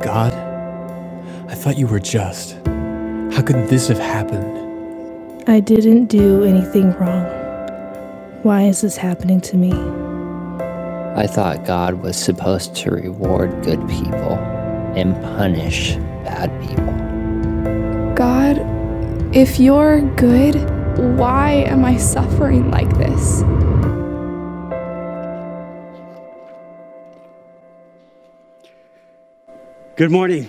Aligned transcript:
God, 0.00 0.32
I 1.50 1.54
thought 1.54 1.76
you 1.76 1.86
were 1.86 2.00
just. 2.00 2.52
How 2.64 3.42
could 3.42 3.68
this 3.68 3.88
have 3.88 3.98
happened? 3.98 5.46
I 5.46 5.60
didn't 5.60 6.06
do 6.06 6.42
anything 6.42 6.92
wrong. 6.94 7.26
Why 8.42 8.62
is 8.62 8.80
this 8.80 8.96
happening 8.96 9.42
to 9.42 9.58
me? 9.58 9.72
I 11.16 11.26
thought 11.26 11.66
God 11.66 11.94
was 12.00 12.16
supposed 12.16 12.74
to 12.76 12.90
reward 12.90 13.62
good 13.62 13.86
people 13.90 14.38
and 14.96 15.14
punish 15.22 15.96
bad 16.24 16.50
people. 16.66 18.14
God, 18.14 18.56
if 19.36 19.60
you're 19.60 20.00
good, 20.16 20.54
why 21.18 21.64
am 21.66 21.84
I 21.84 21.98
suffering 21.98 22.70
like 22.70 22.88
this? 22.96 23.42
Good 30.00 30.10
morning. 30.10 30.48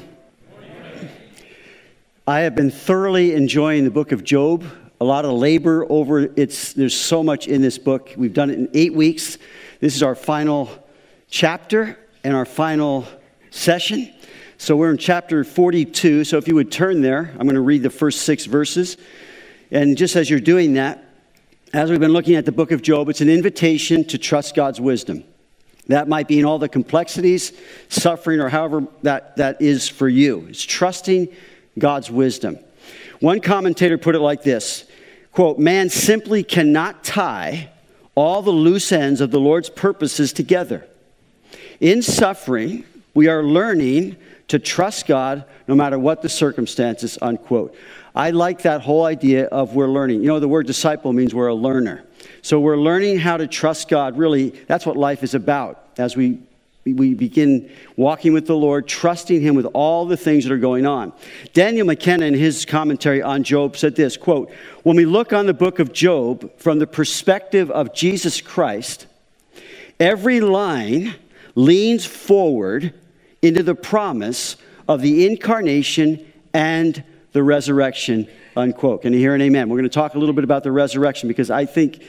I 2.25 2.39
have 2.39 2.55
been 2.55 2.71
thoroughly 2.71 3.33
enjoying 3.33 3.83
the 3.83 3.91
book 3.91 4.13
of 4.13 4.23
Job. 4.23 4.63
A 5.01 5.03
lot 5.03 5.25
of 5.25 5.33
labor 5.33 5.85
over 5.89 6.19
it's 6.37 6.71
there's 6.71 6.95
so 6.95 7.21
much 7.21 7.49
in 7.49 7.61
this 7.61 7.77
book. 7.77 8.13
We've 8.15 8.33
done 8.33 8.49
it 8.49 8.59
in 8.59 8.69
8 8.73 8.93
weeks. 8.93 9.37
This 9.81 9.93
is 9.93 10.03
our 10.03 10.15
final 10.15 10.69
chapter 11.29 11.99
and 12.23 12.33
our 12.33 12.45
final 12.45 13.05
session. 13.49 14.13
So 14.57 14.77
we're 14.77 14.91
in 14.91 14.97
chapter 14.97 15.43
42. 15.43 16.23
So 16.23 16.37
if 16.37 16.47
you 16.47 16.55
would 16.55 16.71
turn 16.71 17.01
there, 17.01 17.31
I'm 17.33 17.45
going 17.45 17.55
to 17.55 17.59
read 17.59 17.83
the 17.83 17.89
first 17.89 18.21
6 18.21 18.45
verses. 18.45 18.95
And 19.69 19.97
just 19.97 20.15
as 20.15 20.29
you're 20.29 20.39
doing 20.39 20.75
that, 20.75 21.03
as 21.73 21.89
we've 21.89 21.99
been 21.99 22.13
looking 22.13 22.35
at 22.35 22.45
the 22.45 22.53
book 22.53 22.71
of 22.71 22.81
Job, 22.81 23.09
it's 23.09 23.19
an 23.19 23.29
invitation 23.29 24.05
to 24.05 24.17
trust 24.17 24.55
God's 24.55 24.79
wisdom. 24.79 25.25
That 25.91 26.07
might 26.07 26.27
be 26.27 26.39
in 26.39 26.45
all 26.45 26.57
the 26.57 26.69
complexities, 26.69 27.51
suffering, 27.89 28.39
or 28.39 28.47
however 28.47 28.87
that, 29.03 29.35
that 29.37 29.61
is 29.61 29.89
for 29.89 30.07
you. 30.07 30.47
It's 30.49 30.63
trusting 30.63 31.27
God's 31.77 32.09
wisdom. 32.09 32.59
One 33.19 33.41
commentator 33.41 33.97
put 33.97 34.15
it 34.15 34.19
like 34.19 34.41
this 34.41 34.85
quote, 35.33 35.59
Man 35.59 35.89
simply 35.89 36.43
cannot 36.43 37.03
tie 37.03 37.69
all 38.15 38.41
the 38.41 38.51
loose 38.51 38.91
ends 38.91 39.21
of 39.21 39.31
the 39.31 39.39
Lord's 39.39 39.69
purposes 39.69 40.31
together. 40.33 40.87
In 41.79 42.01
suffering, 42.01 42.85
we 43.13 43.27
are 43.27 43.43
learning 43.43 44.15
to 44.47 44.59
trust 44.59 45.07
God 45.07 45.43
no 45.67 45.75
matter 45.75 45.99
what 45.99 46.21
the 46.21 46.29
circumstances, 46.29 47.17
unquote. 47.21 47.75
I 48.15 48.31
like 48.31 48.61
that 48.61 48.81
whole 48.81 49.05
idea 49.05 49.45
of 49.45 49.75
we're 49.75 49.87
learning. 49.87 50.21
You 50.21 50.27
know, 50.27 50.39
the 50.39 50.47
word 50.47 50.67
disciple 50.67 51.11
means 51.11 51.33
we're 51.33 51.47
a 51.47 51.55
learner. 51.55 52.05
So 52.41 52.59
we're 52.59 52.77
learning 52.77 53.19
how 53.19 53.37
to 53.37 53.47
trust 53.47 53.89
God. 53.89 54.17
Really, 54.17 54.49
that's 54.67 54.85
what 54.85 54.95
life 54.97 55.23
is 55.23 55.33
about 55.33 55.80
as 55.97 56.15
we 56.15 56.39
we 56.83 57.13
begin 57.13 57.69
walking 57.95 58.33
with 58.33 58.47
the 58.47 58.55
Lord, 58.55 58.87
trusting 58.87 59.41
Him 59.41 59.53
with 59.53 59.67
all 59.67 60.05
the 60.07 60.17
things 60.17 60.45
that 60.45 60.53
are 60.53 60.57
going 60.57 60.87
on. 60.87 61.13
Daniel 61.53 61.85
McKenna, 61.85 62.25
in 62.25 62.33
his 62.33 62.65
commentary 62.65 63.21
on 63.21 63.43
Job, 63.43 63.77
said 63.77 63.95
this 63.95 64.17
quote, 64.17 64.51
When 64.83 64.95
we 64.95 65.05
look 65.05 65.31
on 65.31 65.45
the 65.45 65.53
book 65.53 65.77
of 65.77 65.93
Job 65.93 66.51
from 66.57 66.79
the 66.79 66.87
perspective 66.87 67.69
of 67.69 67.93
Jesus 67.93 68.41
Christ, 68.41 69.05
every 69.99 70.41
line 70.41 71.15
leans 71.53 72.05
forward 72.05 72.93
into 73.43 73.61
the 73.61 73.75
promise 73.75 74.55
of 74.87 75.01
the 75.01 75.27
incarnation 75.27 76.25
and 76.53 77.03
the 77.31 77.43
resurrection 77.43 78.27
unquote. 78.55 79.03
Can 79.03 79.13
you 79.13 79.19
hear 79.19 79.33
an 79.33 79.41
amen? 79.41 79.69
We're 79.69 79.77
going 79.77 79.89
to 79.89 79.93
talk 79.93 80.15
a 80.15 80.19
little 80.19 80.33
bit 80.33 80.43
about 80.43 80.63
the 80.63 80.71
resurrection 80.71 81.27
because 81.27 81.49
I 81.49 81.65
think, 81.65 82.03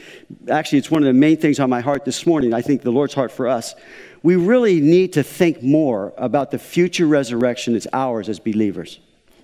actually, 0.48 0.78
it's 0.78 0.90
one 0.90 1.02
of 1.02 1.06
the 1.06 1.12
main 1.12 1.36
things 1.36 1.60
on 1.60 1.70
my 1.70 1.80
heart 1.80 2.04
this 2.04 2.26
morning. 2.26 2.52
I 2.52 2.62
think 2.62 2.82
the 2.82 2.90
Lord's 2.90 3.14
heart 3.14 3.32
for 3.32 3.48
us. 3.48 3.74
We 4.22 4.36
really 4.36 4.80
need 4.80 5.12
to 5.14 5.22
think 5.22 5.62
more 5.62 6.12
about 6.16 6.50
the 6.50 6.58
future 6.58 7.06
resurrection 7.06 7.72
that's 7.72 7.86
ours 7.92 8.28
as 8.28 8.38
believers. 8.38 9.00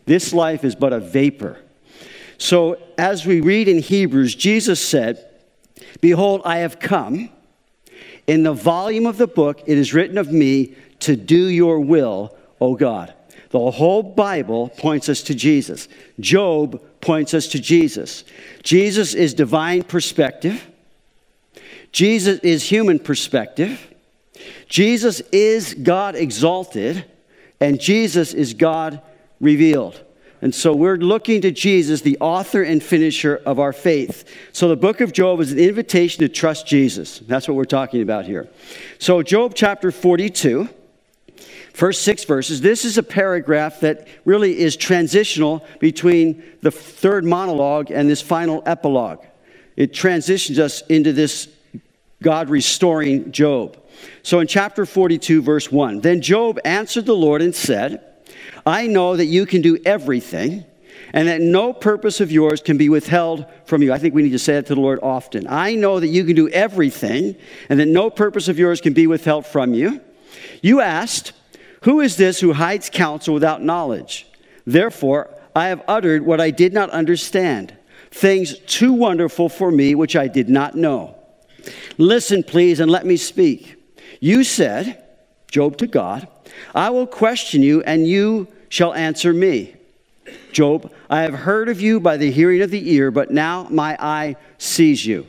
This 0.06 0.32
life 0.32 0.64
is 0.64 0.74
but 0.74 0.92
a 0.92 1.00
vapor. 1.00 1.58
So, 2.38 2.80
as 2.96 3.26
we 3.26 3.40
read 3.40 3.66
in 3.66 3.78
Hebrews, 3.78 4.34
Jesus 4.34 4.80
said, 4.80 5.24
Behold, 6.00 6.42
I 6.44 6.58
have 6.58 6.78
come. 6.78 7.30
In 8.26 8.42
the 8.42 8.52
volume 8.52 9.06
of 9.06 9.18
the 9.18 9.26
book, 9.26 9.62
it 9.66 9.76
is 9.76 9.94
written 9.94 10.18
of 10.18 10.30
me 10.30 10.74
to 11.00 11.16
do 11.16 11.46
your 11.46 11.80
will, 11.80 12.36
O 12.60 12.76
God. 12.76 13.14
The 13.50 13.70
whole 13.70 14.02
Bible 14.02 14.68
points 14.68 15.08
us 15.08 15.22
to 15.22 15.34
Jesus. 15.34 15.88
Job 16.20 16.82
points 17.00 17.34
us 17.34 17.48
to 17.48 17.60
Jesus. 17.60 18.24
Jesus 18.62 19.14
is 19.14 19.34
divine 19.34 19.82
perspective. 19.82 20.66
Jesus 21.92 22.38
is 22.40 22.64
human 22.64 22.98
perspective. 22.98 23.92
Jesus 24.68 25.20
is 25.32 25.74
God 25.74 26.14
exalted. 26.16 27.04
And 27.60 27.80
Jesus 27.80 28.34
is 28.34 28.54
God 28.54 29.00
revealed. 29.40 30.02
And 30.40 30.54
so 30.54 30.72
we're 30.72 30.96
looking 30.96 31.40
to 31.40 31.50
Jesus, 31.50 32.02
the 32.02 32.16
author 32.20 32.62
and 32.62 32.80
finisher 32.80 33.42
of 33.44 33.58
our 33.58 33.72
faith. 33.72 34.24
So 34.52 34.68
the 34.68 34.76
book 34.76 35.00
of 35.00 35.12
Job 35.12 35.40
is 35.40 35.50
an 35.50 35.58
invitation 35.58 36.20
to 36.20 36.28
trust 36.28 36.66
Jesus. 36.66 37.18
That's 37.20 37.48
what 37.48 37.56
we're 37.56 37.64
talking 37.64 38.02
about 38.02 38.24
here. 38.24 38.48
So, 39.00 39.22
Job 39.22 39.54
chapter 39.56 39.90
42 39.90 40.68
First 41.78 42.02
six 42.02 42.24
verses. 42.24 42.60
This 42.60 42.84
is 42.84 42.98
a 42.98 43.04
paragraph 43.04 43.78
that 43.82 44.08
really 44.24 44.58
is 44.58 44.74
transitional 44.74 45.64
between 45.78 46.42
the 46.60 46.72
third 46.72 47.24
monologue 47.24 47.92
and 47.92 48.10
this 48.10 48.20
final 48.20 48.64
epilogue. 48.66 49.24
It 49.76 49.94
transitions 49.94 50.58
us 50.58 50.80
into 50.88 51.12
this 51.12 51.46
God 52.20 52.50
restoring 52.50 53.30
Job. 53.30 53.76
So 54.24 54.40
in 54.40 54.48
chapter 54.48 54.86
42, 54.86 55.40
verse 55.40 55.70
1, 55.70 56.00
then 56.00 56.20
Job 56.20 56.58
answered 56.64 57.06
the 57.06 57.14
Lord 57.14 57.42
and 57.42 57.54
said, 57.54 58.04
I 58.66 58.88
know 58.88 59.14
that 59.14 59.26
you 59.26 59.46
can 59.46 59.62
do 59.62 59.78
everything 59.86 60.64
and 61.12 61.28
that 61.28 61.40
no 61.40 61.72
purpose 61.72 62.20
of 62.20 62.32
yours 62.32 62.60
can 62.60 62.76
be 62.76 62.88
withheld 62.88 63.46
from 63.66 63.82
you. 63.82 63.92
I 63.92 63.98
think 63.98 64.16
we 64.16 64.24
need 64.24 64.30
to 64.30 64.40
say 64.40 64.54
that 64.54 64.66
to 64.66 64.74
the 64.74 64.80
Lord 64.80 64.98
often. 65.00 65.46
I 65.48 65.76
know 65.76 66.00
that 66.00 66.08
you 66.08 66.24
can 66.24 66.34
do 66.34 66.48
everything 66.48 67.36
and 67.68 67.78
that 67.78 67.86
no 67.86 68.10
purpose 68.10 68.48
of 68.48 68.58
yours 68.58 68.80
can 68.80 68.94
be 68.94 69.06
withheld 69.06 69.46
from 69.46 69.74
you. 69.74 70.00
You 70.60 70.80
asked, 70.80 71.34
who 71.82 72.00
is 72.00 72.16
this 72.16 72.40
who 72.40 72.52
hides 72.52 72.90
counsel 72.90 73.34
without 73.34 73.62
knowledge? 73.62 74.26
Therefore, 74.66 75.34
I 75.54 75.68
have 75.68 75.82
uttered 75.88 76.24
what 76.24 76.40
I 76.40 76.50
did 76.50 76.72
not 76.72 76.90
understand, 76.90 77.76
things 78.10 78.58
too 78.60 78.92
wonderful 78.92 79.48
for 79.48 79.70
me 79.70 79.94
which 79.94 80.16
I 80.16 80.28
did 80.28 80.48
not 80.48 80.74
know. 80.74 81.16
Listen, 81.96 82.42
please, 82.42 82.80
and 82.80 82.90
let 82.90 83.06
me 83.06 83.16
speak. 83.16 83.76
You 84.20 84.44
said, 84.44 85.04
Job 85.50 85.76
to 85.78 85.86
God, 85.86 86.28
I 86.74 86.90
will 86.90 87.06
question 87.06 87.62
you, 87.62 87.82
and 87.82 88.06
you 88.06 88.48
shall 88.68 88.94
answer 88.94 89.32
me. 89.32 89.74
Job, 90.52 90.92
I 91.08 91.22
have 91.22 91.34
heard 91.34 91.68
of 91.68 91.80
you 91.80 92.00
by 92.00 92.16
the 92.16 92.30
hearing 92.30 92.62
of 92.62 92.70
the 92.70 92.92
ear, 92.92 93.10
but 93.10 93.30
now 93.30 93.66
my 93.70 93.96
eye 93.98 94.36
sees 94.58 95.04
you. 95.06 95.26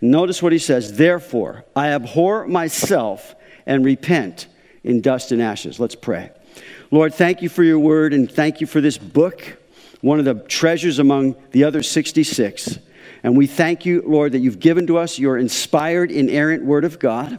Notice 0.00 0.42
what 0.42 0.52
he 0.52 0.58
says. 0.58 0.96
Therefore, 0.96 1.64
I 1.76 1.88
abhor 1.88 2.46
myself 2.48 3.34
and 3.66 3.84
repent 3.84 4.48
in 4.84 5.00
dust 5.00 5.32
and 5.32 5.42
ashes. 5.42 5.78
Let's 5.78 5.94
pray. 5.94 6.30
Lord, 6.90 7.14
thank 7.14 7.42
you 7.42 7.48
for 7.48 7.62
your 7.62 7.78
word 7.78 8.12
and 8.12 8.30
thank 8.30 8.60
you 8.60 8.66
for 8.66 8.80
this 8.80 8.98
book, 8.98 9.58
one 10.00 10.18
of 10.18 10.24
the 10.24 10.34
treasures 10.34 10.98
among 10.98 11.36
the 11.52 11.64
other 11.64 11.82
66. 11.82 12.78
And 13.22 13.36
we 13.36 13.46
thank 13.46 13.86
you, 13.86 14.02
Lord, 14.04 14.32
that 14.32 14.40
you've 14.40 14.60
given 14.60 14.86
to 14.88 14.98
us 14.98 15.18
your 15.18 15.38
inspired, 15.38 16.10
inerrant 16.10 16.64
word 16.64 16.84
of 16.84 16.98
God 16.98 17.38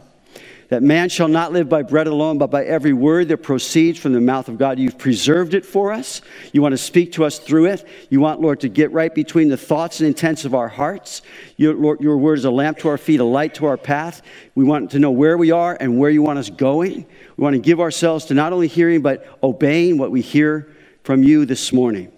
that 0.68 0.82
man 0.82 1.08
shall 1.08 1.28
not 1.28 1.52
live 1.52 1.68
by 1.68 1.82
bread 1.82 2.06
alone, 2.06 2.38
but 2.38 2.50
by 2.50 2.64
every 2.64 2.92
word 2.92 3.28
that 3.28 3.38
proceeds 3.38 3.98
from 3.98 4.12
the 4.12 4.20
mouth 4.20 4.48
of 4.48 4.58
God. 4.58 4.78
You've 4.78 4.98
preserved 4.98 5.54
it 5.54 5.64
for 5.64 5.92
us. 5.92 6.22
You 6.52 6.62
want 6.62 6.72
to 6.72 6.78
speak 6.78 7.12
to 7.12 7.24
us 7.24 7.38
through 7.38 7.66
it. 7.66 7.86
You 8.10 8.20
want, 8.20 8.40
Lord, 8.40 8.60
to 8.60 8.68
get 8.68 8.92
right 8.92 9.14
between 9.14 9.48
the 9.48 9.56
thoughts 9.56 10.00
and 10.00 10.06
intents 10.06 10.44
of 10.44 10.54
our 10.54 10.68
hearts. 10.68 11.22
Your, 11.56 11.74
Lord, 11.74 12.00
your 12.00 12.16
word 12.16 12.38
is 12.38 12.44
a 12.44 12.50
lamp 12.50 12.78
to 12.78 12.88
our 12.88 12.98
feet, 12.98 13.20
a 13.20 13.24
light 13.24 13.54
to 13.54 13.66
our 13.66 13.76
path. 13.76 14.22
We 14.54 14.64
want 14.64 14.90
to 14.92 14.98
know 14.98 15.10
where 15.10 15.36
we 15.36 15.50
are 15.50 15.76
and 15.78 15.98
where 15.98 16.10
you 16.10 16.22
want 16.22 16.38
us 16.38 16.50
going. 16.50 17.06
We 17.36 17.42
want 17.42 17.54
to 17.54 17.60
give 17.60 17.80
ourselves 17.80 18.26
to 18.26 18.34
not 18.34 18.52
only 18.52 18.68
hearing, 18.68 19.02
but 19.02 19.38
obeying 19.42 19.98
what 19.98 20.10
we 20.10 20.20
hear 20.20 20.74
from 21.02 21.22
you 21.22 21.44
this 21.44 21.72
morning. 21.72 22.10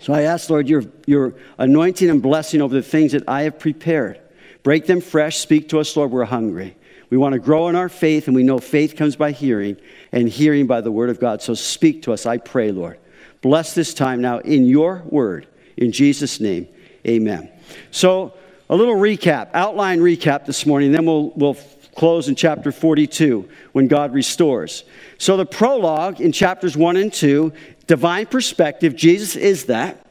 So 0.00 0.12
I 0.12 0.22
ask, 0.22 0.50
Lord, 0.50 0.68
your, 0.68 0.82
your 1.06 1.34
anointing 1.56 2.10
and 2.10 2.20
blessing 2.20 2.60
over 2.60 2.74
the 2.74 2.82
things 2.82 3.12
that 3.12 3.26
I 3.26 3.42
have 3.42 3.58
prepared. 3.58 4.20
Break 4.62 4.86
them 4.86 5.00
fresh. 5.00 5.38
Speak 5.38 5.70
to 5.70 5.80
us, 5.80 5.96
Lord. 5.96 6.10
We're 6.10 6.24
hungry. 6.24 6.76
We 7.14 7.18
want 7.18 7.34
to 7.34 7.38
grow 7.38 7.68
in 7.68 7.76
our 7.76 7.88
faith, 7.88 8.26
and 8.26 8.34
we 8.34 8.42
know 8.42 8.58
faith 8.58 8.96
comes 8.96 9.14
by 9.14 9.30
hearing, 9.30 9.76
and 10.10 10.28
hearing 10.28 10.66
by 10.66 10.80
the 10.80 10.90
word 10.90 11.10
of 11.10 11.20
God. 11.20 11.40
So 11.42 11.54
speak 11.54 12.02
to 12.02 12.12
us, 12.12 12.26
I 12.26 12.38
pray, 12.38 12.72
Lord. 12.72 12.98
Bless 13.40 13.72
this 13.72 13.94
time 13.94 14.20
now 14.20 14.38
in 14.40 14.66
your 14.66 15.04
word. 15.06 15.46
In 15.76 15.92
Jesus' 15.92 16.40
name, 16.40 16.66
amen. 17.06 17.52
So, 17.92 18.34
a 18.68 18.74
little 18.74 18.96
recap, 18.96 19.50
outline 19.54 20.00
recap 20.00 20.44
this 20.44 20.66
morning, 20.66 20.90
then 20.90 21.06
we'll, 21.06 21.30
we'll 21.36 21.56
close 21.94 22.26
in 22.26 22.34
chapter 22.34 22.72
42 22.72 23.48
when 23.70 23.86
God 23.86 24.12
restores. 24.12 24.82
So, 25.16 25.36
the 25.36 25.46
prologue 25.46 26.20
in 26.20 26.32
chapters 26.32 26.76
1 26.76 26.96
and 26.96 27.12
2, 27.12 27.52
divine 27.86 28.26
perspective, 28.26 28.96
Jesus 28.96 29.36
is 29.36 29.66
that. 29.66 30.04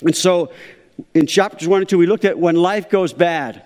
And 0.00 0.14
so, 0.14 0.52
in 1.12 1.26
chapters 1.26 1.66
1 1.66 1.80
and 1.80 1.88
2, 1.88 1.98
we 1.98 2.06
looked 2.06 2.24
at 2.24 2.38
when 2.38 2.54
life 2.54 2.88
goes 2.88 3.12
bad 3.12 3.64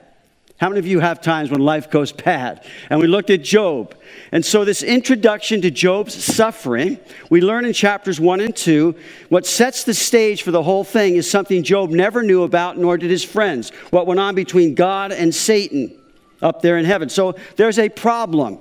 How 0.61 0.69
many 0.69 0.79
of 0.79 0.87
you 0.87 1.01
have 1.01 1.23
times 1.23 1.51
when 1.51 1.63
life 1.63 1.91
goes 1.91 2.13
bad? 2.13 2.67
And 2.91 3.01
we 3.01 3.07
looked 3.07 3.31
at 3.31 3.43
Job. 3.43 3.95
And 4.31 4.45
so, 4.45 4.63
this 4.63 4.83
introduction 4.83 5.63
to 5.63 5.71
Job's 5.71 6.23
suffering, 6.23 6.99
we 7.31 7.41
learn 7.41 7.65
in 7.65 7.73
chapters 7.73 8.21
1 8.21 8.41
and 8.41 8.55
2, 8.55 8.95
what 9.31 9.47
sets 9.47 9.85
the 9.85 9.95
stage 9.95 10.43
for 10.43 10.51
the 10.51 10.63
whole 10.63 10.85
thing 10.85 11.17
is 11.17 11.31
something 11.31 11.63
Job 11.63 11.89
never 11.89 12.23
knew 12.23 12.43
about, 12.43 12.77
nor 12.77 12.99
did 12.99 13.11
his 13.11 13.25
friends. 13.25 13.71
What 13.89 14.07
went 14.07 14.21
on 14.21 14.35
between 14.35 14.75
God 14.75 15.13
and 15.13 15.35
Satan 15.35 15.99
up 16.43 16.61
there 16.61 16.77
in 16.77 16.85
heaven. 16.85 17.09
So, 17.09 17.37
there's 17.57 17.79
a 17.79 17.89
problem. 17.89 18.59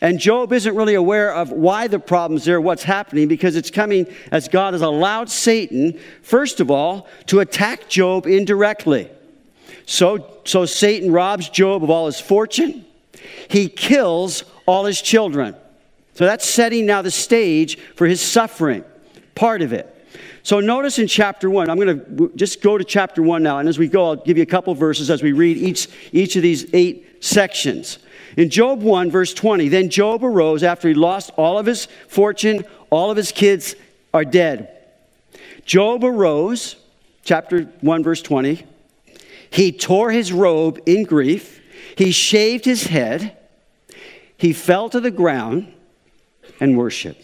And 0.00 0.20
Job 0.20 0.52
isn't 0.52 0.76
really 0.76 0.94
aware 0.94 1.34
of 1.34 1.50
why 1.50 1.88
the 1.88 1.98
problem's 1.98 2.44
there, 2.44 2.60
what's 2.60 2.84
happening, 2.84 3.26
because 3.26 3.56
it's 3.56 3.72
coming 3.72 4.06
as 4.30 4.46
God 4.46 4.72
has 4.72 4.82
allowed 4.82 5.30
Satan, 5.30 5.98
first 6.22 6.60
of 6.60 6.70
all, 6.70 7.08
to 7.26 7.40
attack 7.40 7.88
Job 7.88 8.28
indirectly. 8.28 9.10
So, 9.86 10.40
so 10.44 10.64
Satan 10.64 11.12
robs 11.12 11.48
Job 11.48 11.82
of 11.82 11.90
all 11.90 12.06
his 12.06 12.20
fortune. 12.20 12.84
He 13.48 13.68
kills 13.68 14.44
all 14.66 14.84
his 14.84 15.00
children. 15.02 15.56
So 16.14 16.24
that's 16.24 16.46
setting 16.46 16.86
now 16.86 17.02
the 17.02 17.10
stage 17.10 17.78
for 17.94 18.06
his 18.06 18.20
suffering, 18.20 18.84
part 19.34 19.62
of 19.62 19.72
it. 19.72 19.88
So 20.42 20.60
notice 20.60 20.98
in 20.98 21.06
chapter 21.06 21.48
one, 21.48 21.70
I'm 21.70 21.78
going 21.78 22.00
to 22.00 22.32
just 22.34 22.62
go 22.62 22.76
to 22.76 22.84
chapter 22.84 23.22
one 23.22 23.42
now, 23.42 23.58
and 23.58 23.68
as 23.68 23.78
we 23.78 23.88
go, 23.88 24.06
I'll 24.06 24.16
give 24.16 24.36
you 24.36 24.42
a 24.42 24.46
couple 24.46 24.74
verses 24.74 25.08
as 25.08 25.22
we 25.22 25.32
read 25.32 25.56
each, 25.56 25.88
each 26.10 26.36
of 26.36 26.42
these 26.42 26.66
eight 26.74 27.24
sections. 27.24 27.98
In 28.36 28.50
Job 28.50 28.82
1, 28.82 29.10
verse 29.10 29.34
20, 29.34 29.68
then 29.68 29.90
Job 29.90 30.24
arose 30.24 30.62
after 30.62 30.88
he 30.88 30.94
lost 30.94 31.30
all 31.36 31.58
of 31.58 31.66
his 31.66 31.86
fortune, 32.08 32.64
all 32.90 33.10
of 33.10 33.16
his 33.16 33.30
kids 33.30 33.74
are 34.14 34.24
dead. 34.24 34.70
Job 35.64 36.02
arose, 36.02 36.76
chapter 37.24 37.64
1, 37.82 38.02
verse 38.02 38.22
20, 38.22 38.66
he 39.52 39.70
tore 39.70 40.10
his 40.10 40.32
robe 40.32 40.80
in 40.86 41.04
grief. 41.04 41.60
He 41.96 42.10
shaved 42.10 42.64
his 42.64 42.84
head. 42.84 43.36
He 44.38 44.54
fell 44.54 44.88
to 44.88 44.98
the 44.98 45.10
ground 45.10 45.72
and 46.58 46.76
worshiped. 46.76 47.22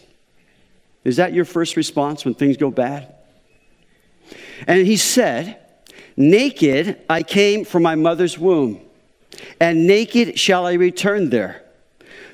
Is 1.05 1.17
that 1.17 1.33
your 1.33 1.47
first 1.47 1.75
response 1.75 2.27
when 2.27 2.35
things 2.35 2.59
go 2.59 2.71
bad? 2.71 3.15
And 4.67 4.87
he 4.87 4.99
said, 4.99 5.59
Naked 6.19 7.01
I 7.09 7.23
came 7.23 7.65
from 7.65 7.83
my 7.83 7.95
mother's 7.95 8.39
womb, 8.39 8.81
and 9.59 9.87
naked 9.87 10.39
shall 10.39 10.67
I 10.67 10.75
return 10.75 11.31
there. 11.31 11.65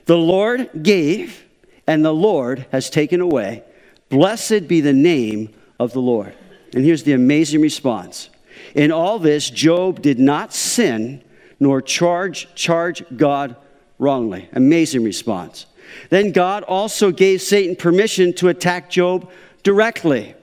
The 0.06 0.16
Lord 0.16 0.70
gave, 0.82 1.44
and 1.86 2.04
the 2.04 2.14
Lord 2.14 2.66
has 2.72 2.90
taken 2.90 3.20
away. 3.20 3.62
Blessed 4.08 4.66
be 4.66 4.80
the 4.80 4.92
name 4.92 5.54
of 5.78 5.92
the 5.92 6.00
Lord. 6.00 6.34
And 6.74 6.84
here's 6.84 7.04
the 7.04 7.12
amazing 7.12 7.60
response 7.60 8.28
in 8.74 8.90
all 8.90 9.18
this, 9.18 9.48
Job 9.50 10.02
did 10.02 10.18
not 10.18 10.52
sin 10.52 11.22
nor 11.60 11.80
charge, 11.80 12.52
charge 12.54 13.02
God 13.16 13.56
wrongly. 13.98 14.48
Amazing 14.52 15.04
response. 15.04 15.66
Then 16.10 16.32
God 16.32 16.64
also 16.64 17.10
gave 17.10 17.40
Satan 17.40 17.76
permission 17.76 18.32
to 18.34 18.48
attack 18.48 18.90
Job 18.90 19.30
directly. 19.62 20.34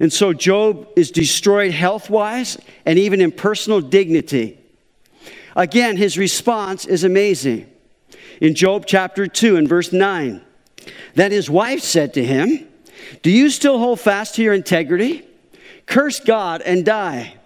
And 0.00 0.12
so 0.12 0.32
Job 0.32 0.88
is 0.96 1.10
destroyed 1.10 1.72
health 1.72 2.10
wise 2.10 2.58
and 2.84 2.98
even 2.98 3.20
in 3.20 3.32
personal 3.32 3.80
dignity. 3.80 4.58
Again, 5.56 5.96
his 5.96 6.18
response 6.18 6.84
is 6.84 7.04
amazing. 7.04 7.70
In 8.40 8.54
Job 8.54 8.84
chapter 8.86 9.26
2 9.26 9.56
and 9.56 9.68
verse 9.68 9.92
9, 9.92 10.40
then 11.14 11.32
his 11.32 11.50
wife 11.50 11.80
said 11.80 12.14
to 12.14 12.24
him, 12.24 12.68
Do 13.22 13.30
you 13.30 13.50
still 13.50 13.78
hold 13.78 14.00
fast 14.00 14.36
to 14.36 14.42
your 14.42 14.54
integrity? 14.54 15.26
Curse 15.86 16.20
God 16.20 16.62
and 16.62 16.84
die. 16.84 17.37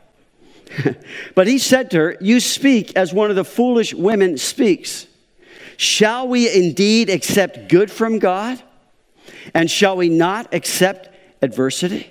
but 1.34 1.46
he 1.46 1.58
said 1.58 1.90
to 1.90 1.98
her, 1.98 2.16
You 2.20 2.40
speak 2.40 2.96
as 2.96 3.12
one 3.12 3.30
of 3.30 3.36
the 3.36 3.44
foolish 3.44 3.94
women 3.94 4.38
speaks. 4.38 5.06
Shall 5.76 6.28
we 6.28 6.52
indeed 6.52 7.10
accept 7.10 7.68
good 7.68 7.90
from 7.90 8.18
God? 8.18 8.62
And 9.54 9.70
shall 9.70 9.96
we 9.96 10.08
not 10.08 10.52
accept 10.54 11.08
adversity? 11.42 12.08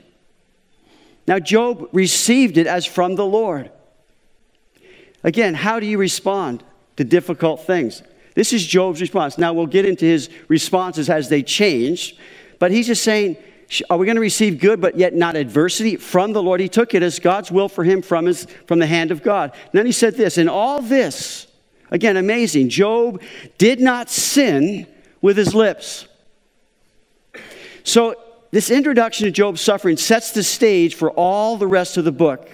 Now, 1.28 1.40
Job 1.40 1.88
received 1.94 2.58
it 2.58 2.68
as 2.68 2.86
from 2.86 3.16
the 3.16 3.25
Lord. 3.25 3.72
Again, 5.24 5.54
how 5.54 5.80
do 5.80 5.86
you 5.86 5.98
respond 5.98 6.64
to 6.98 7.04
difficult 7.04 7.66
things? 7.66 8.02
This 8.34 8.54
is 8.54 8.66
Job's 8.66 9.02
response. 9.02 9.38
Now, 9.38 9.54
we'll 9.54 9.68
get 9.68 9.86
into 9.86 10.06
his 10.06 10.30
responses 10.48 11.10
as 11.10 11.30
they 11.30 11.44
change, 11.44 12.18
but 12.60 12.72
he's 12.72 12.88
just 12.88 13.04
saying, 13.04 13.38
are 13.89 13.97
we 13.97 14.06
going 14.06 14.15
to 14.15 14.21
receive 14.21 14.59
good 14.59 14.81
but 14.81 14.97
yet 14.97 15.13
not 15.13 15.35
adversity 15.35 15.95
from 15.95 16.33
the 16.33 16.44
Lord? 16.44 16.59
He 16.59 16.68
took 16.68 16.94
it 16.94 17.03
as 17.03 17.19
God's 17.19 17.51
will 17.51 17.69
for 17.69 17.83
him 17.83 18.01
from, 18.01 18.25
his, 18.25 18.45
from 18.68 18.79
the 18.79 18.85
hand 18.85 19.12
of 19.12 19.23
God. 19.23 19.51
And 19.53 19.71
then 19.71 19.85
he 19.85 19.94
said 19.94 20.15
this 20.15 20.38
In 20.38 20.50
all 20.50 20.81
this, 20.81 21.47
again, 21.89 22.18
amazing, 22.18 22.69
Job 22.69 23.21
did 23.57 23.79
not 23.79 24.09
sin 24.09 24.88
with 25.21 25.38
his 25.38 25.56
lips. 25.56 26.07
So, 27.83 28.15
this 28.51 28.69
introduction 28.69 29.25
to 29.25 29.31
Job's 29.31 29.62
suffering 29.62 29.95
sets 29.95 30.31
the 30.31 30.44
stage 30.44 30.95
for 30.95 31.09
all 31.12 31.56
the 31.56 31.68
rest 31.68 31.95
of 31.95 32.03
the 32.03 32.12
book. 32.12 32.50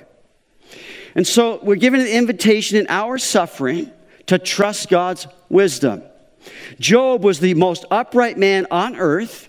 And 1.16 1.26
so, 1.26 1.60
we're 1.64 1.76
given 1.76 2.00
an 2.00 2.08
invitation 2.08 2.78
in 2.78 2.86
our 2.90 3.18
suffering 3.18 3.92
to 4.28 4.38
trust 4.38 4.90
God's 4.90 5.28
wisdom. 5.50 6.04
Job 6.80 7.24
was 7.24 7.40
the 7.40 7.56
most 7.56 7.86
upright 7.90 8.38
man 8.38 8.68
on 8.70 8.96
earth 8.96 9.47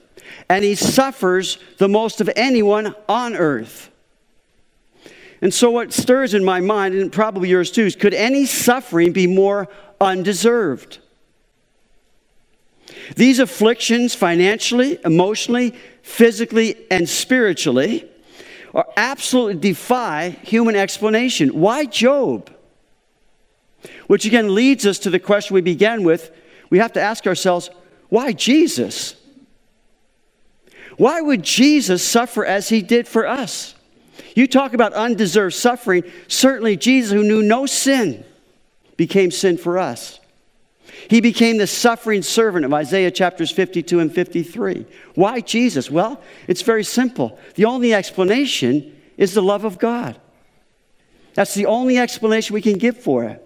and 0.49 0.65
he 0.65 0.75
suffers 0.75 1.59
the 1.79 1.89
most 1.89 2.21
of 2.21 2.31
anyone 2.37 2.95
on 3.09 3.37
earth. 3.37 3.91
And 5.41 5.55
so, 5.55 5.71
what 5.71 5.93
stirs 5.93 6.35
in 6.35 6.45
my 6.45 6.61
mind, 6.61 6.95
and 6.95 7.13
probably 7.13 7.49
yours 7.49 7.71
too, 7.71 7.85
is 7.85 7.95
could 7.95 8.15
any 8.15 8.47
suffering 8.47 9.13
be 9.13 9.27
more 9.27 9.69
undeserved? 10.01 10.99
These 13.17 13.39
afflictions, 13.39 14.15
financially, 14.15 14.99
emotionally, 15.05 15.75
physically, 16.03 16.77
and 16.91 17.09
spiritually, 17.09 18.09
are 18.75 18.87
absolutely 18.97 19.61
defy 19.61 20.31
human 20.43 20.77
explanation. 20.77 21.51
Why 21.51 21.85
Job? 21.85 22.51
Which 24.09 24.25
again 24.25 24.55
leads 24.55 24.87
us 24.87 24.99
to 25.01 25.11
the 25.11 25.19
question 25.19 25.55
we 25.55 25.61
began 25.61 26.03
with. 26.03 26.31
We 26.71 26.79
have 26.79 26.93
to 26.95 27.01
ask 27.01 27.27
ourselves, 27.27 27.71
why 28.09 28.33
Jesus? 28.33 29.15
Why 30.99 31.21
would 31.21 31.43
Jesus 31.43 32.03
suffer 32.03 32.45
as 32.45 32.69
he 32.69 32.83
did 32.83 33.09
for 33.09 33.27
us? 33.27 33.75
You 34.35 34.47
talk 34.47 34.75
about 34.75 34.93
undeserved 34.93 35.55
suffering. 35.55 36.05
Certainly, 36.27 36.77
Jesus, 36.77 37.13
who 37.13 37.25
knew 37.25 37.43
no 37.43 37.67
sin, 37.67 38.25
became 38.97 39.31
sin 39.31 39.57
for 39.57 39.79
us. 39.79 40.21
He 41.09 41.21
became 41.21 41.57
the 41.57 41.67
suffering 41.67 42.23
servant 42.23 42.65
of 42.65 42.75
Isaiah 42.75 43.11
chapters 43.11 43.51
52 43.51 44.01
and 44.01 44.13
53. 44.13 44.87
Why 45.15 45.41
Jesus? 45.41 45.91
Well, 45.91 46.21
it's 46.49 46.63
very 46.63 46.85
simple. 46.85 47.39
The 47.55 47.65
only 47.65 47.95
explanation 47.95 48.97
is 49.17 49.35
the 49.35 49.43
love 49.43 49.65
of 49.65 49.79
God. 49.79 50.21
That's 51.35 51.55
the 51.55 51.67
only 51.67 51.99
explanation 51.99 52.55
we 52.55 52.63
can 52.63 52.79
give 52.79 52.99
for 52.99 53.25
it. 53.25 53.45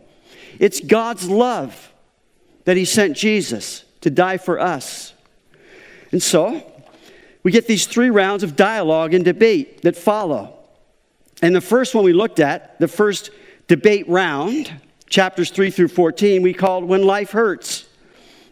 It's 0.58 0.80
God's 0.80 1.28
love 1.28 1.92
that 2.64 2.78
He 2.78 2.86
sent 2.86 3.16
Jesus 3.16 3.84
to 4.00 4.10
die 4.10 4.38
for 4.38 4.58
us. 4.58 5.12
And 6.10 6.22
so, 6.22 6.71
we 7.42 7.50
get 7.50 7.66
these 7.66 7.86
three 7.86 8.10
rounds 8.10 8.42
of 8.42 8.56
dialogue 8.56 9.14
and 9.14 9.24
debate 9.24 9.82
that 9.82 9.96
follow. 9.96 10.58
And 11.40 11.54
the 11.54 11.60
first 11.60 11.94
one 11.94 12.04
we 12.04 12.12
looked 12.12 12.38
at, 12.38 12.78
the 12.78 12.88
first 12.88 13.30
debate 13.66 14.08
round, 14.08 14.72
chapters 15.08 15.50
3 15.50 15.70
through 15.70 15.88
14, 15.88 16.42
we 16.42 16.54
called 16.54 16.84
When 16.84 17.02
Life 17.02 17.32
Hurts. 17.32 17.86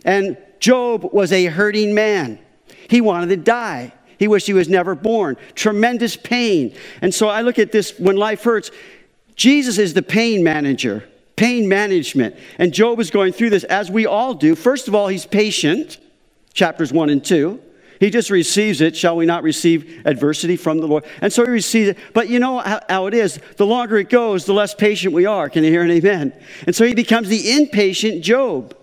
And 0.04 0.36
Job 0.58 1.04
was 1.12 1.32
a 1.32 1.46
hurting 1.46 1.94
man. 1.94 2.38
He 2.88 3.00
wanted 3.00 3.28
to 3.28 3.36
die. 3.36 3.92
He 4.18 4.28
wished 4.28 4.46
he 4.46 4.52
was 4.52 4.68
never 4.68 4.94
born. 4.94 5.36
Tremendous 5.54 6.16
pain. 6.16 6.74
And 7.00 7.14
so 7.14 7.28
I 7.28 7.42
look 7.42 7.58
at 7.58 7.72
this 7.72 7.98
when 7.98 8.16
life 8.16 8.42
hurts. 8.42 8.70
Jesus 9.34 9.78
is 9.78 9.94
the 9.94 10.02
pain 10.02 10.44
manager, 10.44 11.08
pain 11.36 11.66
management. 11.68 12.36
And 12.58 12.74
Job 12.74 13.00
is 13.00 13.10
going 13.10 13.32
through 13.32 13.50
this 13.50 13.64
as 13.64 13.90
we 13.90 14.04
all 14.04 14.34
do. 14.34 14.54
First 14.54 14.88
of 14.88 14.94
all, 14.94 15.08
he's 15.08 15.24
patient, 15.24 15.98
chapters 16.52 16.92
1 16.92 17.08
and 17.08 17.24
2. 17.24 17.58
He 18.00 18.08
just 18.08 18.30
receives 18.30 18.80
it. 18.80 18.96
Shall 18.96 19.14
we 19.14 19.26
not 19.26 19.42
receive 19.42 20.02
adversity 20.06 20.56
from 20.56 20.78
the 20.78 20.88
Lord? 20.88 21.04
And 21.20 21.30
so 21.30 21.44
he 21.44 21.50
receives 21.50 21.90
it. 21.90 21.98
But 22.14 22.30
you 22.30 22.38
know 22.38 22.58
how, 22.58 22.80
how, 22.88 23.06
it 23.06 23.14
is. 23.14 23.38
The 23.58 23.66
longer 23.66 23.98
it 23.98 24.08
goes, 24.08 24.46
the 24.46 24.54
less 24.54 24.74
patient 24.74 25.12
we 25.12 25.26
are. 25.26 25.50
Can 25.50 25.64
you 25.64 25.70
hear 25.70 25.82
an 25.82 25.90
amen? 25.90 26.32
And 26.66 26.74
so 26.74 26.86
he 26.86 26.94
becomes 26.94 27.28
the 27.28 27.52
impatient 27.52 28.24
Job, 28.24 28.74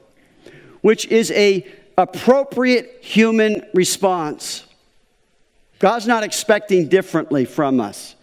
which 0.82 1.08
is 1.08 1.32
a 1.32 1.66
appropriate 1.98 3.00
human 3.02 3.66
response. 3.74 4.64
God's 5.80 6.06
not 6.06 6.24
expecting 6.24 6.88
differently 6.88 7.46
from 7.46 7.80
us. 7.80 8.16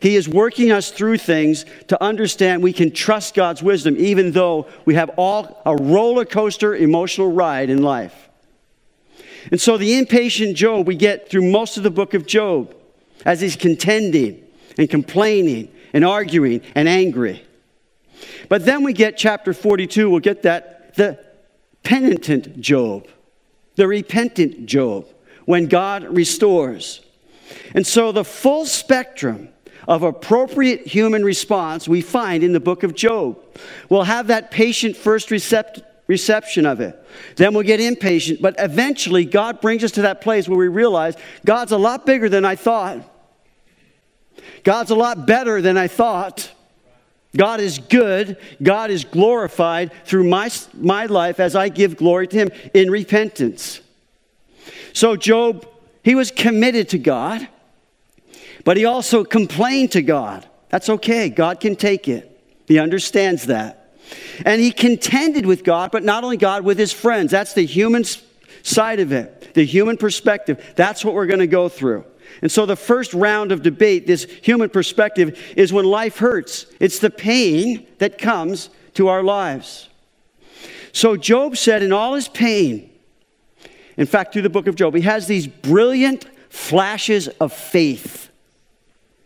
He 0.00 0.16
is 0.16 0.28
working 0.28 0.72
us 0.72 0.90
through 0.90 1.18
things 1.18 1.66
to 1.88 2.02
understand 2.02 2.62
we 2.62 2.72
can 2.72 2.90
trust 2.90 3.34
God's 3.34 3.62
wisdom, 3.62 3.96
even 3.98 4.32
though 4.32 4.66
we 4.86 4.94
have 4.94 5.10
all 5.18 5.60
a 5.66 5.76
roller 5.76 6.24
coaster 6.24 6.74
emotional 6.74 7.32
ride 7.32 7.68
in 7.68 7.82
life. 7.82 8.27
And 9.50 9.60
so 9.60 9.76
the 9.76 9.98
impatient 9.98 10.56
Job 10.56 10.86
we 10.86 10.94
get 10.94 11.28
through 11.30 11.50
most 11.50 11.76
of 11.76 11.82
the 11.82 11.90
book 11.90 12.14
of 12.14 12.26
Job 12.26 12.74
as 13.24 13.40
he's 13.40 13.56
contending 13.56 14.44
and 14.76 14.88
complaining 14.88 15.72
and 15.92 16.04
arguing 16.04 16.60
and 16.74 16.88
angry. 16.88 17.44
But 18.48 18.64
then 18.64 18.82
we 18.82 18.92
get 18.92 19.16
chapter 19.16 19.52
42, 19.52 20.10
we'll 20.10 20.20
get 20.20 20.42
that, 20.42 20.94
the 20.96 21.18
penitent 21.82 22.60
Job, 22.60 23.06
the 23.76 23.86
repentant 23.86 24.66
Job, 24.66 25.06
when 25.44 25.66
God 25.66 26.04
restores. 26.04 27.00
And 27.74 27.86
so 27.86 28.12
the 28.12 28.24
full 28.24 28.66
spectrum 28.66 29.48
of 29.86 30.02
appropriate 30.02 30.86
human 30.86 31.24
response 31.24 31.88
we 31.88 32.02
find 32.02 32.44
in 32.44 32.52
the 32.52 32.60
book 32.60 32.82
of 32.82 32.94
Job. 32.94 33.38
We'll 33.88 34.02
have 34.02 34.26
that 34.26 34.50
patient 34.50 34.96
first 34.96 35.30
recept- 35.30 35.82
reception 36.08 36.66
of 36.66 36.80
it. 36.80 37.00
Then 37.36 37.54
we'll 37.54 37.62
get 37.62 37.80
impatient, 37.80 38.42
but 38.42 38.56
eventually 38.58 39.24
God 39.24 39.60
brings 39.60 39.84
us 39.84 39.92
to 39.92 40.02
that 40.02 40.20
place 40.20 40.48
where 40.48 40.58
we 40.58 40.66
realize 40.66 41.14
God's 41.46 41.70
a 41.70 41.78
lot 41.78 42.04
bigger 42.04 42.28
than 42.28 42.44
I 42.44 42.56
thought. 42.56 42.98
God's 44.64 44.90
a 44.90 44.96
lot 44.96 45.26
better 45.26 45.62
than 45.62 45.76
I 45.76 45.86
thought. 45.86 46.50
God 47.36 47.60
is 47.60 47.78
good. 47.78 48.38
God 48.62 48.90
is 48.90 49.04
glorified 49.04 49.92
through 50.04 50.24
my, 50.24 50.50
my 50.74 51.06
life 51.06 51.38
as 51.38 51.54
I 51.54 51.68
give 51.68 51.96
glory 51.96 52.26
to 52.28 52.36
Him 52.36 52.50
in 52.74 52.90
repentance. 52.90 53.80
So, 54.92 55.14
Job, 55.14 55.68
he 56.02 56.14
was 56.14 56.30
committed 56.30 56.88
to 56.90 56.98
God, 56.98 57.46
but 58.64 58.76
he 58.76 58.84
also 58.84 59.24
complained 59.24 59.92
to 59.92 60.02
God. 60.02 60.48
That's 60.70 60.88
okay. 60.88 61.28
God 61.28 61.60
can 61.60 61.76
take 61.76 62.08
it. 62.08 62.40
He 62.66 62.78
understands 62.78 63.46
that. 63.46 63.77
And 64.44 64.60
he 64.60 64.70
contended 64.70 65.46
with 65.46 65.64
God, 65.64 65.90
but 65.90 66.04
not 66.04 66.24
only 66.24 66.36
God, 66.36 66.64
with 66.64 66.78
his 66.78 66.92
friends. 66.92 67.30
That's 67.30 67.54
the 67.54 67.66
human 67.66 68.04
side 68.62 69.00
of 69.00 69.12
it, 69.12 69.54
the 69.54 69.64
human 69.64 69.96
perspective. 69.96 70.72
That's 70.76 71.04
what 71.04 71.14
we're 71.14 71.26
going 71.26 71.40
to 71.40 71.46
go 71.46 71.68
through. 71.68 72.04
And 72.42 72.52
so 72.52 72.66
the 72.66 72.76
first 72.76 73.14
round 73.14 73.52
of 73.52 73.62
debate, 73.62 74.06
this 74.06 74.24
human 74.42 74.70
perspective, 74.70 75.38
is 75.56 75.72
when 75.72 75.84
life 75.84 76.18
hurts. 76.18 76.66
It's 76.78 76.98
the 76.98 77.10
pain 77.10 77.86
that 77.98 78.18
comes 78.18 78.70
to 78.94 79.08
our 79.08 79.22
lives. 79.22 79.88
So 80.92 81.16
Job 81.16 81.56
said, 81.56 81.82
in 81.82 81.92
all 81.92 82.14
his 82.14 82.28
pain, 82.28 82.90
in 83.96 84.06
fact, 84.06 84.32
through 84.32 84.42
the 84.42 84.50
book 84.50 84.66
of 84.66 84.76
Job, 84.76 84.94
he 84.94 85.02
has 85.02 85.26
these 85.26 85.46
brilliant 85.46 86.26
flashes 86.48 87.28
of 87.28 87.52
faith. 87.52 88.30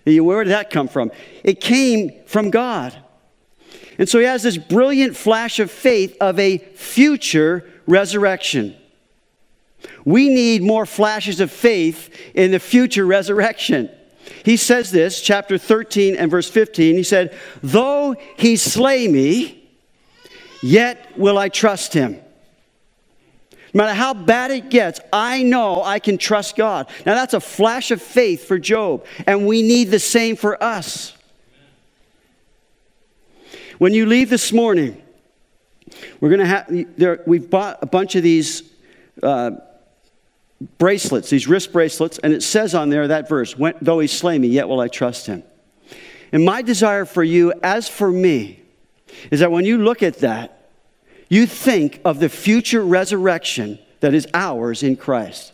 Where 0.05 0.45
did 0.45 0.51
that 0.51 0.71
come 0.71 0.89
from? 0.89 1.13
It 1.45 1.61
came 1.61 2.11
from 2.27 2.51
God. 2.51 2.97
And 4.03 4.09
so 4.09 4.19
he 4.19 4.25
has 4.25 4.43
this 4.43 4.57
brilliant 4.57 5.17
flash 5.17 5.61
of 5.61 5.71
faith 5.71 6.17
of 6.21 6.37
a 6.41 6.59
future 6.59 7.65
resurrection. 7.87 8.75
We 10.05 10.29
need 10.29 10.61
more 10.61 10.87
flashes 10.87 11.39
of 11.39 11.53
faith 11.53 12.13
in 12.35 12.51
the 12.51 12.59
future 12.59 13.07
resurrection. 13.07 13.89
He 14.45 14.57
says 14.57 14.91
this, 14.91 15.21
chapter 15.21 15.57
13 15.57 16.17
and 16.17 16.33
verse 16.33 16.51
15. 16.51 16.97
He 16.97 17.05
said, 17.05 17.39
Though 17.63 18.17
he 18.37 18.57
slay 18.57 19.07
me, 19.07 19.71
yet 20.65 21.17
will 21.17 21.39
I 21.39 21.49
trust 21.49 21.95
him. 21.95 22.15
No 23.73 23.85
matter 23.85 23.95
how 23.95 24.15
bad 24.15 24.51
it 24.51 24.69
gets, 24.69 24.99
I 25.13 25.45
know 25.45 25.81
I 25.81 26.01
can 26.01 26.19
trust 26.19 26.57
God. 26.57 26.91
Now, 27.07 27.15
that's 27.15 27.35
a 27.35 27.41
flash 27.41 27.93
of 27.93 28.03
faith 28.03 28.49
for 28.49 28.59
Job, 28.59 29.07
and 29.29 29.47
we 29.47 29.63
need 29.63 29.93
the 29.93 30.01
same 30.01 30.35
for 30.35 30.61
us. 30.61 31.17
When 33.79 33.95
you 33.95 34.07
leave 34.07 34.31
this 34.31 34.53
morning, 34.53 35.01
we're 36.21 36.29
going 36.29 36.41
to 36.41 36.47
have, 36.47 36.97
there, 36.97 37.23
we've 37.27 37.49
bought 37.49 37.79
a 37.83 37.87
bunch 37.87 38.15
of 38.15 38.23
these 38.23 38.63
uh, 39.23 39.53
bracelets, 40.79 41.31
these 41.31 41.47
wrist 41.49 41.73
bracelets, 41.73 42.19
and 42.19 42.33
it 42.33 42.43
says 42.43 42.75
on 42.75 42.91
there 42.91 43.09
that 43.09 43.29
verse, 43.29 43.55
though 43.81 43.99
he 43.99 44.07
slay 44.07 44.39
me, 44.39 44.49
yet 44.49 44.69
will 44.69 44.81
I 44.81 44.89
trust 44.89 45.27
him. 45.27 45.43
And 46.33 46.45
my 46.45 46.63
desire 46.63 47.05
for 47.05 47.23
you, 47.23 47.53
as 47.63 47.89
for 47.89 48.11
me, 48.11 48.63
is 49.31 49.41
that 49.41 49.51
when 49.51 49.65
you 49.65 49.79
look 49.79 50.03
at 50.03 50.19
that, 50.19 50.71
you 51.29 51.47
think 51.47 52.01
of 52.05 52.21
the 52.21 52.29
future 52.29 52.83
resurrection 52.83 53.79
that 54.01 54.15
is 54.15 54.27
ours 54.35 54.83
in 54.83 54.97
Christ. 54.97 55.53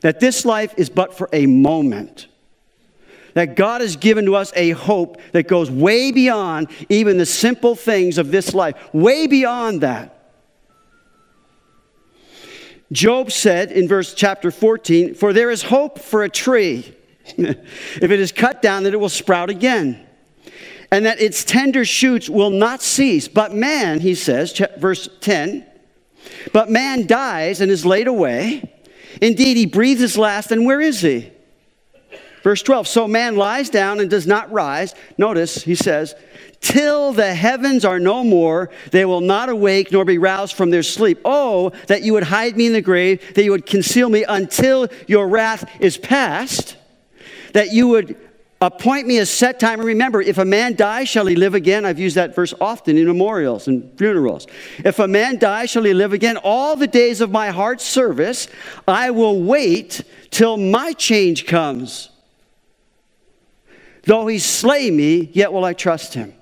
That 0.00 0.20
this 0.20 0.44
life 0.44 0.74
is 0.76 0.90
but 0.90 1.16
for 1.16 1.28
a 1.32 1.46
moment. 1.46 2.26
That 3.34 3.56
God 3.56 3.80
has 3.80 3.96
given 3.96 4.26
to 4.26 4.36
us 4.36 4.52
a 4.56 4.70
hope 4.70 5.20
that 5.32 5.48
goes 5.48 5.70
way 5.70 6.12
beyond 6.12 6.68
even 6.88 7.18
the 7.18 7.26
simple 7.26 7.74
things 7.74 8.16
of 8.18 8.30
this 8.30 8.54
life, 8.54 8.76
way 8.92 9.26
beyond 9.26 9.80
that. 9.82 10.10
Job 12.92 13.32
said 13.32 13.72
in 13.72 13.88
verse 13.88 14.14
chapter 14.14 14.50
14, 14.50 15.14
For 15.14 15.32
there 15.32 15.50
is 15.50 15.62
hope 15.62 15.98
for 15.98 16.22
a 16.22 16.28
tree. 16.28 16.94
if 17.26 18.02
it 18.02 18.20
is 18.20 18.30
cut 18.30 18.62
down, 18.62 18.84
that 18.84 18.94
it 18.94 19.00
will 19.00 19.08
sprout 19.08 19.50
again. 19.50 20.06
And 20.92 21.06
that 21.06 21.20
its 21.20 21.42
tender 21.42 21.84
shoots 21.84 22.30
will 22.30 22.50
not 22.50 22.82
cease. 22.82 23.26
But 23.26 23.52
man, 23.52 24.00
he 24.00 24.14
says, 24.14 24.56
verse 24.78 25.08
10, 25.20 25.66
but 26.52 26.70
man 26.70 27.06
dies 27.06 27.60
and 27.60 27.70
is 27.70 27.84
laid 27.84 28.06
away. 28.06 28.70
Indeed, 29.20 29.56
he 29.56 29.66
breathes 29.66 30.00
his 30.00 30.18
last, 30.18 30.52
and 30.52 30.64
where 30.64 30.80
is 30.80 31.00
he? 31.00 31.30
Verse 32.44 32.62
12, 32.62 32.86
so 32.86 33.08
man 33.08 33.36
lies 33.36 33.70
down 33.70 34.00
and 34.00 34.10
does 34.10 34.26
not 34.26 34.52
rise. 34.52 34.94
Notice, 35.16 35.64
he 35.64 35.74
says, 35.74 36.14
Till 36.60 37.14
the 37.14 37.34
heavens 37.34 37.86
are 37.86 37.98
no 37.98 38.22
more, 38.22 38.68
they 38.90 39.06
will 39.06 39.22
not 39.22 39.48
awake 39.48 39.90
nor 39.90 40.04
be 40.04 40.18
roused 40.18 40.54
from 40.54 40.68
their 40.68 40.82
sleep. 40.82 41.18
Oh, 41.24 41.70
that 41.86 42.02
you 42.02 42.12
would 42.12 42.24
hide 42.24 42.54
me 42.54 42.66
in 42.66 42.74
the 42.74 42.82
grave, 42.82 43.32
that 43.34 43.44
you 43.44 43.50
would 43.50 43.64
conceal 43.64 44.10
me 44.10 44.24
until 44.24 44.88
your 45.06 45.26
wrath 45.26 45.68
is 45.80 45.96
past, 45.96 46.76
that 47.54 47.72
you 47.72 47.88
would 47.88 48.14
appoint 48.60 49.06
me 49.06 49.18
a 49.18 49.26
set 49.26 49.58
time. 49.58 49.78
And 49.78 49.86
remember, 49.86 50.20
if 50.20 50.36
a 50.36 50.44
man 50.44 50.74
dies, 50.74 51.08
shall 51.08 51.24
he 51.24 51.36
live 51.36 51.54
again? 51.54 51.86
I've 51.86 51.98
used 51.98 52.16
that 52.16 52.34
verse 52.34 52.52
often 52.60 52.98
in 52.98 53.06
memorials 53.06 53.68
and 53.68 53.90
funerals. 53.96 54.46
If 54.84 54.98
a 54.98 55.08
man 55.08 55.38
dies, 55.38 55.70
shall 55.70 55.84
he 55.84 55.94
live 55.94 56.12
again? 56.12 56.36
All 56.36 56.76
the 56.76 56.86
days 56.86 57.22
of 57.22 57.30
my 57.30 57.52
heart's 57.52 57.84
service, 57.84 58.48
I 58.86 59.12
will 59.12 59.40
wait 59.40 60.02
till 60.30 60.58
my 60.58 60.92
change 60.92 61.46
comes. 61.46 62.10
Though 64.06 64.26
he 64.26 64.38
slay 64.38 64.90
me, 64.90 65.30
yet 65.32 65.52
will 65.52 65.64
I 65.64 65.72
trust 65.72 66.14
him. 66.14 66.34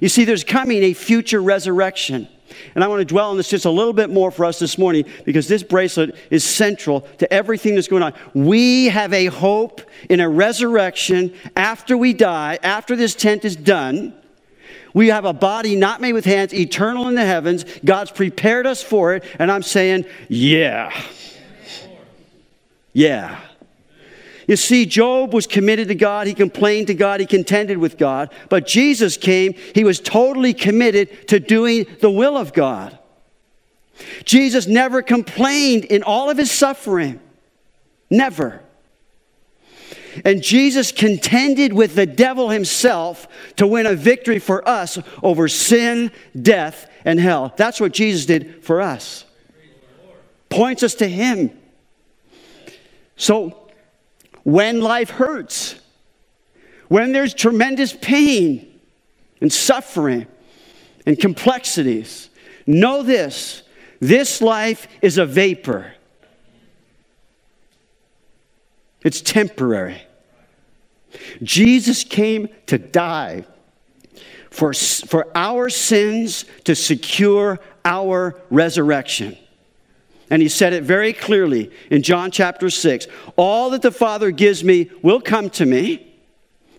You 0.00 0.08
see, 0.08 0.24
there's 0.24 0.44
coming 0.44 0.82
a 0.82 0.92
future 0.92 1.42
resurrection. 1.42 2.28
And 2.74 2.84
I 2.84 2.88
want 2.88 3.00
to 3.00 3.04
dwell 3.04 3.30
on 3.30 3.36
this 3.36 3.48
just 3.48 3.64
a 3.64 3.70
little 3.70 3.92
bit 3.92 4.10
more 4.10 4.30
for 4.30 4.44
us 4.44 4.58
this 4.58 4.78
morning 4.78 5.04
because 5.24 5.48
this 5.48 5.62
bracelet 5.62 6.14
is 6.30 6.44
central 6.44 7.02
to 7.18 7.32
everything 7.32 7.74
that's 7.74 7.88
going 7.88 8.02
on. 8.02 8.12
We 8.34 8.86
have 8.86 9.12
a 9.12 9.26
hope 9.26 9.80
in 10.08 10.20
a 10.20 10.28
resurrection 10.28 11.34
after 11.56 11.96
we 11.96 12.12
die, 12.12 12.58
after 12.62 12.94
this 12.94 13.14
tent 13.14 13.44
is 13.44 13.56
done. 13.56 14.14
We 14.94 15.08
have 15.08 15.24
a 15.24 15.32
body 15.32 15.76
not 15.76 16.00
made 16.00 16.12
with 16.12 16.26
hands, 16.26 16.52
eternal 16.52 17.08
in 17.08 17.14
the 17.14 17.24
heavens. 17.24 17.64
God's 17.84 18.10
prepared 18.10 18.66
us 18.66 18.82
for 18.82 19.14
it. 19.14 19.24
And 19.38 19.50
I'm 19.50 19.62
saying, 19.62 20.04
yeah. 20.28 20.92
Yeah. 22.92 23.40
You 24.48 24.56
see, 24.56 24.86
Job 24.86 25.32
was 25.32 25.46
committed 25.46 25.88
to 25.88 25.94
God. 25.94 26.26
He 26.26 26.34
complained 26.34 26.88
to 26.88 26.94
God. 26.94 27.20
He 27.20 27.26
contended 27.26 27.78
with 27.78 27.96
God. 27.96 28.30
But 28.48 28.66
Jesus 28.66 29.16
came. 29.16 29.54
He 29.74 29.84
was 29.84 30.00
totally 30.00 30.54
committed 30.54 31.28
to 31.28 31.38
doing 31.38 31.86
the 32.00 32.10
will 32.10 32.36
of 32.36 32.52
God. 32.52 32.98
Jesus 34.24 34.66
never 34.66 35.02
complained 35.02 35.84
in 35.84 36.02
all 36.02 36.28
of 36.30 36.38
his 36.38 36.50
suffering. 36.50 37.20
Never. 38.10 38.62
And 40.24 40.42
Jesus 40.42 40.92
contended 40.92 41.72
with 41.72 41.94
the 41.94 42.06
devil 42.06 42.50
himself 42.50 43.28
to 43.56 43.66
win 43.66 43.86
a 43.86 43.94
victory 43.94 44.38
for 44.38 44.66
us 44.68 44.98
over 45.22 45.48
sin, 45.48 46.10
death, 46.40 46.90
and 47.04 47.18
hell. 47.18 47.54
That's 47.56 47.80
what 47.80 47.92
Jesus 47.92 48.26
did 48.26 48.62
for 48.64 48.80
us. 48.80 49.24
Points 50.50 50.82
us 50.82 50.96
to 50.96 51.08
him. 51.08 51.58
So 53.16 53.61
when 54.44 54.80
life 54.80 55.10
hurts, 55.10 55.76
when 56.88 57.12
there's 57.12 57.34
tremendous 57.34 57.92
pain 57.92 58.80
and 59.40 59.52
suffering 59.52 60.26
and 61.06 61.18
complexities. 61.18 62.30
Know 62.66 63.02
this 63.02 63.62
this 64.00 64.42
life 64.42 64.88
is 65.00 65.18
a 65.18 65.26
vapor, 65.26 65.94
it's 69.02 69.20
temporary. 69.20 70.02
Jesus 71.42 72.04
came 72.04 72.48
to 72.66 72.78
die 72.78 73.44
for, 74.50 74.72
for 74.72 75.30
our 75.34 75.68
sins 75.68 76.46
to 76.64 76.74
secure 76.74 77.58
our 77.84 78.40
resurrection. 78.50 79.36
And 80.32 80.40
he 80.40 80.48
said 80.48 80.72
it 80.72 80.82
very 80.82 81.12
clearly 81.12 81.70
in 81.90 82.02
John 82.02 82.30
chapter 82.30 82.70
6 82.70 83.06
All 83.36 83.68
that 83.70 83.82
the 83.82 83.92
Father 83.92 84.30
gives 84.30 84.64
me 84.64 84.90
will 85.02 85.20
come 85.20 85.50
to 85.50 85.66
me. 85.66 86.08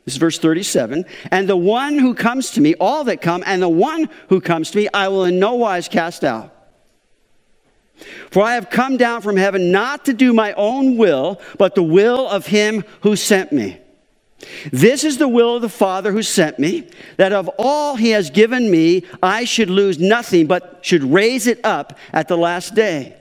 This 0.05 0.15
is 0.15 0.17
verse 0.17 0.39
37. 0.39 1.05
And 1.29 1.47
the 1.47 1.55
one 1.55 1.99
who 1.99 2.15
comes 2.15 2.49
to 2.51 2.61
me, 2.61 2.73
all 2.79 3.03
that 3.03 3.21
come, 3.21 3.43
and 3.45 3.61
the 3.61 3.69
one 3.69 4.09
who 4.29 4.41
comes 4.41 4.71
to 4.71 4.77
me, 4.79 4.89
I 4.91 5.07
will 5.09 5.25
in 5.25 5.37
no 5.37 5.53
wise 5.53 5.87
cast 5.87 6.23
out. 6.23 6.51
For 8.31 8.41
I 8.41 8.55
have 8.55 8.71
come 8.71 8.97
down 8.97 9.21
from 9.21 9.37
heaven 9.37 9.71
not 9.71 10.05
to 10.05 10.13
do 10.13 10.33
my 10.33 10.53
own 10.53 10.97
will, 10.97 11.39
but 11.59 11.75
the 11.75 11.83
will 11.83 12.27
of 12.27 12.47
him 12.47 12.83
who 13.01 13.15
sent 13.15 13.51
me. 13.51 13.79
This 14.71 15.03
is 15.03 15.19
the 15.19 15.27
will 15.27 15.57
of 15.57 15.61
the 15.61 15.69
Father 15.69 16.11
who 16.11 16.23
sent 16.23 16.57
me, 16.57 16.89
that 17.17 17.33
of 17.33 17.51
all 17.59 17.97
he 17.97 18.09
has 18.09 18.31
given 18.31 18.71
me, 18.71 19.03
I 19.21 19.45
should 19.45 19.69
lose 19.69 19.99
nothing, 19.99 20.47
but 20.47 20.79
should 20.81 21.03
raise 21.03 21.45
it 21.45 21.63
up 21.63 21.99
at 22.11 22.27
the 22.27 22.35
last 22.35 22.73
day. 22.73 23.19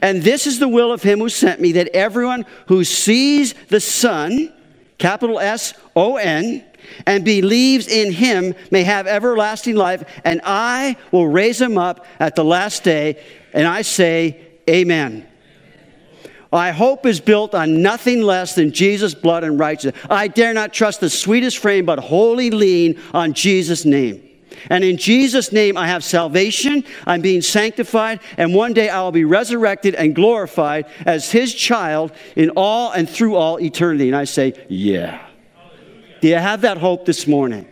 And 0.00 0.22
this 0.22 0.46
is 0.46 0.58
the 0.58 0.68
will 0.68 0.92
of 0.92 1.02
him 1.02 1.18
who 1.18 1.28
sent 1.28 1.60
me, 1.60 1.72
that 1.72 1.88
everyone 1.88 2.44
who 2.68 2.84
sees 2.84 3.54
the 3.68 3.80
Son, 3.80 4.52
capital 4.98 5.38
S 5.40 5.74
O 5.96 6.16
N, 6.16 6.64
and 7.06 7.24
believes 7.24 7.88
in 7.88 8.12
him 8.12 8.54
may 8.70 8.82
have 8.82 9.06
everlasting 9.06 9.76
life, 9.76 10.04
and 10.24 10.40
I 10.44 10.96
will 11.10 11.28
raise 11.28 11.60
him 11.60 11.78
up 11.78 12.04
at 12.18 12.36
the 12.36 12.44
last 12.44 12.84
day. 12.84 13.22
And 13.52 13.66
I 13.66 13.82
say, 13.82 14.40
Amen. 14.68 15.26
My 16.50 16.70
hope 16.70 17.06
is 17.06 17.18
built 17.18 17.54
on 17.54 17.80
nothing 17.80 18.20
less 18.20 18.54
than 18.54 18.72
Jesus' 18.72 19.14
blood 19.14 19.42
and 19.42 19.58
righteousness. 19.58 20.04
I 20.10 20.28
dare 20.28 20.52
not 20.52 20.74
trust 20.74 21.00
the 21.00 21.08
sweetest 21.08 21.56
frame, 21.56 21.86
but 21.86 21.98
wholly 21.98 22.50
lean 22.50 23.00
on 23.14 23.32
Jesus' 23.32 23.86
name. 23.86 24.22
And 24.70 24.84
in 24.84 24.96
Jesus' 24.96 25.52
name, 25.52 25.76
I 25.76 25.86
have 25.86 26.04
salvation. 26.04 26.84
I'm 27.06 27.20
being 27.20 27.42
sanctified. 27.42 28.20
And 28.36 28.54
one 28.54 28.72
day 28.72 28.88
I 28.88 29.02
will 29.02 29.12
be 29.12 29.24
resurrected 29.24 29.94
and 29.94 30.14
glorified 30.14 30.86
as 31.06 31.30
his 31.30 31.54
child 31.54 32.12
in 32.36 32.50
all 32.56 32.92
and 32.92 33.08
through 33.08 33.36
all 33.36 33.60
eternity. 33.60 34.08
And 34.08 34.16
I 34.16 34.24
say, 34.24 34.54
Yeah. 34.68 35.26
Do 36.20 36.28
you 36.28 36.36
have 36.36 36.60
that 36.60 36.78
hope 36.78 37.04
this 37.04 37.26
morning? 37.26 37.66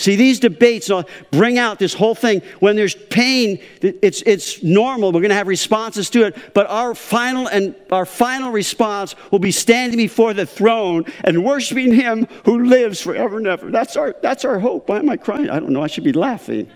See, 0.00 0.16
these 0.16 0.40
debates 0.40 0.90
bring 1.30 1.58
out 1.58 1.78
this 1.78 1.92
whole 1.92 2.14
thing. 2.14 2.40
When 2.58 2.74
there's 2.74 2.94
pain, 2.94 3.60
it's, 3.82 4.22
it's 4.22 4.62
normal. 4.62 5.12
We're 5.12 5.20
going 5.20 5.28
to 5.28 5.34
have 5.34 5.46
responses 5.46 6.08
to 6.10 6.24
it. 6.24 6.54
But 6.54 6.70
our 6.70 6.94
final 6.94 7.48
and 7.48 7.74
our 7.92 8.06
final 8.06 8.50
response 8.50 9.14
will 9.30 9.40
be 9.40 9.50
standing 9.50 9.98
before 9.98 10.32
the 10.32 10.46
throne 10.46 11.04
and 11.22 11.44
worshiping 11.44 11.92
Him 11.92 12.26
who 12.46 12.64
lives 12.64 13.02
forever 13.02 13.36
and 13.36 13.46
ever. 13.46 13.70
That's 13.70 13.94
our, 13.94 14.16
that's 14.22 14.46
our 14.46 14.58
hope. 14.58 14.88
Why 14.88 15.00
am 15.00 15.10
I 15.10 15.18
crying? 15.18 15.50
I 15.50 15.60
don't 15.60 15.68
know. 15.68 15.82
I 15.82 15.86
should 15.86 16.04
be 16.04 16.14
laughing. 16.14 16.70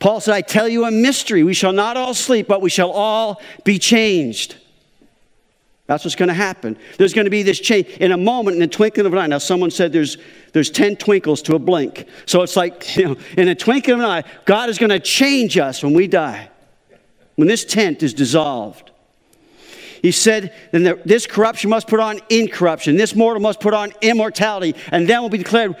Paul 0.00 0.20
said, 0.20 0.34
I 0.34 0.40
tell 0.40 0.68
you 0.68 0.86
a 0.86 0.90
mystery. 0.90 1.44
We 1.44 1.54
shall 1.54 1.72
not 1.72 1.96
all 1.96 2.14
sleep, 2.14 2.48
but 2.48 2.60
we 2.60 2.68
shall 2.68 2.90
all 2.90 3.40
be 3.62 3.78
changed. 3.78 4.56
That's 5.86 6.04
what's 6.04 6.14
going 6.14 6.28
to 6.28 6.34
happen. 6.34 6.78
There's 6.96 7.12
going 7.12 7.24
to 7.24 7.30
be 7.30 7.42
this 7.42 7.58
change 7.58 7.88
in 7.98 8.12
a 8.12 8.16
moment, 8.16 8.56
in 8.56 8.62
a 8.62 8.68
twinkling 8.68 9.06
of 9.06 9.12
an 9.12 9.18
eye. 9.18 9.26
Now, 9.26 9.38
someone 9.38 9.70
said 9.70 9.92
there's, 9.92 10.16
there's 10.52 10.70
10 10.70 10.96
twinkles 10.96 11.42
to 11.42 11.56
a 11.56 11.58
blink. 11.58 12.06
So 12.24 12.42
it's 12.42 12.56
like, 12.56 12.96
you 12.96 13.08
know, 13.08 13.16
in 13.36 13.48
a 13.48 13.54
twinkling 13.54 13.94
of 13.94 14.00
an 14.00 14.06
eye, 14.06 14.24
God 14.44 14.68
is 14.68 14.78
going 14.78 14.90
to 14.90 15.00
change 15.00 15.58
us 15.58 15.82
when 15.82 15.92
we 15.92 16.06
die, 16.06 16.50
when 17.34 17.48
this 17.48 17.64
tent 17.64 18.02
is 18.02 18.14
dissolved. 18.14 18.90
He 20.02 20.10
said, 20.10 20.52
then 20.72 21.00
this 21.04 21.28
corruption 21.28 21.70
must 21.70 21.86
put 21.86 22.00
on 22.00 22.20
incorruption. 22.28 22.96
This 22.96 23.14
mortal 23.14 23.40
must 23.40 23.60
put 23.60 23.72
on 23.72 23.92
immortality. 24.00 24.74
And 24.90 25.08
then 25.08 25.22
will 25.22 25.28
be 25.28 25.38
declared 25.38 25.76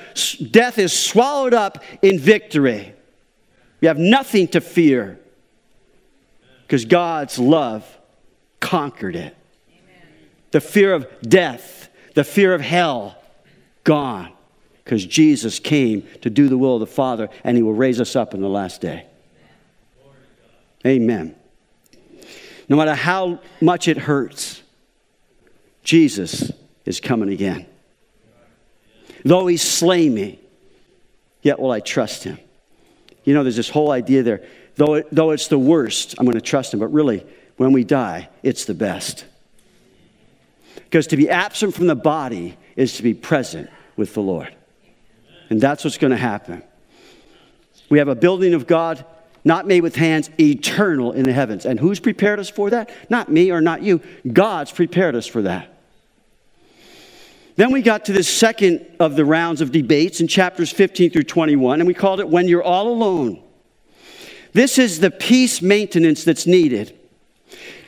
death 0.50 0.78
is 0.78 0.92
swallowed 0.96 1.54
up 1.54 1.82
in 2.02 2.20
victory. 2.20 2.94
You 3.80 3.88
have 3.88 3.98
nothing 3.98 4.46
to 4.48 4.60
fear 4.60 5.18
because 6.62 6.84
God's 6.84 7.36
love 7.36 7.84
conquered 8.60 9.16
it 9.16 9.36
the 10.52 10.60
fear 10.60 10.94
of 10.94 11.06
death, 11.22 11.88
the 12.14 12.24
fear 12.24 12.54
of 12.54 12.60
hell, 12.60 13.16
gone. 13.84 14.32
Because 14.84 15.04
Jesus 15.04 15.58
came 15.58 16.06
to 16.22 16.30
do 16.30 16.48
the 16.48 16.58
will 16.58 16.74
of 16.74 16.80
the 16.80 16.86
Father, 16.86 17.28
and 17.44 17.56
He 17.56 17.62
will 17.62 17.72
raise 17.72 18.00
us 18.00 18.14
up 18.14 18.34
in 18.34 18.40
the 18.40 18.48
last 18.48 18.80
day. 18.80 19.06
Amen. 20.86 21.34
No 22.68 22.76
matter 22.76 22.94
how 22.94 23.40
much 23.60 23.88
it 23.88 23.96
hurts, 23.96 24.62
Jesus 25.84 26.52
is 26.84 27.00
coming 27.00 27.30
again. 27.30 27.66
Though 29.24 29.46
He 29.46 29.56
slay 29.56 30.08
me, 30.08 30.40
yet 31.42 31.60
will 31.60 31.70
I 31.70 31.80
trust 31.80 32.24
Him. 32.24 32.38
You 33.24 33.34
know, 33.34 33.44
there's 33.44 33.56
this 33.56 33.70
whole 33.70 33.92
idea 33.92 34.22
there. 34.22 34.44
Though, 34.74 34.94
it, 34.94 35.08
though 35.12 35.30
it's 35.30 35.48
the 35.48 35.58
worst, 35.58 36.16
I'm 36.18 36.24
going 36.24 36.34
to 36.34 36.40
trust 36.40 36.74
Him. 36.74 36.80
But 36.80 36.88
really, 36.88 37.24
when 37.56 37.72
we 37.72 37.84
die, 37.84 38.28
it's 38.42 38.64
the 38.64 38.74
best. 38.74 39.26
Because 40.92 41.06
to 41.06 41.16
be 41.16 41.30
absent 41.30 41.72
from 41.72 41.86
the 41.86 41.96
body 41.96 42.58
is 42.76 42.98
to 42.98 43.02
be 43.02 43.14
present 43.14 43.70
with 43.96 44.12
the 44.12 44.20
Lord. 44.20 44.54
And 45.48 45.58
that's 45.58 45.84
what's 45.84 45.96
going 45.96 46.10
to 46.10 46.18
happen. 46.18 46.62
We 47.88 47.96
have 47.96 48.08
a 48.08 48.14
building 48.14 48.52
of 48.52 48.66
God 48.66 49.02
not 49.42 49.66
made 49.66 49.80
with 49.80 49.96
hands, 49.96 50.28
eternal 50.38 51.12
in 51.12 51.22
the 51.22 51.32
heavens. 51.32 51.64
And 51.64 51.80
who's 51.80 51.98
prepared 51.98 52.38
us 52.38 52.50
for 52.50 52.68
that? 52.68 52.90
Not 53.08 53.30
me 53.30 53.50
or 53.50 53.62
not 53.62 53.82
you. 53.82 54.02
God's 54.30 54.70
prepared 54.70 55.14
us 55.14 55.26
for 55.26 55.40
that. 55.40 55.72
Then 57.56 57.72
we 57.72 57.80
got 57.80 58.04
to 58.04 58.12
the 58.12 58.22
second 58.22 58.84
of 59.00 59.16
the 59.16 59.24
rounds 59.24 59.62
of 59.62 59.72
debates 59.72 60.20
in 60.20 60.28
chapters 60.28 60.70
15 60.70 61.10
through 61.10 61.22
21, 61.22 61.80
and 61.80 61.86
we 61.86 61.94
called 61.94 62.20
it 62.20 62.28
When 62.28 62.48
You're 62.48 62.62
All 62.62 62.88
Alone. 62.88 63.42
This 64.52 64.76
is 64.76 65.00
the 65.00 65.10
peace 65.10 65.62
maintenance 65.62 66.22
that's 66.22 66.46
needed. 66.46 66.98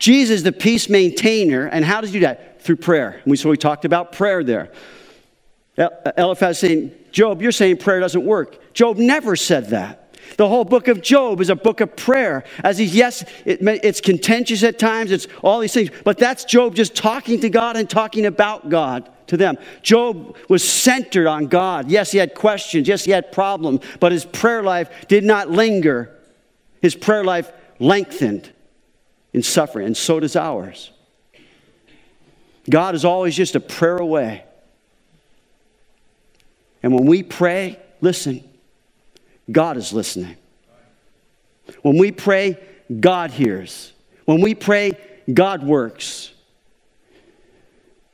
Jesus, 0.05 0.43
the 0.43 0.53
peace 0.53 0.89
maintainer, 0.89 1.67
and 1.67 1.85
how 1.85 2.01
does 2.01 2.11
he 2.11 2.21
do 2.21 2.27
that? 2.27 2.55
through 2.65 2.77
prayer. 2.77 3.21
We, 3.27 3.37
so 3.37 3.51
we 3.51 3.59
talked 3.59 3.85
about 3.85 4.13
prayer 4.13 4.43
there. 4.43 4.73
Eliphaz 6.17 6.59
saying, 6.59 6.93
Job, 7.13 7.43
you're 7.43 7.53
saying 7.53 7.77
prayer 7.77 8.01
doesn't 8.01 8.25
work. 8.25 8.73
Job 8.73 8.97
never 8.97 9.37
said 9.37 9.69
that. 9.69 10.17
The 10.39 10.49
whole 10.49 10.65
book 10.65 10.89
of 10.89 11.03
Job 11.03 11.43
is 11.43 11.51
a 11.51 11.57
book 11.57 11.83
of 11.83 11.95
prayer. 11.95 12.45
As 12.65 12.79
he's, 12.79 12.95
yes, 12.95 13.23
it, 13.45 13.59
it's 13.61 14.01
contentious 14.01 14.63
at 14.63 14.79
times, 14.79 15.11
it's 15.11 15.29
all 15.43 15.61
these 15.61 15.75
things, 15.75 15.91
but 16.05 16.17
that's 16.17 16.47
Job 16.47 16.75
just 16.75 16.95
talking 16.95 17.41
to 17.41 17.51
God 17.51 17.77
and 17.77 17.89
talking 17.89 18.25
about 18.25 18.71
God 18.71 19.11
to 19.27 19.37
them. 19.37 19.59
Job 19.83 20.35
was 20.49 20.67
centered 20.67 21.27
on 21.27 21.49
God. 21.49 21.91
Yes, 21.91 22.13
he 22.13 22.19
had 22.19 22.35
questions, 22.35 22.89
yes, 22.89 23.05
he 23.05 23.11
had 23.11 23.31
problems, 23.31 23.81
but 24.01 24.11
his 24.11 24.25
prayer 24.25 24.63
life 24.63 25.07
did 25.09 25.25
not 25.25 25.51
linger. 25.51 26.19
His 26.81 26.95
prayer 26.95 27.25
life 27.25 27.53
lengthened 27.79 28.51
in 29.35 29.43
suffering, 29.43 29.87
and 29.87 29.97
so 29.97 30.21
does 30.21 30.37
ours. 30.37 30.91
God 32.71 32.95
is 32.95 33.05
always 33.05 33.37
just 33.37 33.57
a 33.57 33.61
prayer 33.61 33.99
away. 33.99 34.45
And 36.83 36.95
when 36.95 37.05
we 37.05 37.23
pray, 37.23 37.79
listen, 38.01 38.43
God 39.51 39.77
is 39.77 39.93
listening. 39.93 40.37
When 41.83 41.99
we 41.99 42.13
pray, 42.13 42.59
God 43.01 43.31
hears. 43.31 43.93
When 44.25 44.41
we 44.41 44.55
pray, 44.55 44.93
God 45.33 45.63
works. 45.65 46.33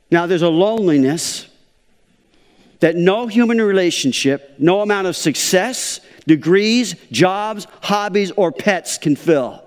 Now, 0.09 0.25
there's 0.25 0.41
a 0.41 0.49
loneliness 0.49 1.47
that 2.79 2.95
no 2.95 3.27
human 3.27 3.61
relationship, 3.61 4.55
no 4.57 4.81
amount 4.81 5.07
of 5.07 5.15
success, 5.15 6.01
degrees, 6.25 6.95
jobs, 7.11 7.67
hobbies, 7.81 8.31
or 8.31 8.51
pets 8.51 8.97
can 8.97 9.15
fill. 9.15 9.63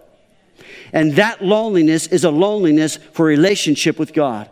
And 0.94 1.14
that 1.16 1.44
loneliness 1.44 2.07
is 2.07 2.22
a 2.22 2.30
loneliness 2.30 2.96
for 2.96 3.26
relationship 3.26 3.98
with 3.98 4.14
God. 4.14 4.48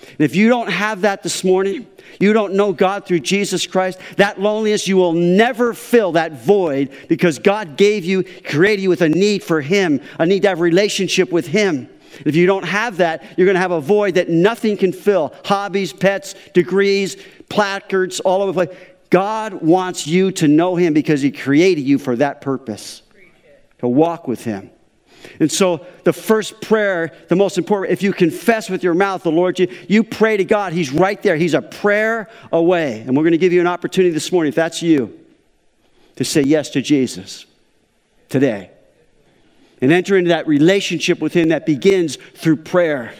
And 0.00 0.20
if 0.20 0.36
you 0.36 0.48
don't 0.48 0.70
have 0.70 1.00
that 1.00 1.24
this 1.24 1.42
morning, 1.42 1.88
you 2.20 2.32
don't 2.32 2.54
know 2.54 2.72
God 2.72 3.04
through 3.04 3.20
Jesus 3.20 3.66
Christ, 3.66 3.98
that 4.16 4.40
loneliness, 4.40 4.86
you 4.86 4.96
will 4.96 5.12
never 5.12 5.74
fill 5.74 6.12
that 6.12 6.32
void 6.44 6.90
because 7.08 7.40
God 7.40 7.76
gave 7.76 8.04
you, 8.04 8.22
created 8.44 8.82
you 8.82 8.88
with 8.88 9.02
a 9.02 9.08
need 9.08 9.42
for 9.42 9.60
Him, 9.60 10.00
a 10.20 10.24
need 10.24 10.42
to 10.42 10.48
have 10.48 10.60
relationship 10.60 11.32
with 11.32 11.48
Him. 11.48 11.88
If 12.24 12.36
you 12.36 12.46
don't 12.46 12.64
have 12.64 12.98
that, 12.98 13.24
you're 13.36 13.46
going 13.46 13.56
to 13.56 13.60
have 13.60 13.72
a 13.72 13.80
void 13.80 14.14
that 14.14 14.28
nothing 14.28 14.76
can 14.76 14.92
fill 14.92 15.34
hobbies, 15.44 15.92
pets, 15.92 16.36
degrees, 16.54 17.16
placards, 17.48 18.20
all 18.20 18.40
over 18.40 18.52
the 18.52 18.66
place. 18.66 18.78
God 19.10 19.54
wants 19.54 20.06
you 20.06 20.30
to 20.32 20.46
know 20.46 20.76
Him 20.76 20.94
because 20.94 21.22
He 21.22 21.32
created 21.32 21.82
you 21.82 21.98
for 21.98 22.14
that 22.16 22.40
purpose 22.40 23.02
to 23.80 23.88
walk 23.88 24.28
with 24.28 24.44
Him. 24.44 24.70
And 25.40 25.50
so, 25.50 25.86
the 26.04 26.12
first 26.12 26.60
prayer, 26.60 27.12
the 27.28 27.36
most 27.36 27.58
important, 27.58 27.92
if 27.92 28.02
you 28.02 28.12
confess 28.12 28.70
with 28.70 28.82
your 28.82 28.94
mouth 28.94 29.22
the 29.22 29.30
Lord, 29.30 29.58
you, 29.58 29.68
you 29.88 30.02
pray 30.02 30.36
to 30.36 30.44
God, 30.44 30.72
He's 30.72 30.90
right 30.90 31.20
there. 31.22 31.36
He's 31.36 31.54
a 31.54 31.62
prayer 31.62 32.28
away. 32.52 33.00
And 33.00 33.16
we're 33.16 33.22
going 33.22 33.32
to 33.32 33.38
give 33.38 33.52
you 33.52 33.60
an 33.60 33.66
opportunity 33.66 34.12
this 34.12 34.32
morning, 34.32 34.48
if 34.48 34.54
that's 34.54 34.82
you, 34.82 35.18
to 36.16 36.24
say 36.24 36.42
yes 36.42 36.70
to 36.70 36.82
Jesus 36.82 37.46
today. 38.28 38.70
And 39.80 39.92
enter 39.92 40.16
into 40.16 40.28
that 40.28 40.46
relationship 40.46 41.20
with 41.20 41.34
Him 41.34 41.48
that 41.48 41.66
begins 41.66 42.16
through 42.34 42.56
prayer. 42.56 43.14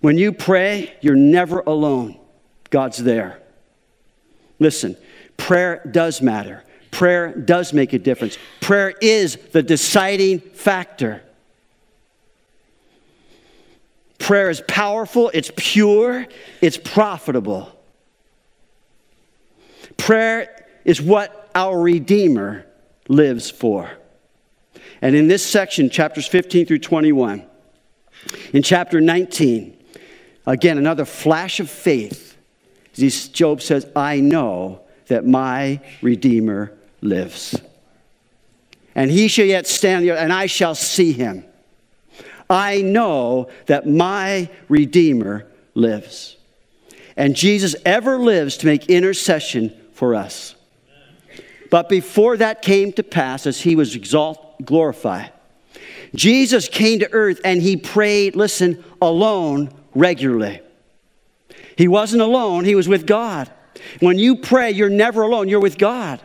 When 0.00 0.18
you 0.18 0.32
pray, 0.32 0.94
you're 1.00 1.16
never 1.16 1.60
alone, 1.60 2.18
God's 2.70 2.98
there. 2.98 3.40
Listen, 4.58 4.96
prayer 5.36 5.80
does 5.90 6.20
matter. 6.20 6.62
Prayer 6.94 7.34
does 7.34 7.72
make 7.72 7.92
a 7.92 7.98
difference. 7.98 8.38
Prayer 8.60 8.94
is 9.02 9.36
the 9.52 9.62
deciding 9.62 10.40
factor. 10.40 11.22
Prayer 14.18 14.48
is 14.48 14.62
powerful, 14.66 15.30
it's 15.34 15.52
pure, 15.56 16.26
it's 16.62 16.78
profitable. 16.78 17.70
Prayer 19.98 20.66
is 20.86 21.02
what 21.02 21.50
our 21.54 21.78
Redeemer 21.78 22.64
lives 23.08 23.50
for. 23.50 23.90
And 25.02 25.14
in 25.14 25.28
this 25.28 25.44
section, 25.44 25.90
chapters 25.90 26.26
15 26.26 26.64
through 26.64 26.78
21, 26.78 27.44
in 28.54 28.62
chapter 28.62 29.02
19, 29.02 29.74
Again, 30.46 30.78
another 30.78 31.04
flash 31.04 31.60
of 31.60 31.70
faith. 31.70 32.36
Job 32.94 33.62
says, 33.62 33.86
I 33.96 34.20
know 34.20 34.80
that 35.06 35.26
my 35.26 35.80
Redeemer 36.02 36.72
lives. 37.04 37.60
And 38.94 39.10
he 39.10 39.28
shall 39.28 39.44
yet 39.44 39.66
stand 39.66 40.06
there, 40.06 40.16
and 40.16 40.32
I 40.32 40.46
shall 40.46 40.74
see 40.74 41.12
him. 41.12 41.44
I 42.48 42.82
know 42.82 43.48
that 43.66 43.88
my 43.88 44.48
Redeemer 44.68 45.46
lives. 45.74 46.36
And 47.16 47.36
Jesus 47.36 47.76
ever 47.84 48.18
lives 48.18 48.56
to 48.58 48.66
make 48.66 48.86
intercession 48.86 49.74
for 49.92 50.14
us. 50.14 50.54
But 51.70 51.88
before 51.88 52.36
that 52.36 52.62
came 52.62 52.92
to 52.92 53.02
pass, 53.02 53.46
as 53.46 53.60
he 53.60 53.76
was 53.76 53.94
exalted, 53.94 54.66
glorified, 54.66 55.32
Jesus 56.14 56.68
came 56.68 57.00
to 57.00 57.12
earth 57.12 57.40
and 57.44 57.60
he 57.60 57.76
prayed, 57.76 58.36
listen, 58.36 58.84
alone 59.02 59.72
regularly. 59.94 60.60
He 61.76 61.88
wasn't 61.88 62.22
alone, 62.22 62.64
he 62.64 62.76
was 62.76 62.88
with 62.88 63.06
God. 63.06 63.50
When 63.98 64.18
you 64.18 64.36
pray, 64.36 64.70
you're 64.70 64.88
never 64.88 65.22
alone, 65.22 65.48
you're 65.48 65.60
with 65.60 65.78
God. 65.78 66.20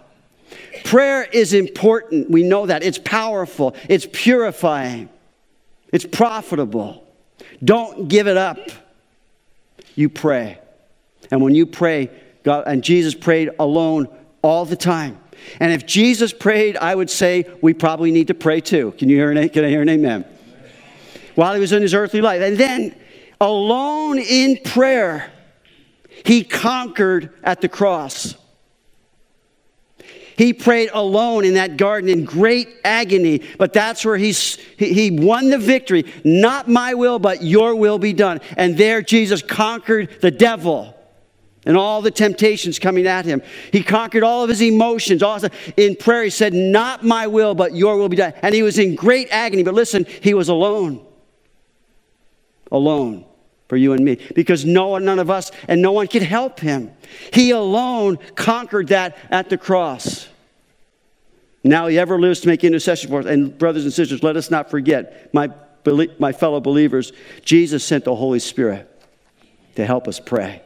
Prayer 0.89 1.21
is 1.21 1.53
important. 1.53 2.31
We 2.31 2.41
know 2.41 2.65
that. 2.65 2.81
It's 2.81 2.97
powerful, 2.97 3.75
it's 3.87 4.07
purifying, 4.11 5.07
it's 5.93 6.03
profitable. 6.03 7.07
Don't 7.63 8.07
give 8.07 8.25
it 8.25 8.37
up. 8.37 8.57
You 9.93 10.09
pray. 10.09 10.57
And 11.29 11.43
when 11.43 11.53
you 11.53 11.67
pray, 11.67 12.09
God, 12.41 12.63
and 12.65 12.83
Jesus 12.83 13.13
prayed 13.13 13.51
alone 13.59 14.07
all 14.41 14.65
the 14.65 14.75
time. 14.75 15.19
And 15.59 15.71
if 15.71 15.85
Jesus 15.85 16.33
prayed, 16.33 16.75
I 16.75 16.95
would 16.95 17.11
say 17.11 17.45
we 17.61 17.75
probably 17.75 18.09
need 18.09 18.29
to 18.29 18.33
pray 18.33 18.59
too. 18.59 18.95
Can 18.97 19.09
you 19.09 19.17
hear 19.17 19.29
an, 19.29 19.49
can 19.49 19.65
I 19.65 19.69
hear 19.69 19.83
an 19.83 19.89
amen? 19.89 20.25
While 21.35 21.53
he 21.53 21.59
was 21.59 21.71
in 21.71 21.83
his 21.83 21.93
earthly 21.93 22.21
life. 22.21 22.41
And 22.41 22.57
then, 22.57 22.95
alone 23.39 24.17
in 24.17 24.57
prayer, 24.63 25.31
he 26.25 26.43
conquered 26.43 27.31
at 27.43 27.61
the 27.61 27.69
cross. 27.69 28.33
He 30.39 30.53
prayed 30.53 30.89
alone 30.93 31.43
in 31.43 31.55
that 31.55 31.75
garden 31.75 32.09
in 32.09 32.23
great 32.23 32.69
agony, 32.85 33.41
but 33.57 33.73
that's 33.73 34.05
where 34.05 34.15
he's, 34.15 34.55
he, 34.77 35.11
won 35.11 35.49
the 35.49 35.57
victory. 35.57 36.05
Not 36.23 36.69
my 36.69 36.93
will, 36.93 37.19
but 37.19 37.43
your 37.43 37.75
will 37.75 37.99
be 37.99 38.13
done. 38.13 38.39
And 38.55 38.77
there 38.77 39.01
Jesus 39.01 39.41
conquered 39.41 40.09
the 40.21 40.31
devil 40.31 40.95
and 41.65 41.75
all 41.75 42.01
the 42.01 42.09
temptations 42.09 42.79
coming 42.79 43.05
at 43.05 43.25
him. 43.25 43.41
He 43.73 43.83
conquered 43.83 44.23
all 44.23 44.45
of 44.45 44.49
his 44.49 44.61
emotions. 44.61 45.21
Also, 45.21 45.49
in 45.75 45.97
prayer, 45.97 46.23
he 46.23 46.29
said, 46.29 46.53
Not 46.53 47.03
my 47.03 47.27
will, 47.27 47.53
but 47.53 47.75
your 47.75 47.97
will 47.97 48.07
be 48.07 48.15
done. 48.15 48.31
And 48.41 48.55
he 48.55 48.63
was 48.63 48.79
in 48.79 48.95
great 48.95 49.27
agony. 49.31 49.63
But 49.63 49.73
listen, 49.73 50.05
he 50.21 50.33
was 50.33 50.47
alone. 50.47 51.05
Alone 52.71 53.28
for 53.69 53.77
you 53.77 53.93
and 53.93 54.03
me 54.03 54.17
because 54.35 54.65
no 54.65 54.89
one, 54.89 55.05
none 55.05 55.19
of 55.19 55.29
us, 55.29 55.51
and 55.67 55.81
no 55.81 55.93
one 55.93 56.07
could 56.07 56.23
help 56.23 56.59
him. 56.59 56.91
He 57.31 57.51
alone 57.51 58.17
conquered 58.35 58.87
that 58.87 59.15
at 59.29 59.49
the 59.49 59.57
cross. 59.57 60.27
Now 61.63 61.87
he 61.87 61.99
ever 61.99 62.19
lives 62.19 62.41
to 62.41 62.47
make 62.47 62.63
intercession 62.63 63.09
for 63.09 63.19
us. 63.19 63.25
And 63.27 63.57
brothers 63.57 63.83
and 63.83 63.93
sisters, 63.93 64.23
let 64.23 64.35
us 64.35 64.49
not 64.49 64.71
forget, 64.71 65.33
my, 65.33 65.51
my 66.17 66.31
fellow 66.31 66.59
believers, 66.59 67.13
Jesus 67.45 67.85
sent 67.85 68.05
the 68.05 68.15
Holy 68.15 68.39
Spirit 68.39 68.89
to 69.75 69.85
help 69.85 70.07
us 70.07 70.19
pray. 70.19 70.63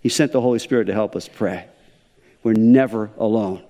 He 0.00 0.08
sent 0.08 0.32
the 0.32 0.40
Holy 0.40 0.58
Spirit 0.58 0.86
to 0.86 0.94
help 0.94 1.16
us 1.16 1.28
pray. 1.28 1.66
We're 2.42 2.54
never 2.54 3.10
alone. 3.18 3.64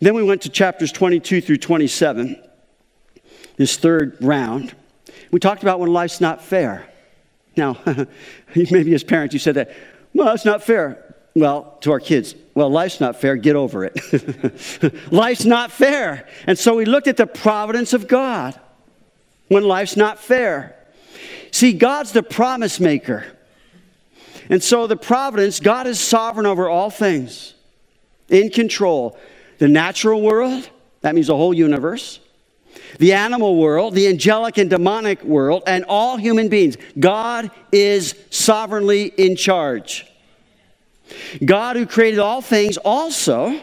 Then 0.00 0.14
we 0.14 0.22
went 0.22 0.42
to 0.42 0.48
chapters 0.48 0.92
22 0.92 1.42
through 1.42 1.58
27, 1.58 2.42
this 3.56 3.76
third 3.76 4.16
round. 4.20 4.74
We 5.30 5.40
talked 5.40 5.62
about 5.62 5.80
when 5.80 5.92
life's 5.92 6.20
not 6.20 6.42
fair. 6.42 6.86
Now, 7.56 7.78
maybe 8.54 8.94
as 8.94 9.04
parents, 9.04 9.34
you 9.34 9.40
said 9.40 9.56
that, 9.56 9.72
well, 10.14 10.26
that's 10.26 10.44
not 10.44 10.62
fair. 10.62 11.14
Well, 11.34 11.78
to 11.82 11.92
our 11.92 12.00
kids, 12.00 12.34
well, 12.54 12.70
life's 12.70 13.00
not 13.00 13.20
fair, 13.20 13.36
get 13.36 13.54
over 13.54 13.84
it. 13.84 15.12
life's 15.12 15.44
not 15.44 15.70
fair. 15.70 16.28
And 16.46 16.58
so 16.58 16.74
we 16.74 16.84
looked 16.84 17.06
at 17.06 17.16
the 17.16 17.26
providence 17.26 17.92
of 17.92 18.08
God 18.08 18.58
when 19.48 19.64
life's 19.64 19.96
not 19.96 20.18
fair. 20.18 20.76
See, 21.52 21.72
God's 21.72 22.12
the 22.12 22.22
promise 22.22 22.80
maker. 22.80 23.24
And 24.48 24.62
so 24.62 24.88
the 24.88 24.96
providence, 24.96 25.60
God 25.60 25.86
is 25.86 26.00
sovereign 26.00 26.46
over 26.46 26.68
all 26.68 26.90
things, 26.90 27.54
in 28.28 28.50
control. 28.50 29.16
The 29.58 29.68
natural 29.68 30.22
world, 30.22 30.68
that 31.02 31.14
means 31.14 31.28
the 31.28 31.36
whole 31.36 31.54
universe, 31.54 32.18
the 32.98 33.12
animal 33.12 33.56
world, 33.56 33.94
the 33.94 34.08
angelic 34.08 34.58
and 34.58 34.70
demonic 34.70 35.22
world, 35.24 35.62
and 35.66 35.84
all 35.84 36.16
human 36.16 36.48
beings. 36.48 36.76
God 36.98 37.50
is 37.72 38.14
sovereignly 38.30 39.06
in 39.06 39.36
charge. 39.36 40.06
God, 41.44 41.76
who 41.76 41.86
created 41.86 42.20
all 42.20 42.40
things, 42.40 42.76
also 42.78 43.60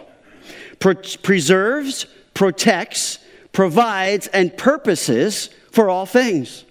pre- 0.80 0.96
preserves, 1.24 2.06
protects, 2.34 3.20
provides, 3.52 4.28
and 4.28 4.56
purposes 4.56 5.50
for 5.72 5.90
all 5.90 6.06
things. 6.06 6.66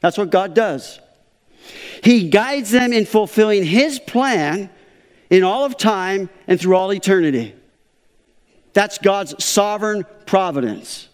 That's 0.00 0.18
what 0.18 0.30
God 0.30 0.54
does. 0.54 1.00
He 2.02 2.28
guides 2.28 2.70
them 2.70 2.92
in 2.92 3.04
fulfilling 3.04 3.64
His 3.64 3.98
plan 3.98 4.70
in 5.30 5.42
all 5.42 5.64
of 5.64 5.76
time 5.76 6.30
and 6.46 6.60
through 6.60 6.76
all 6.76 6.92
eternity. 6.92 7.54
That's 8.72 8.98
God's 8.98 9.42
sovereign 9.44 10.04
providence. 10.26 11.07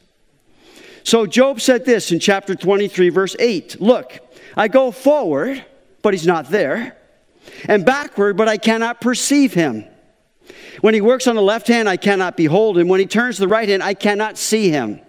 So 1.04 1.26
Job 1.26 1.60
said 1.60 1.84
this 1.84 2.10
in 2.10 2.18
chapter 2.18 2.54
23, 2.54 3.10
verse 3.10 3.36
8 3.38 3.80
Look, 3.80 4.18
I 4.56 4.68
go 4.68 4.90
forward, 4.90 5.64
but 6.02 6.14
he's 6.14 6.26
not 6.26 6.50
there, 6.50 6.96
and 7.66 7.84
backward, 7.84 8.36
but 8.36 8.48
I 8.48 8.56
cannot 8.56 9.00
perceive 9.00 9.54
him. 9.54 9.84
When 10.80 10.94
he 10.94 11.00
works 11.00 11.26
on 11.26 11.36
the 11.36 11.42
left 11.42 11.68
hand, 11.68 11.88
I 11.88 11.96
cannot 11.96 12.36
behold 12.36 12.76
him. 12.76 12.88
When 12.88 13.00
he 13.00 13.06
turns 13.06 13.38
the 13.38 13.48
right 13.48 13.68
hand, 13.68 13.82
I 13.82 13.94
cannot 13.94 14.36
see 14.36 14.70
him. 14.70 15.00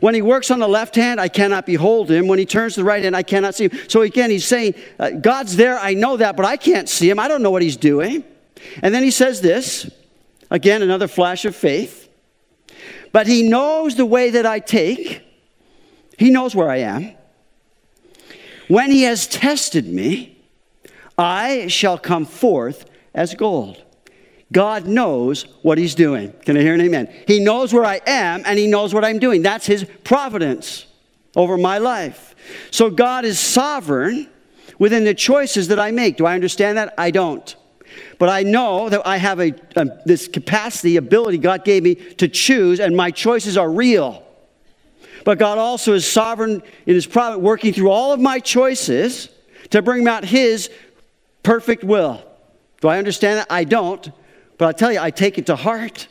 When 0.00 0.14
he 0.14 0.22
works 0.22 0.50
on 0.50 0.58
the 0.58 0.68
left 0.68 0.94
hand, 0.94 1.20
I 1.20 1.28
cannot 1.28 1.66
behold 1.66 2.10
him. 2.10 2.26
When 2.26 2.38
he 2.38 2.46
turns 2.46 2.74
the 2.74 2.84
right 2.84 3.02
hand, 3.02 3.14
I 3.14 3.22
cannot 3.22 3.54
see 3.54 3.68
him. 3.68 3.78
So 3.88 4.02
again, 4.02 4.30
he's 4.30 4.46
saying, 4.46 4.74
uh, 4.98 5.10
God's 5.10 5.56
there, 5.56 5.78
I 5.78 5.94
know 5.94 6.16
that, 6.16 6.36
but 6.36 6.46
I 6.46 6.56
can't 6.56 6.88
see 6.88 7.10
him. 7.10 7.18
I 7.18 7.28
don't 7.28 7.42
know 7.42 7.50
what 7.50 7.62
he's 7.62 7.76
doing. 7.76 8.24
And 8.82 8.94
then 8.94 9.02
he 9.02 9.10
says 9.10 9.40
this 9.40 9.90
again, 10.50 10.82
another 10.82 11.08
flash 11.08 11.44
of 11.44 11.54
faith. 11.54 11.99
But 13.12 13.26
he 13.26 13.48
knows 13.48 13.96
the 13.96 14.06
way 14.06 14.30
that 14.30 14.46
I 14.46 14.60
take, 14.60 15.22
he 16.18 16.30
knows 16.30 16.54
where 16.54 16.70
I 16.70 16.78
am. 16.78 17.14
When 18.68 18.90
he 18.90 19.02
has 19.02 19.26
tested 19.26 19.86
me, 19.86 20.38
I 21.18 21.66
shall 21.66 21.98
come 21.98 22.24
forth 22.24 22.88
as 23.14 23.34
gold. 23.34 23.82
God 24.52 24.86
knows 24.86 25.42
what 25.62 25.78
He's 25.78 25.94
doing. 25.94 26.32
Can 26.44 26.56
I 26.56 26.60
hear 26.60 26.74
an 26.74 26.80
amen? 26.80 27.12
He 27.26 27.40
knows 27.40 27.72
where 27.72 27.84
I 27.84 28.00
am 28.06 28.42
and 28.44 28.58
He 28.58 28.66
knows 28.66 28.92
what 28.92 29.04
I'm 29.04 29.18
doing. 29.18 29.42
That's 29.42 29.66
His 29.66 29.84
providence 30.02 30.86
over 31.36 31.56
my 31.56 31.78
life. 31.78 32.34
So 32.70 32.90
God 32.90 33.24
is 33.24 33.38
sovereign 33.38 34.28
within 34.78 35.04
the 35.04 35.14
choices 35.14 35.68
that 35.68 35.78
I 35.78 35.90
make. 35.90 36.16
Do 36.16 36.26
I 36.26 36.34
understand 36.34 36.78
that? 36.78 36.94
I 36.98 37.10
don't. 37.10 37.54
But 38.18 38.28
I 38.28 38.42
know 38.42 38.88
that 38.88 39.06
I 39.06 39.16
have 39.16 39.40
a, 39.40 39.54
a 39.76 39.86
this 40.04 40.28
capacity, 40.28 40.96
ability 40.96 41.38
God 41.38 41.64
gave 41.64 41.82
me 41.82 41.94
to 41.94 42.28
choose, 42.28 42.80
and 42.80 42.96
my 42.96 43.10
choices 43.10 43.56
are 43.56 43.70
real. 43.70 44.24
But 45.24 45.38
God 45.38 45.58
also 45.58 45.94
is 45.94 46.10
sovereign 46.10 46.62
in 46.86 46.94
His 46.94 47.06
providence, 47.06 47.44
working 47.44 47.72
through 47.72 47.90
all 47.90 48.12
of 48.12 48.20
my 48.20 48.38
choices 48.38 49.28
to 49.70 49.82
bring 49.82 50.02
about 50.02 50.24
His 50.24 50.70
perfect 51.42 51.84
will. 51.84 52.22
Do 52.80 52.88
I 52.88 52.98
understand 52.98 53.38
that? 53.38 53.46
I 53.50 53.64
don't. 53.64 54.10
But 54.58 54.68
I 54.68 54.72
tell 54.72 54.92
you, 54.92 55.00
I 55.00 55.10
take 55.10 55.38
it 55.38 55.46
to 55.46 55.56
heart. 55.56 56.08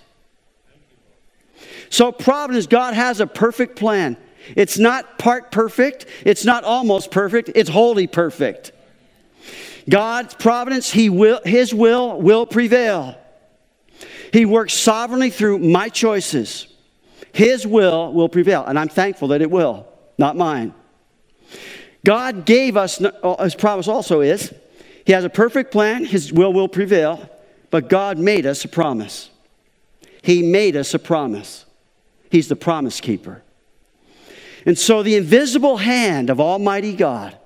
So, 1.89 2.12
providence, 2.12 2.68
God 2.68 2.94
has 2.94 3.20
a 3.20 3.28
perfect 3.28 3.76
plan. 3.76 4.18
It's 4.56 4.78
not 4.78 5.20
part 5.20 5.52
perfect, 5.52 6.06
it's 6.26 6.46
not 6.46 6.63
almost 6.63 7.12
perfect, 7.12 7.52
it's 7.56 7.70
wholly 7.70 8.08
perfect. 8.08 8.72
God's 9.89 10.34
providence, 10.36 10.91
he 10.91 11.10
will, 11.10 11.41
His 11.43 11.73
will 11.73 12.21
will 12.21 12.45
prevail. 12.45 13.17
He 14.32 14.45
works 14.45 14.73
sovereignly 14.73 15.32
through 15.32 15.60
my 15.60 15.89
choices. 15.89 16.67
His 17.34 17.65
will 17.65 18.13
will 18.13 18.30
prevail, 18.30 18.63
and 18.65 18.78
I'm 18.78 18.89
thankful 18.89 19.30
that 19.30 19.41
it 19.41 19.49
will, 19.49 19.88
not 20.17 20.38
mine. 20.38 20.73
God 22.06 22.45
gave 22.45 22.78
us, 22.78 23.02
uh, 23.02 23.43
His 23.43 23.56
promise 23.56 23.88
also 23.88 24.21
is, 24.21 24.54
He 25.06 25.13
has 25.13 25.23
a 25.23 25.30
perfect 25.30 25.71
plan, 25.71 26.06
His 26.06 26.32
will 26.32 26.54
will 26.54 26.69
prevail. 26.69 27.30
But 27.71 27.88
God 27.88 28.17
made 28.17 28.45
us 28.45 28.65
a 28.65 28.67
promise. 28.67 29.30
He 30.23 30.41
made 30.41 30.75
us 30.75 30.93
a 30.93 30.99
promise. 30.99 31.65
He's 32.32 32.47
the 32.47 32.56
promise 32.56 32.99
keeper. 32.99 33.43
And 34.65 34.78
so 34.78 35.04
the 35.04 35.15
invisible 35.15 35.78
hand 35.78 36.30
of 36.30 36.39
Almighty 36.39 36.93
God, 36.93 37.38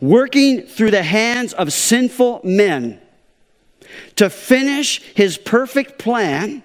working 0.00 0.62
through 0.62 0.90
the 0.90 1.02
hands 1.02 1.52
of 1.52 1.72
sinful 1.72 2.40
men 2.44 3.00
to 4.16 4.30
finish 4.30 5.02
his 5.14 5.38
perfect 5.38 5.98
plan 5.98 6.62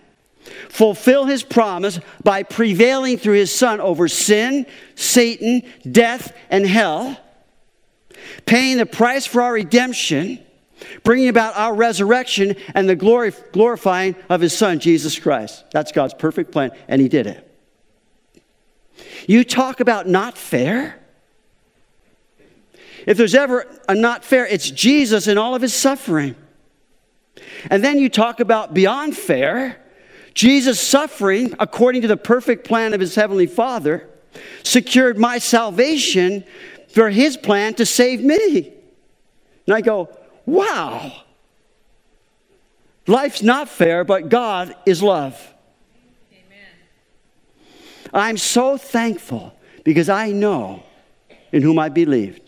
fulfill 0.70 1.26
his 1.26 1.44
promise 1.44 2.00
by 2.24 2.44
prevailing 2.44 3.18
through 3.18 3.36
his 3.36 3.54
son 3.54 3.80
over 3.80 4.08
sin, 4.08 4.66
Satan, 4.96 5.64
death, 5.90 6.36
and 6.50 6.66
hell, 6.66 7.18
paying 8.46 8.78
the 8.78 8.86
price 8.86 9.26
for 9.26 9.42
our 9.42 9.54
redemption, 9.54 10.40
bringing 11.04 11.30
about 11.30 11.56
our 11.56 11.74
resurrection 11.74 12.56
and 12.74 12.90
the 12.90 12.96
glory, 12.96 13.32
glorifying 13.52 14.16
of 14.30 14.42
his 14.42 14.58
son, 14.58 14.80
Jesus 14.80 15.18
Christ. 15.18 15.64
That's 15.72 15.92
God's 15.92 16.14
perfect 16.14 16.52
plan, 16.52 16.72
and 16.88 17.02
he 17.02 17.08
did 17.08 17.28
it. 17.28 17.50
You 19.28 19.44
talk 19.44 19.80
about 19.80 20.08
not 20.08 20.38
fair. 20.38 21.00
If 23.06 23.18
there's 23.18 23.36
ever 23.36 23.68
a 23.88 23.96
not 23.96 24.24
fair, 24.24 24.46
it's 24.46 24.70
Jesus 24.70 25.28
and 25.28 25.38
all 25.38 25.56
of 25.56 25.62
his 25.62 25.74
suffering. 25.74 26.36
And 27.70 27.84
then 27.84 28.00
you 28.00 28.10
talk 28.10 28.40
about 28.40 28.74
beyond 28.74 29.18
fair. 29.18 29.80
Jesus' 30.34 30.80
suffering, 30.80 31.56
according 31.60 32.02
to 32.04 32.08
the 32.08 32.18
perfect 32.18 32.66
plan 32.66 32.94
of 32.94 33.00
his 33.00 33.16
heavenly 33.16 33.48
Father, 33.48 34.10
secured 34.64 35.18
my 35.18 35.38
salvation 35.38 36.44
for 36.90 37.10
his 37.10 37.38
plan 37.38 37.74
to 37.76 37.86
save 37.86 38.24
me. 38.24 38.74
And 39.66 39.76
I 39.76 39.82
go, 39.82 40.10
wow. 40.46 41.12
Life's 43.06 43.44
not 43.44 43.70
fair, 43.70 44.04
but 44.04 44.30
God 44.30 44.76
is 44.86 45.04
love. 45.04 45.36
Amen. 46.32 46.68
I'm 48.14 48.38
so 48.38 48.78
thankful 48.78 49.54
because 49.84 50.10
I 50.10 50.32
know 50.32 50.84
in 51.52 51.62
whom 51.62 51.78
I 51.78 51.90
believed. 51.90 52.43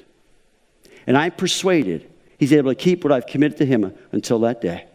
And 1.07 1.17
I'm 1.17 1.31
persuaded 1.31 2.09
he's 2.37 2.53
able 2.53 2.71
to 2.71 2.75
keep 2.75 3.03
what 3.03 3.13
I've 3.13 3.27
committed 3.27 3.57
to 3.59 3.65
him 3.65 3.93
until 4.11 4.39
that 4.39 4.61
day. 4.61 4.85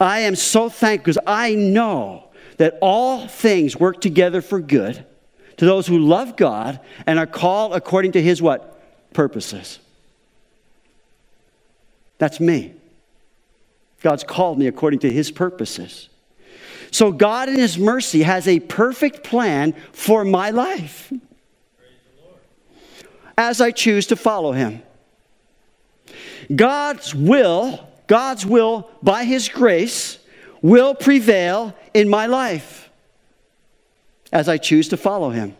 I 0.00 0.20
am 0.20 0.36
so 0.36 0.68
thankful 0.68 1.04
because 1.04 1.18
I 1.26 1.54
know 1.54 2.24
that 2.58 2.78
all 2.80 3.26
things 3.26 3.76
work 3.76 4.00
together 4.00 4.40
for 4.40 4.60
good 4.60 5.04
to 5.56 5.64
those 5.64 5.86
who 5.86 5.98
love 5.98 6.36
God 6.36 6.80
and 7.06 7.18
are 7.18 7.26
called 7.26 7.74
according 7.74 8.12
to 8.12 8.22
his 8.22 8.40
what? 8.40 8.80
Purposes. 9.12 9.78
That's 12.18 12.40
me. 12.40 12.74
God's 14.02 14.24
called 14.24 14.58
me 14.58 14.66
according 14.66 15.00
to 15.00 15.10
his 15.10 15.30
purposes. 15.30 16.08
So 16.90 17.12
God 17.12 17.48
in 17.48 17.56
his 17.56 17.76
mercy 17.76 18.22
has 18.22 18.46
a 18.46 18.60
perfect 18.60 19.24
plan 19.24 19.74
for 19.92 20.24
my 20.24 20.50
life 20.50 21.12
as 23.38 23.62
I 23.62 23.70
choose 23.70 24.06
to 24.08 24.16
follow 24.16 24.52
him. 24.52 24.82
God's 26.54 27.14
will 27.14 27.88
God's 28.08 28.44
will, 28.44 28.90
by 29.02 29.24
His 29.24 29.48
grace, 29.48 30.18
will 30.60 30.94
prevail 30.94 31.74
in 31.94 32.08
my 32.08 32.26
life 32.26 32.90
as 34.32 34.48
I 34.48 34.56
choose 34.56 34.88
to 34.88 34.96
follow 34.96 35.30
Him. 35.30 35.54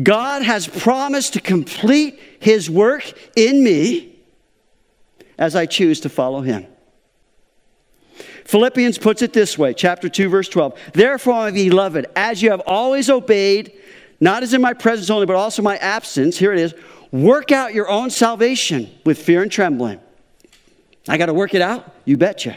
God 0.00 0.42
has 0.42 0.68
promised 0.68 1.32
to 1.32 1.40
complete 1.40 2.20
His 2.38 2.70
work 2.70 3.10
in 3.34 3.64
me 3.64 4.16
as 5.38 5.56
I 5.56 5.66
choose 5.66 6.00
to 6.00 6.08
follow 6.08 6.42
Him. 6.42 6.66
Philippians 8.44 8.98
puts 8.98 9.22
it 9.22 9.32
this 9.32 9.56
way, 9.56 9.72
chapter 9.72 10.10
2, 10.10 10.28
verse 10.28 10.48
12. 10.50 10.78
Therefore, 10.92 11.34
my 11.34 11.50
beloved, 11.50 12.06
as 12.14 12.42
you 12.42 12.50
have 12.50 12.60
always 12.66 13.08
obeyed, 13.08 13.72
not 14.20 14.42
as 14.42 14.54
in 14.54 14.60
my 14.60 14.72
presence 14.72 15.10
only, 15.10 15.26
but 15.26 15.36
also 15.36 15.62
my 15.62 15.76
absence, 15.78 16.38
here 16.38 16.52
it 16.52 16.58
is, 16.58 16.74
work 17.10 17.52
out 17.52 17.74
your 17.74 17.88
own 17.88 18.10
salvation 18.10 18.90
with 19.04 19.18
fear 19.18 19.42
and 19.42 19.50
trembling. 19.50 20.00
I 21.08 21.18
got 21.18 21.26
to 21.26 21.34
work 21.34 21.54
it 21.54 21.62
out? 21.62 21.94
You 22.04 22.16
betcha. 22.16 22.56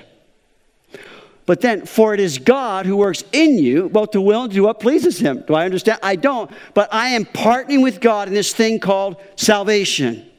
But 1.45 1.61
then, 1.61 1.85
for 1.85 2.13
it 2.13 2.19
is 2.19 2.39
God 2.39 2.85
who 2.85 2.97
works 2.97 3.23
in 3.31 3.57
you, 3.57 3.87
both 3.87 4.11
to 4.11 4.21
will 4.21 4.43
and 4.43 4.51
to 4.51 4.55
do 4.55 4.63
what 4.63 4.81
pleases 4.81 5.17
Him. 5.17 5.45
Do 5.47 5.53
I 5.53 5.63
understand? 5.63 5.99
I 6.03 6.17
don't. 6.17 6.51
But 6.73 6.93
I 6.93 7.09
am 7.09 7.23
partnering 7.23 7.81
with 7.81 8.01
God 8.01 8.27
in 8.27 8.33
this 8.33 8.53
thing 8.53 8.79
called 8.79 9.15
salvation. 9.37 10.29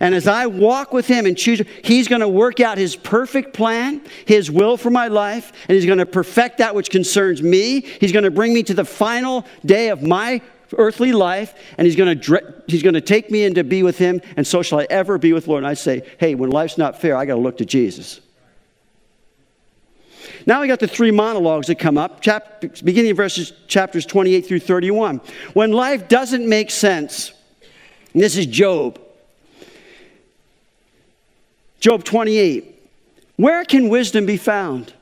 And 0.00 0.14
as 0.14 0.26
I 0.26 0.46
walk 0.46 0.92
with 0.92 1.06
Him 1.06 1.26
and 1.26 1.36
choose, 1.36 1.62
He's 1.84 2.08
going 2.08 2.22
to 2.22 2.28
work 2.28 2.58
out 2.58 2.78
His 2.78 2.96
perfect 2.96 3.52
plan, 3.52 4.02
His 4.24 4.50
will 4.50 4.76
for 4.76 4.90
my 4.90 5.08
life, 5.08 5.52
and 5.68 5.76
He's 5.76 5.86
going 5.86 5.98
to 5.98 6.06
perfect 6.06 6.58
that 6.58 6.74
which 6.74 6.90
concerns 6.90 7.42
me. 7.42 7.82
He's 7.82 8.12
going 8.12 8.24
to 8.24 8.30
bring 8.30 8.54
me 8.54 8.62
to 8.64 8.74
the 8.74 8.84
final 8.84 9.46
day 9.64 9.90
of 9.90 10.02
my 10.02 10.40
earthly 10.78 11.12
life, 11.12 11.54
and 11.78 11.86
he's 11.86 11.96
going 11.96 12.20
to 12.20 12.62
he's 12.66 12.82
going 12.82 12.94
to 12.94 13.00
take 13.00 13.30
me 13.30 13.44
in 13.44 13.54
to 13.54 13.64
be 13.64 13.82
with 13.82 13.98
him, 13.98 14.20
and 14.36 14.46
so 14.46 14.62
shall 14.62 14.80
I 14.80 14.86
ever 14.88 15.18
be 15.18 15.32
with 15.32 15.48
Lord. 15.48 15.64
And 15.64 15.66
I 15.66 15.74
say, 15.74 16.08
hey, 16.18 16.34
when 16.34 16.50
life's 16.50 16.78
not 16.78 17.00
fair, 17.00 17.16
I 17.16 17.24
got 17.24 17.34
to 17.34 17.40
look 17.40 17.58
to 17.58 17.64
Jesus. 17.64 18.20
Now 20.46 20.60
we 20.60 20.68
got 20.68 20.80
the 20.80 20.88
three 20.88 21.10
monologues 21.10 21.66
that 21.66 21.78
come 21.78 21.98
up, 21.98 22.20
chap, 22.20 22.60
beginning 22.60 23.10
of 23.10 23.16
verses 23.16 23.52
chapters 23.66 24.06
28 24.06 24.46
through 24.46 24.60
31. 24.60 25.20
When 25.52 25.72
life 25.72 26.08
doesn't 26.08 26.48
make 26.48 26.70
sense, 26.70 27.32
this 28.14 28.36
is 28.36 28.46
Job. 28.46 29.00
Job 31.80 32.04
28. 32.04 32.76
Where 33.36 33.64
can 33.64 33.88
wisdom 33.88 34.26
be 34.26 34.36
found? 34.36 34.92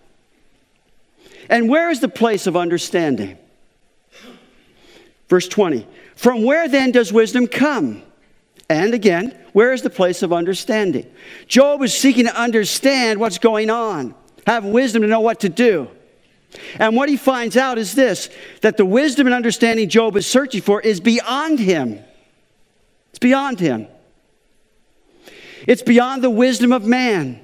And 1.51 1.69
where 1.69 1.91
is 1.91 2.01
the 2.01 2.09
place 2.09 2.47
of 2.47 2.57
understanding? 2.57 3.37
Verse 5.29 5.49
20 5.49 5.87
From 6.15 6.45
where 6.45 6.69
then 6.69 6.93
does 6.93 7.13
wisdom 7.13 7.47
come? 7.47 8.03
And 8.71 8.95
again, 8.95 9.37
where 9.53 9.73
is 9.73 9.83
the 9.83 9.91
place 9.91 10.23
of 10.23 10.33
understanding? 10.33 11.11
Job 11.47 11.83
is 11.83 11.97
seeking 11.97 12.27
to 12.27 12.41
understand 12.41 13.19
what's 13.19 13.39
going 13.39 13.71
on, 13.71 14.15
have 14.47 14.65
wisdom 14.65 15.03
to 15.03 15.09
know 15.09 15.21
what 15.21 15.41
to 15.41 15.49
do. 15.49 15.89
And 16.79 16.97
what 16.97 17.09
he 17.11 17.17
finds 17.17 17.57
out 17.57 17.77
is 17.77 17.95
this 17.95 18.31
that 18.63 18.77
the 18.77 18.87
wisdom 18.87 19.27
and 19.27 19.35
understanding 19.35 19.89
Job 19.89 20.17
is 20.17 20.27
searching 20.27 20.63
for 20.63 20.81
is 20.81 21.01
beyond 21.01 21.59
him. 21.59 21.99
It's 23.11 23.19
beyond 23.19 23.59
him. 23.59 23.89
It's 25.69 25.83
beyond 25.83 26.25
the 26.25 26.31
wisdom 26.31 26.73
of 26.73 26.87
man. 26.87 27.41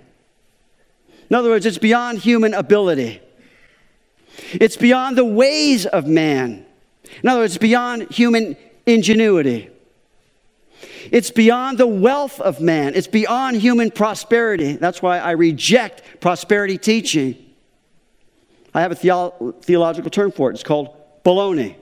In 1.29 1.37
other 1.37 1.51
words, 1.51 1.67
it's 1.67 1.77
beyond 1.77 2.21
human 2.21 2.55
ability. 2.55 3.21
It's 4.53 4.79
beyond 4.79 5.19
the 5.19 5.27
ways 5.27 5.85
of 5.85 6.07
man. 6.07 6.65
In 7.23 7.29
other 7.29 7.41
words, 7.41 7.59
beyond 7.59 8.11
human 8.11 8.57
ingenuity. 8.87 9.69
It's 11.13 11.31
beyond 11.31 11.77
the 11.77 11.87
wealth 11.87 12.41
of 12.41 12.63
man. 12.63 12.95
It's 12.95 13.07
beyond 13.07 13.59
human 13.59 13.91
prosperity. 13.91 14.73
That's 14.73 15.03
why 15.03 15.19
I 15.19 15.33
reject 15.33 16.23
prosperity 16.23 16.79
teaching. 16.79 17.37
I 18.73 18.81
have 18.81 18.91
a 18.91 18.97
theo- 18.97 19.55
theological 19.61 20.11
term 20.11 20.33
for 20.33 20.51
it. 20.51 20.55
It's 20.55 20.63
called 20.63 20.97
baloney. 21.25 21.77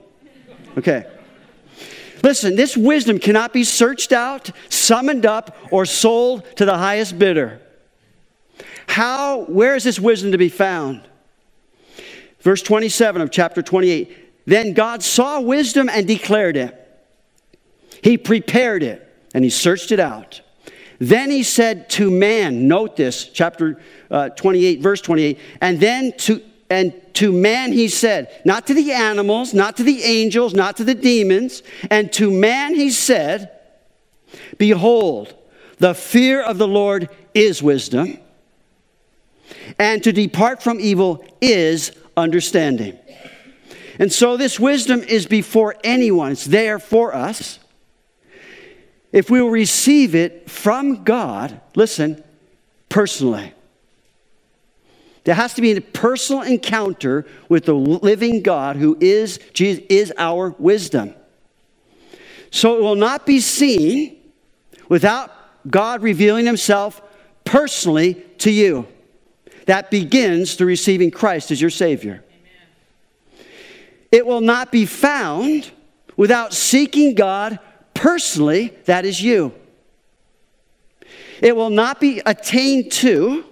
Okay. 0.77 1.05
Listen, 2.23 2.55
this 2.55 2.75
wisdom 2.75 3.19
cannot 3.19 3.53
be 3.53 3.63
searched 3.63 4.13
out, 4.13 4.49
summoned 4.69 5.25
up, 5.25 5.55
or 5.71 5.85
sold 5.85 6.45
to 6.55 6.65
the 6.65 6.77
highest 6.77 7.19
bidder. 7.19 7.61
How, 8.87 9.43
where 9.43 9.75
is 9.75 9.83
this 9.83 9.99
wisdom 9.99 10.31
to 10.31 10.37
be 10.37 10.49
found? 10.49 11.01
Verse 12.39 12.61
27 12.61 13.21
of 13.21 13.29
chapter 13.29 13.61
28 13.61 14.23
then 14.45 14.73
God 14.73 15.03
saw 15.03 15.39
wisdom 15.39 15.89
and 15.89 16.07
declared 16.07 16.57
it. 16.57 16.79
He 18.03 18.17
prepared 18.17 18.83
it 18.83 19.07
and 19.33 19.43
he 19.43 19.49
searched 19.49 19.91
it 19.91 19.99
out. 19.99 20.41
Then 20.99 21.31
he 21.31 21.43
said 21.43 21.89
to 21.91 22.11
man, 22.11 22.67
note 22.67 22.95
this, 22.95 23.25
chapter 23.25 23.81
uh, 24.11 24.29
28, 24.29 24.81
verse 24.81 25.01
28, 25.01 25.39
and 25.61 25.79
then 25.79 26.13
to 26.19 26.41
and 26.73 26.93
to 27.13 27.31
man 27.31 27.71
he 27.71 27.87
said, 27.87 28.41
not 28.43 28.65
to 28.67 28.73
the 28.73 28.91
animals, 28.91 29.53
not 29.53 29.77
to 29.77 29.83
the 29.83 30.03
angels, 30.03 30.55
not 30.55 30.77
to 30.77 30.83
the 30.83 30.95
demons, 30.95 31.61
and 31.91 32.11
to 32.13 32.31
man 32.31 32.73
he 32.73 32.89
said, 32.89 33.51
Behold, 34.57 35.35
the 35.77 35.93
fear 35.93 36.41
of 36.41 36.57
the 36.57 36.67
Lord 36.67 37.09
is 37.35 37.61
wisdom, 37.61 38.17
and 39.77 40.03
to 40.03 40.11
depart 40.11 40.63
from 40.63 40.79
evil 40.79 41.23
is 41.41 41.91
understanding. 42.17 42.97
And 43.99 44.11
so 44.11 44.35
this 44.35 44.59
wisdom 44.59 45.01
is 45.03 45.27
before 45.27 45.75
anyone, 45.83 46.31
it's 46.31 46.45
there 46.45 46.79
for 46.79 47.13
us. 47.13 47.59
If 49.11 49.29
we 49.29 49.39
will 49.39 49.51
receive 49.51 50.15
it 50.15 50.49
from 50.49 51.03
God, 51.03 51.61
listen, 51.75 52.23
personally. 52.89 53.53
There 55.23 55.35
has 55.35 55.53
to 55.53 55.61
be 55.61 55.71
a 55.71 55.81
personal 55.81 56.41
encounter 56.41 57.25
with 57.47 57.65
the 57.65 57.73
living 57.73 58.41
God 58.41 58.75
who 58.75 58.97
is, 58.99 59.39
Jesus, 59.53 59.83
is 59.89 60.13
our 60.17 60.49
wisdom. 60.59 61.15
So 62.51 62.77
it 62.77 62.81
will 62.81 62.95
not 62.95 63.25
be 63.25 63.39
seen 63.39 64.17
without 64.89 65.31
God 65.69 66.03
revealing 66.03 66.45
himself 66.45 67.01
personally 67.45 68.15
to 68.39 68.51
you. 68.51 68.87
That 69.65 69.89
begins 69.89 70.55
through 70.55 70.67
receiving 70.67 71.09
Christ 71.09 71.51
as 71.51 71.61
your 71.61 71.69
Savior. 71.69 72.23
It 74.11 74.27
will 74.27 74.41
not 74.41 74.71
be 74.71 74.85
found 74.85 75.71
without 76.17 76.53
seeking 76.53 77.15
God 77.15 77.59
personally, 77.93 78.73
that 78.85 79.05
is 79.05 79.21
you. 79.21 79.53
It 81.41 81.55
will 81.55 81.69
not 81.69 81.99
be 81.99 82.21
attained 82.25 82.91
to 82.93 83.45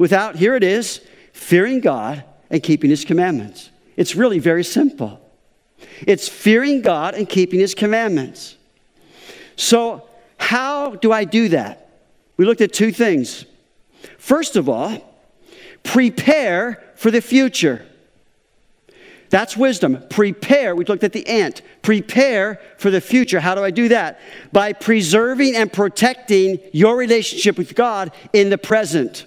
without, 0.00 0.36
here 0.36 0.56
it 0.56 0.64
is, 0.64 1.02
fearing 1.34 1.78
God 1.78 2.24
and 2.48 2.62
keeping 2.62 2.88
his 2.88 3.04
commandments. 3.04 3.68
It's 3.98 4.16
really 4.16 4.38
very 4.38 4.64
simple. 4.64 5.20
It's 6.06 6.26
fearing 6.26 6.80
God 6.80 7.14
and 7.14 7.28
keeping 7.28 7.60
his 7.60 7.74
commandments. 7.74 8.56
So, 9.56 10.08
how 10.38 10.94
do 10.94 11.12
I 11.12 11.24
do 11.24 11.50
that? 11.50 11.90
We 12.38 12.46
looked 12.46 12.62
at 12.62 12.72
two 12.72 12.92
things. 12.92 13.44
First 14.16 14.56
of 14.56 14.70
all, 14.70 15.20
prepare 15.82 16.82
for 16.94 17.10
the 17.10 17.20
future. 17.20 17.84
That's 19.28 19.54
wisdom. 19.54 20.02
Prepare. 20.08 20.74
We 20.74 20.86
looked 20.86 21.04
at 21.04 21.12
the 21.12 21.26
ant. 21.28 21.60
Prepare 21.82 22.58
for 22.78 22.90
the 22.90 23.02
future. 23.02 23.38
How 23.38 23.54
do 23.54 23.62
I 23.62 23.70
do 23.70 23.88
that? 23.88 24.18
By 24.50 24.72
preserving 24.72 25.56
and 25.56 25.70
protecting 25.70 26.58
your 26.72 26.96
relationship 26.96 27.58
with 27.58 27.74
God 27.74 28.12
in 28.32 28.48
the 28.48 28.56
present. 28.56 29.26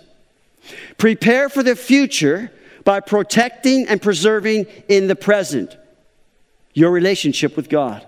Prepare 0.97 1.49
for 1.49 1.63
the 1.63 1.76
future 1.76 2.52
by 2.84 2.99
protecting 2.99 3.88
and 3.88 4.02
preserving 4.02 4.65
in 4.88 5.08
the 5.08 5.15
present 5.15 5.78
your 6.73 6.91
relationship 6.91 7.56
with 7.56 7.69
God. 7.69 8.06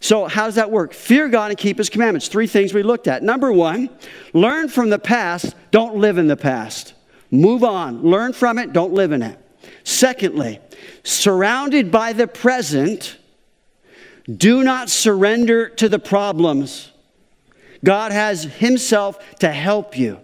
So, 0.00 0.26
how 0.26 0.44
does 0.44 0.54
that 0.54 0.70
work? 0.70 0.92
Fear 0.92 1.28
God 1.28 1.50
and 1.50 1.58
keep 1.58 1.78
His 1.78 1.90
commandments. 1.90 2.28
Three 2.28 2.46
things 2.46 2.72
we 2.72 2.82
looked 2.82 3.08
at. 3.08 3.22
Number 3.22 3.52
one, 3.52 3.90
learn 4.32 4.68
from 4.68 4.90
the 4.90 4.98
past, 4.98 5.54
don't 5.70 5.96
live 5.96 6.18
in 6.18 6.28
the 6.28 6.36
past. 6.36 6.94
Move 7.30 7.64
on, 7.64 8.02
learn 8.02 8.32
from 8.32 8.58
it, 8.58 8.72
don't 8.72 8.92
live 8.92 9.12
in 9.12 9.22
it. 9.22 9.38
Secondly, 9.82 10.60
surrounded 11.02 11.90
by 11.90 12.12
the 12.12 12.28
present, 12.28 13.16
do 14.34 14.62
not 14.62 14.88
surrender 14.88 15.68
to 15.68 15.88
the 15.88 15.98
problems. 15.98 16.92
God 17.84 18.12
has 18.12 18.44
Himself 18.44 19.18
to 19.40 19.50
help 19.50 19.96
you. 19.96 20.20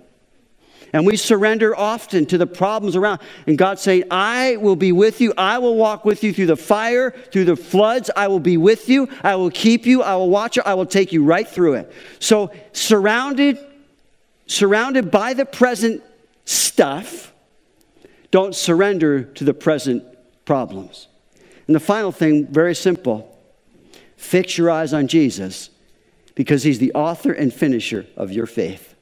And 0.94 1.04
we 1.04 1.16
surrender 1.16 1.76
often 1.76 2.24
to 2.26 2.38
the 2.38 2.46
problems 2.46 2.94
around. 2.94 3.20
And 3.48 3.58
God's 3.58 3.82
saying, 3.82 4.04
I 4.12 4.56
will 4.58 4.76
be 4.76 4.92
with 4.92 5.20
you. 5.20 5.34
I 5.36 5.58
will 5.58 5.74
walk 5.74 6.04
with 6.04 6.22
you 6.22 6.32
through 6.32 6.46
the 6.46 6.56
fire, 6.56 7.10
through 7.32 7.46
the 7.46 7.56
floods. 7.56 8.10
I 8.16 8.28
will 8.28 8.38
be 8.38 8.56
with 8.56 8.88
you. 8.88 9.08
I 9.24 9.34
will 9.34 9.50
keep 9.50 9.86
you. 9.86 10.04
I 10.04 10.14
will 10.14 10.30
watch 10.30 10.56
you. 10.56 10.62
I 10.64 10.74
will 10.74 10.86
take 10.86 11.12
you 11.12 11.24
right 11.24 11.48
through 11.48 11.74
it. 11.74 11.92
So, 12.20 12.52
surrounded, 12.72 13.58
surrounded 14.46 15.10
by 15.10 15.34
the 15.34 15.44
present 15.44 16.00
stuff, 16.44 17.32
don't 18.30 18.54
surrender 18.54 19.24
to 19.24 19.42
the 19.42 19.54
present 19.54 20.04
problems. 20.44 21.08
And 21.66 21.74
the 21.74 21.80
final 21.80 22.12
thing, 22.12 22.46
very 22.46 22.74
simple 22.74 23.36
fix 24.16 24.56
your 24.56 24.70
eyes 24.70 24.94
on 24.94 25.08
Jesus 25.08 25.70
because 26.34 26.62
he's 26.62 26.78
the 26.78 26.92
author 26.92 27.32
and 27.32 27.52
finisher 27.52 28.06
of 28.16 28.32
your 28.32 28.46
faith. 28.46 28.94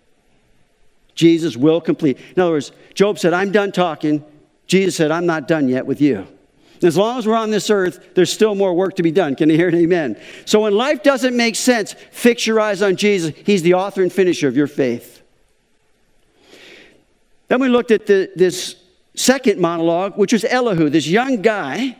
Jesus 1.14 1.56
will 1.56 1.80
complete. 1.80 2.18
In 2.34 2.42
other 2.42 2.52
words, 2.52 2.72
Job 2.94 3.18
said, 3.18 3.32
I'm 3.32 3.52
done 3.52 3.72
talking. 3.72 4.24
Jesus 4.66 4.96
said, 4.96 5.10
I'm 5.10 5.26
not 5.26 5.48
done 5.48 5.68
yet 5.68 5.86
with 5.86 6.00
you. 6.00 6.26
As 6.82 6.96
long 6.96 7.18
as 7.18 7.26
we're 7.26 7.36
on 7.36 7.50
this 7.50 7.70
earth, 7.70 8.14
there's 8.14 8.32
still 8.32 8.54
more 8.54 8.74
work 8.74 8.96
to 8.96 9.02
be 9.02 9.12
done. 9.12 9.36
Can 9.36 9.48
you 9.48 9.56
hear 9.56 9.68
an 9.68 9.74
amen? 9.76 10.20
So 10.46 10.60
when 10.62 10.74
life 10.74 11.02
doesn't 11.02 11.36
make 11.36 11.54
sense, 11.54 11.94
fix 12.10 12.46
your 12.46 12.58
eyes 12.58 12.82
on 12.82 12.96
Jesus. 12.96 13.32
He's 13.44 13.62
the 13.62 13.74
author 13.74 14.02
and 14.02 14.12
finisher 14.12 14.48
of 14.48 14.56
your 14.56 14.66
faith. 14.66 15.22
Then 17.46 17.60
we 17.60 17.68
looked 17.68 17.92
at 17.92 18.06
the, 18.06 18.32
this 18.34 18.76
second 19.14 19.60
monologue, 19.60 20.16
which 20.16 20.32
was 20.32 20.44
Elihu, 20.44 20.88
this 20.88 21.06
young 21.06 21.42
guy, 21.42 21.96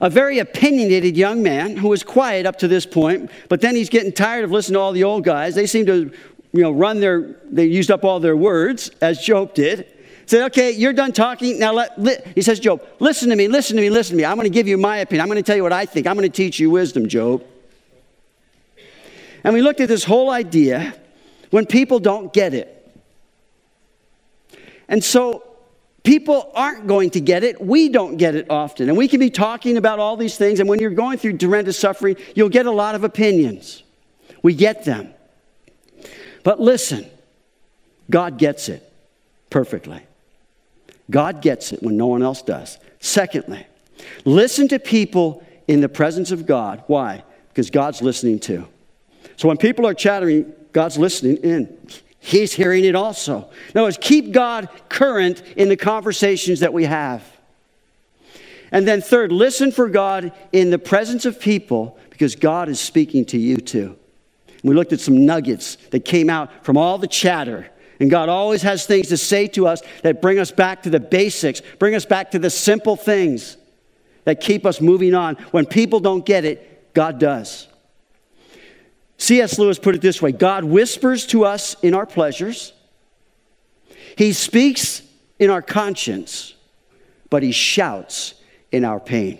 a 0.00 0.08
very 0.08 0.38
opinionated 0.38 1.16
young 1.16 1.42
man 1.42 1.76
who 1.76 1.88
was 1.88 2.02
quiet 2.02 2.46
up 2.46 2.58
to 2.58 2.68
this 2.68 2.86
point, 2.86 3.30
but 3.48 3.60
then 3.60 3.76
he's 3.76 3.90
getting 3.90 4.12
tired 4.12 4.44
of 4.44 4.50
listening 4.50 4.74
to 4.74 4.80
all 4.80 4.92
the 4.92 5.04
old 5.04 5.24
guys. 5.24 5.54
They 5.54 5.66
seem 5.66 5.86
to 5.86 6.10
you 6.52 6.62
know, 6.62 6.70
run 6.70 7.00
their, 7.00 7.36
they 7.44 7.66
used 7.66 7.90
up 7.90 8.04
all 8.04 8.18
their 8.18 8.36
words, 8.36 8.90
as 9.00 9.22
Job 9.22 9.54
did. 9.54 9.86
Said, 10.26 10.44
okay, 10.46 10.70
you're 10.70 10.92
done 10.92 11.12
talking. 11.12 11.58
Now, 11.58 11.72
let, 11.72 12.26
he 12.34 12.42
says, 12.42 12.60
Job, 12.60 12.84
listen 13.00 13.30
to 13.30 13.36
me, 13.36 13.48
listen 13.48 13.76
to 13.76 13.82
me, 13.82 13.90
listen 13.90 14.16
to 14.16 14.18
me. 14.18 14.24
I'm 14.24 14.36
going 14.36 14.46
to 14.46 14.54
give 14.54 14.68
you 14.68 14.78
my 14.78 14.98
opinion. 14.98 15.22
I'm 15.22 15.28
going 15.28 15.42
to 15.42 15.42
tell 15.42 15.56
you 15.56 15.62
what 15.62 15.72
I 15.72 15.86
think. 15.86 16.06
I'm 16.06 16.16
going 16.16 16.30
to 16.30 16.36
teach 16.36 16.58
you 16.60 16.70
wisdom, 16.70 17.08
Job. 17.08 17.44
And 19.42 19.54
we 19.54 19.62
looked 19.62 19.80
at 19.80 19.88
this 19.88 20.04
whole 20.04 20.30
idea 20.30 20.94
when 21.50 21.66
people 21.66 21.98
don't 21.98 22.32
get 22.32 22.54
it. 22.54 22.76
And 24.88 25.02
so 25.02 25.49
people 26.10 26.50
aren't 26.56 26.88
going 26.88 27.08
to 27.08 27.20
get 27.20 27.44
it. 27.44 27.64
We 27.64 27.88
don't 27.88 28.16
get 28.16 28.34
it 28.34 28.50
often. 28.50 28.88
And 28.88 28.98
we 28.98 29.06
can 29.06 29.20
be 29.20 29.30
talking 29.30 29.76
about 29.76 30.00
all 30.00 30.16
these 30.16 30.36
things. 30.36 30.58
And 30.58 30.68
when 30.68 30.80
you're 30.80 30.90
going 30.90 31.18
through 31.18 31.38
horrendous 31.40 31.78
suffering, 31.78 32.16
you'll 32.34 32.48
get 32.48 32.66
a 32.66 32.70
lot 32.72 32.96
of 32.96 33.04
opinions. 33.04 33.84
We 34.42 34.52
get 34.54 34.84
them. 34.84 35.14
But 36.42 36.58
listen, 36.58 37.08
God 38.10 38.38
gets 38.38 38.68
it 38.68 38.92
perfectly. 39.50 40.02
God 41.08 41.42
gets 41.42 41.72
it 41.72 41.80
when 41.80 41.96
no 41.96 42.08
one 42.08 42.24
else 42.24 42.42
does. 42.42 42.78
Secondly, 42.98 43.64
listen 44.24 44.66
to 44.66 44.80
people 44.80 45.46
in 45.68 45.80
the 45.80 45.88
presence 45.88 46.32
of 46.32 46.44
God. 46.44 46.82
Why? 46.88 47.22
Because 47.50 47.70
God's 47.70 48.02
listening 48.02 48.40
too. 48.40 48.66
So 49.36 49.46
when 49.46 49.58
people 49.58 49.86
are 49.86 49.94
chattering, 49.94 50.52
God's 50.72 50.98
listening 50.98 51.36
in. 51.36 51.78
He's 52.20 52.52
hearing 52.52 52.84
it 52.84 52.94
also. 52.94 53.50
In 53.70 53.78
other 53.78 53.84
words, 53.84 53.98
keep 54.00 54.30
God 54.30 54.68
current 54.88 55.42
in 55.56 55.68
the 55.68 55.76
conversations 55.76 56.60
that 56.60 56.72
we 56.72 56.84
have. 56.84 57.24
And 58.70 58.86
then, 58.86 59.00
third, 59.00 59.32
listen 59.32 59.72
for 59.72 59.88
God 59.88 60.32
in 60.52 60.70
the 60.70 60.78
presence 60.78 61.24
of 61.24 61.40
people 61.40 61.98
because 62.10 62.36
God 62.36 62.68
is 62.68 62.78
speaking 62.78 63.24
to 63.26 63.38
you 63.38 63.56
too. 63.56 63.96
We 64.62 64.74
looked 64.74 64.92
at 64.92 65.00
some 65.00 65.24
nuggets 65.24 65.76
that 65.90 66.04
came 66.04 66.28
out 66.28 66.64
from 66.64 66.76
all 66.76 66.98
the 66.98 67.08
chatter. 67.08 67.68
And 67.98 68.10
God 68.10 68.28
always 68.28 68.62
has 68.62 68.86
things 68.86 69.08
to 69.08 69.16
say 69.16 69.48
to 69.48 69.66
us 69.66 69.82
that 70.02 70.22
bring 70.22 70.38
us 70.38 70.50
back 70.50 70.82
to 70.82 70.90
the 70.90 71.00
basics, 71.00 71.62
bring 71.78 71.94
us 71.94 72.04
back 72.04 72.30
to 72.32 72.38
the 72.38 72.50
simple 72.50 72.96
things 72.96 73.56
that 74.24 74.40
keep 74.40 74.66
us 74.66 74.80
moving 74.80 75.14
on. 75.14 75.36
When 75.50 75.66
people 75.66 76.00
don't 76.00 76.24
get 76.24 76.44
it, 76.44 76.92
God 76.94 77.18
does. 77.18 77.66
C.S. 79.20 79.58
Lewis 79.58 79.78
put 79.78 79.94
it 79.94 80.00
this 80.00 80.22
way 80.22 80.32
God 80.32 80.64
whispers 80.64 81.26
to 81.26 81.44
us 81.44 81.76
in 81.82 81.92
our 81.94 82.06
pleasures, 82.06 82.72
He 84.16 84.32
speaks 84.32 85.02
in 85.38 85.50
our 85.50 85.60
conscience, 85.60 86.54
but 87.28 87.42
He 87.42 87.52
shouts 87.52 88.34
in 88.72 88.84
our 88.84 88.98
pain. 88.98 89.38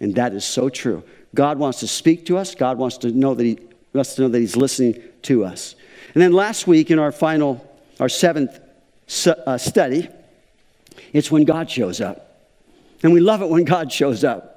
And 0.00 0.14
that 0.14 0.32
is 0.32 0.44
so 0.44 0.68
true. 0.68 1.02
God 1.34 1.58
wants 1.58 1.80
to 1.80 1.88
speak 1.88 2.26
to 2.26 2.38
us, 2.38 2.54
God 2.54 2.78
wants 2.78 2.98
to 2.98 3.10
know 3.10 3.34
that 3.34 3.44
He 3.44 3.58
wants 3.92 4.14
to 4.14 4.22
know 4.22 4.28
that 4.28 4.38
He's 4.38 4.56
listening 4.56 5.02
to 5.22 5.44
us. 5.44 5.74
And 6.14 6.22
then 6.22 6.32
last 6.32 6.68
week, 6.68 6.92
in 6.92 7.00
our 7.00 7.10
final, 7.10 7.68
our 7.98 8.08
seventh 8.08 8.60
uh, 9.26 9.58
study, 9.58 10.08
it's 11.12 11.32
when 11.32 11.44
God 11.44 11.68
shows 11.68 12.00
up. 12.00 12.46
And 13.02 13.12
we 13.12 13.18
love 13.18 13.42
it 13.42 13.48
when 13.48 13.64
God 13.64 13.92
shows 13.92 14.22
up. 14.22 14.53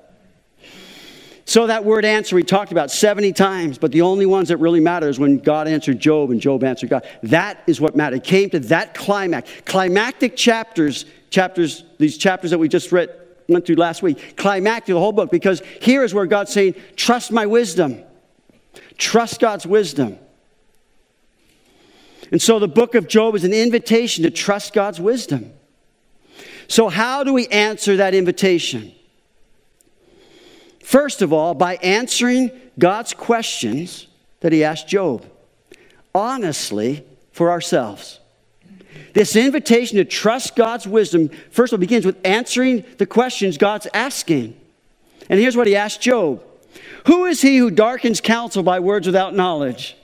So 1.47 1.67
that 1.67 1.85
word 1.85 2.03
answer 2.03 2.35
we 2.35 2.43
talked 2.43 2.73
about 2.73 2.91
70 2.91 3.31
times, 3.31 3.77
but 3.77 3.93
the 3.93 4.01
only 4.01 4.25
ones 4.25 4.49
that 4.49 4.57
really 4.57 4.81
matter 4.81 5.07
is 5.07 5.17
when 5.17 5.37
God 5.37 5.69
answered 5.69 5.97
Job 5.97 6.29
and 6.29 6.41
Job 6.41 6.61
answered 6.61 6.89
God. 6.89 7.07
That 7.23 7.63
is 7.67 7.79
what 7.79 7.95
mattered. 7.95 8.17
It 8.17 8.25
came 8.25 8.49
to 8.49 8.59
that 8.59 8.93
climax. 8.93 9.49
Climactic 9.63 10.35
chapters, 10.35 11.05
chapters, 11.29 11.85
these 11.99 12.17
chapters 12.17 12.51
that 12.51 12.57
we 12.57 12.67
just 12.67 12.91
read, 12.91 13.09
went 13.47 13.65
through 13.65 13.77
last 13.77 14.03
week, 14.03 14.35
climactic 14.35 14.87
the 14.93 14.99
whole 14.99 15.13
book, 15.13 15.31
because 15.31 15.61
here 15.81 16.03
is 16.03 16.13
where 16.13 16.25
God's 16.25 16.51
saying, 16.51 16.75
trust 16.97 17.31
my 17.31 17.45
wisdom. 17.45 18.03
Trust 18.97 19.39
God's 19.39 19.65
wisdom. 19.65 20.19
And 22.29 22.41
so 22.41 22.59
the 22.59 22.67
book 22.67 22.93
of 22.93 23.07
Job 23.07 23.35
is 23.35 23.45
an 23.45 23.53
invitation 23.53 24.23
to 24.25 24.31
trust 24.31 24.73
God's 24.73 24.99
wisdom. 24.99 25.53
So, 26.67 26.89
how 26.89 27.23
do 27.23 27.31
we 27.31 27.47
answer 27.47 27.95
that 27.95 28.13
invitation? 28.13 28.93
First 30.87 31.21
of 31.21 31.33
all, 31.33 31.53
by 31.53 31.75
answering 31.83 32.49
God's 32.79 33.13
questions 33.13 34.07
that 34.39 34.53
he 34.53 34.63
asked 34.63 34.87
Job, 34.87 35.25
honestly 36.15 37.03
for 37.33 37.51
ourselves. 37.51 38.21
This 39.11 39.35
invitation 39.35 39.97
to 39.97 40.05
trust 40.05 40.55
God's 40.55 40.87
wisdom, 40.87 41.29
first 41.51 41.73
of 41.73 41.77
all, 41.77 41.81
begins 41.81 42.05
with 42.05 42.15
answering 42.25 42.85
the 42.99 43.05
questions 43.05 43.57
God's 43.57 43.85
asking. 43.93 44.57
And 45.29 45.41
here's 45.41 45.57
what 45.57 45.67
he 45.67 45.75
asked 45.75 45.99
Job 45.99 46.41
who 47.05 47.25
is 47.25 47.41
he 47.41 47.57
who 47.57 47.69
darkens 47.69 48.21
counsel 48.21 48.63
by 48.63 48.79
words 48.79 49.07
without 49.07 49.35
knowledge? 49.35 49.97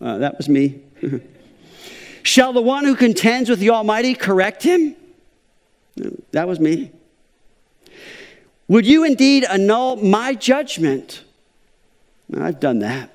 Uh, 0.00 0.18
that 0.18 0.36
was 0.36 0.48
me. 0.48 0.82
Shall 2.22 2.52
the 2.52 2.62
one 2.62 2.84
who 2.84 2.94
contends 2.94 3.50
with 3.50 3.58
the 3.58 3.70
Almighty 3.70 4.14
correct 4.14 4.62
him? 4.62 4.94
That 6.30 6.46
was 6.46 6.60
me. 6.60 6.92
Would 8.68 8.86
you 8.86 9.04
indeed 9.04 9.44
annul 9.44 9.96
my 9.96 10.34
judgment? 10.34 11.22
I've 12.36 12.60
done 12.60 12.78
that. 12.80 13.10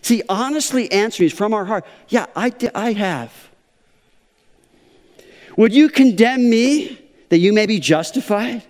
See, 0.00 0.22
honestly 0.28 0.90
answering 0.90 1.26
is 1.26 1.32
from 1.32 1.52
our 1.52 1.64
heart. 1.64 1.84
Yeah, 2.08 2.26
I, 2.34 2.52
I 2.74 2.92
have. 2.92 3.32
Would 5.56 5.74
you 5.74 5.88
condemn 5.88 6.48
me 6.48 6.98
that 7.28 7.38
you 7.38 7.52
may 7.52 7.66
be 7.66 7.78
justified? 7.78 8.62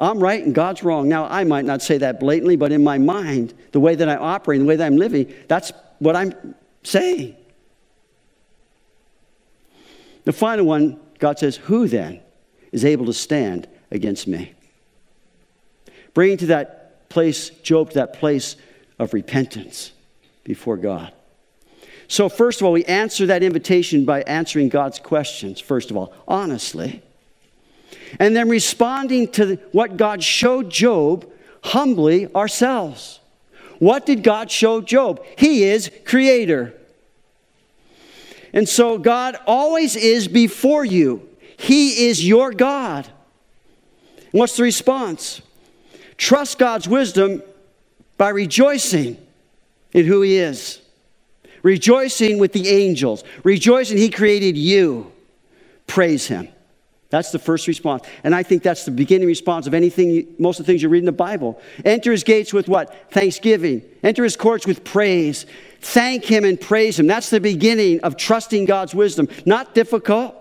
I'm 0.00 0.18
right 0.18 0.44
and 0.44 0.54
God's 0.54 0.82
wrong. 0.82 1.08
Now, 1.08 1.26
I 1.26 1.44
might 1.44 1.64
not 1.64 1.80
say 1.80 1.98
that 1.98 2.18
blatantly, 2.18 2.56
but 2.56 2.72
in 2.72 2.82
my 2.82 2.98
mind, 2.98 3.54
the 3.70 3.78
way 3.78 3.94
that 3.94 4.08
I 4.08 4.16
operate, 4.16 4.58
the 4.58 4.64
way 4.64 4.74
that 4.74 4.84
I'm 4.84 4.96
living, 4.96 5.32
that's 5.46 5.70
what 6.00 6.16
I'm 6.16 6.56
saying. 6.82 7.36
the 10.24 10.32
final 10.32 10.66
one, 10.66 10.98
God 11.20 11.38
says, 11.38 11.56
Who 11.56 11.86
then 11.86 12.20
is 12.72 12.84
able 12.84 13.06
to 13.06 13.12
stand 13.12 13.68
against 13.92 14.26
me? 14.26 14.52
Bringing 16.14 16.38
to 16.38 16.46
that 16.46 17.08
place, 17.08 17.50
Job 17.50 17.90
to 17.90 17.94
that 17.94 18.14
place 18.14 18.56
of 18.98 19.14
repentance 19.14 19.92
before 20.44 20.76
God. 20.76 21.12
So, 22.08 22.28
first 22.28 22.60
of 22.60 22.66
all, 22.66 22.72
we 22.72 22.84
answer 22.84 23.26
that 23.26 23.42
invitation 23.42 24.04
by 24.04 24.22
answering 24.22 24.68
God's 24.68 24.98
questions, 24.98 25.60
first 25.60 25.90
of 25.90 25.96
all, 25.96 26.12
honestly. 26.26 27.02
And 28.18 28.36
then 28.36 28.48
responding 28.48 29.28
to 29.32 29.56
what 29.72 29.96
God 29.96 30.22
showed 30.22 30.68
Job 30.68 31.30
humbly 31.62 32.32
ourselves. 32.34 33.20
What 33.78 34.04
did 34.04 34.22
God 34.22 34.50
show 34.50 34.80
Job? 34.80 35.24
He 35.38 35.64
is 35.64 35.90
creator. 36.04 36.74
And 38.52 38.68
so 38.68 38.98
God 38.98 39.36
always 39.46 39.96
is 39.96 40.28
before 40.28 40.84
you. 40.84 41.28
He 41.56 42.08
is 42.08 42.26
your 42.26 42.52
God. 42.52 43.08
What's 44.32 44.56
the 44.56 44.64
response? 44.64 45.40
Trust 46.16 46.58
God's 46.58 46.88
wisdom 46.88 47.42
by 48.18 48.30
rejoicing 48.30 49.16
in 49.92 50.06
who 50.06 50.22
He 50.22 50.38
is, 50.38 50.80
rejoicing 51.62 52.38
with 52.38 52.52
the 52.52 52.68
angels, 52.68 53.24
rejoicing 53.44 53.98
He 53.98 54.10
created 54.10 54.56
you. 54.56 55.12
Praise 55.86 56.26
Him. 56.26 56.48
That's 57.12 57.30
the 57.30 57.38
first 57.38 57.66
response. 57.68 58.04
And 58.24 58.34
I 58.34 58.42
think 58.42 58.62
that's 58.62 58.86
the 58.86 58.90
beginning 58.90 59.28
response 59.28 59.66
of 59.66 59.74
anything, 59.74 60.34
most 60.38 60.58
of 60.58 60.64
the 60.64 60.72
things 60.72 60.82
you 60.82 60.88
read 60.88 61.00
in 61.00 61.04
the 61.04 61.12
Bible. 61.12 61.60
Enter 61.84 62.10
his 62.10 62.24
gates 62.24 62.54
with 62.54 62.68
what? 62.68 63.10
Thanksgiving. 63.10 63.82
Enter 64.02 64.24
his 64.24 64.34
courts 64.34 64.66
with 64.66 64.82
praise. 64.82 65.44
Thank 65.82 66.24
him 66.24 66.42
and 66.42 66.58
praise 66.58 66.98
him. 66.98 67.06
That's 67.06 67.28
the 67.28 67.38
beginning 67.38 68.00
of 68.00 68.16
trusting 68.16 68.64
God's 68.64 68.94
wisdom. 68.94 69.28
Not 69.44 69.74
difficult, 69.74 70.34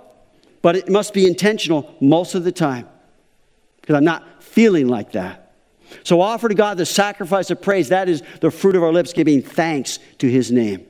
but 0.61 0.77
it 0.77 0.87
must 0.87 1.13
be 1.13 1.27
intentional 1.27 1.93
most 1.99 2.35
of 2.35 2.45
the 2.45 2.53
time. 2.53 2.87
Because 3.91 3.97
I'm 3.97 4.05
not 4.05 4.41
feeling 4.41 4.87
like 4.87 5.11
that. 5.11 5.53
So 6.05 6.21
offer 6.21 6.47
to 6.47 6.55
God 6.55 6.77
the 6.77 6.85
sacrifice 6.85 7.51
of 7.51 7.61
praise. 7.61 7.89
That 7.89 8.07
is 8.07 8.23
the 8.39 8.49
fruit 8.49 8.77
of 8.77 8.83
our 8.83 8.93
lips, 8.93 9.11
giving 9.11 9.41
thanks 9.41 9.99
to 10.19 10.29
his 10.29 10.49
name. 10.49 10.85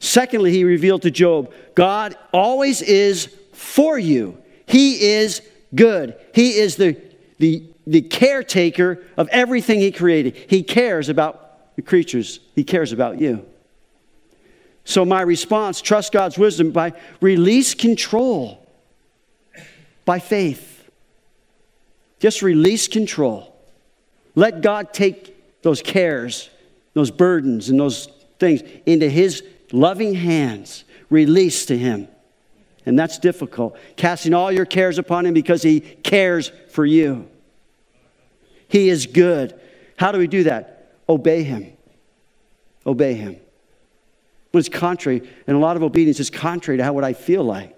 Secondly, 0.00 0.50
he 0.50 0.64
revealed 0.64 1.02
to 1.02 1.12
Job 1.12 1.52
God 1.76 2.16
always 2.32 2.82
is 2.82 3.32
for 3.52 3.96
you. 3.96 4.36
He 4.66 5.12
is 5.12 5.42
good. 5.72 6.16
He 6.34 6.56
is 6.56 6.74
the, 6.74 7.00
the, 7.38 7.62
the 7.86 8.02
caretaker 8.02 9.04
of 9.16 9.28
everything 9.28 9.78
He 9.78 9.92
created. 9.92 10.36
He 10.48 10.64
cares 10.64 11.08
about 11.08 11.76
the 11.76 11.82
creatures, 11.82 12.40
He 12.56 12.64
cares 12.64 12.90
about 12.90 13.20
you. 13.20 13.46
So, 14.84 15.04
my 15.04 15.20
response 15.20 15.80
trust 15.80 16.10
God's 16.10 16.36
wisdom 16.36 16.72
by 16.72 16.94
release 17.20 17.74
control 17.74 18.66
by 20.04 20.18
faith. 20.18 20.73
Just 22.24 22.40
release 22.40 22.88
control. 22.88 23.54
Let 24.34 24.62
God 24.62 24.94
take 24.94 25.60
those 25.60 25.82
cares, 25.82 26.48
those 26.94 27.10
burdens, 27.10 27.68
and 27.68 27.78
those 27.78 28.08
things 28.38 28.62
into 28.86 29.10
His 29.10 29.44
loving 29.72 30.14
hands. 30.14 30.84
Release 31.10 31.66
to 31.66 31.76
Him. 31.76 32.08
And 32.86 32.98
that's 32.98 33.18
difficult. 33.18 33.76
Casting 33.96 34.32
all 34.32 34.50
your 34.50 34.64
cares 34.64 34.96
upon 34.96 35.26
Him 35.26 35.34
because 35.34 35.62
He 35.62 35.80
cares 35.80 36.50
for 36.70 36.86
you. 36.86 37.28
He 38.68 38.88
is 38.88 39.04
good. 39.04 39.60
How 39.98 40.10
do 40.10 40.16
we 40.16 40.26
do 40.26 40.44
that? 40.44 40.94
Obey 41.06 41.42
Him. 41.42 41.74
Obey 42.86 43.12
Him. 43.12 43.36
When 44.50 44.60
it's 44.60 44.70
contrary, 44.70 45.30
and 45.46 45.58
a 45.58 45.60
lot 45.60 45.76
of 45.76 45.82
obedience 45.82 46.20
is 46.20 46.30
contrary 46.30 46.78
to 46.78 46.84
how 46.84 46.94
what 46.94 47.04
I 47.04 47.12
feel 47.12 47.44
like. 47.44 47.73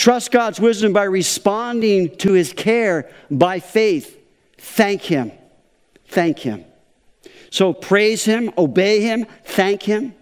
Trust 0.00 0.30
God's 0.30 0.58
wisdom 0.58 0.94
by 0.94 1.02
responding 1.02 2.16
to 2.16 2.32
His 2.32 2.54
care 2.54 3.10
by 3.30 3.60
faith. 3.60 4.18
Thank 4.56 5.02
Him. 5.02 5.30
Thank 6.06 6.38
Him. 6.38 6.64
So 7.50 7.74
praise 7.74 8.24
Him, 8.24 8.50
obey 8.56 9.02
Him, 9.02 9.26
thank 9.44 9.82
Him. 9.82 10.14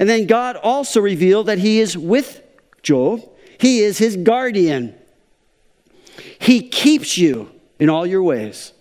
And 0.00 0.08
then 0.08 0.26
God 0.26 0.56
also 0.56 1.00
revealed 1.00 1.46
that 1.46 1.58
He 1.58 1.78
is 1.78 1.96
with 1.96 2.42
Job. 2.82 3.22
He 3.60 3.82
is 3.84 3.98
his 3.98 4.16
guardian. 4.16 4.96
He 6.40 6.68
keeps 6.68 7.16
you 7.16 7.52
in 7.78 7.88
all 7.88 8.04
your 8.04 8.24
ways. 8.24 8.72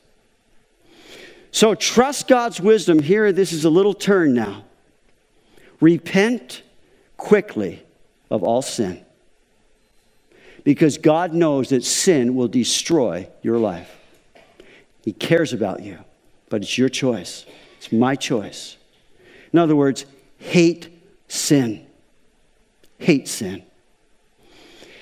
So 1.51 1.75
trust 1.75 2.27
God's 2.27 2.59
wisdom. 2.59 2.97
Here, 2.97 3.31
this 3.31 3.53
is 3.53 3.65
a 3.65 3.69
little 3.69 3.93
turn 3.93 4.33
now. 4.33 4.65
Repent 5.79 6.63
quickly 7.17 7.85
of 8.31 8.41
all 8.41 8.63
sin. 8.63 9.02
Because 10.63 10.97
God 10.97 11.33
knows 11.33 11.69
that 11.69 11.83
sin 11.83 12.35
will 12.35 12.47
destroy 12.47 13.27
your 13.41 13.57
life. 13.57 13.97
He 15.03 15.11
cares 15.11 15.51
about 15.51 15.81
you, 15.81 15.99
but 16.49 16.61
it's 16.61 16.77
your 16.77 16.89
choice. 16.89 17.45
It's 17.77 17.91
my 17.91 18.15
choice. 18.15 18.77
In 19.51 19.59
other 19.59 19.75
words, 19.75 20.05
hate 20.37 20.89
sin. 21.27 21.85
Hate 22.99 23.27
sin. 23.27 23.63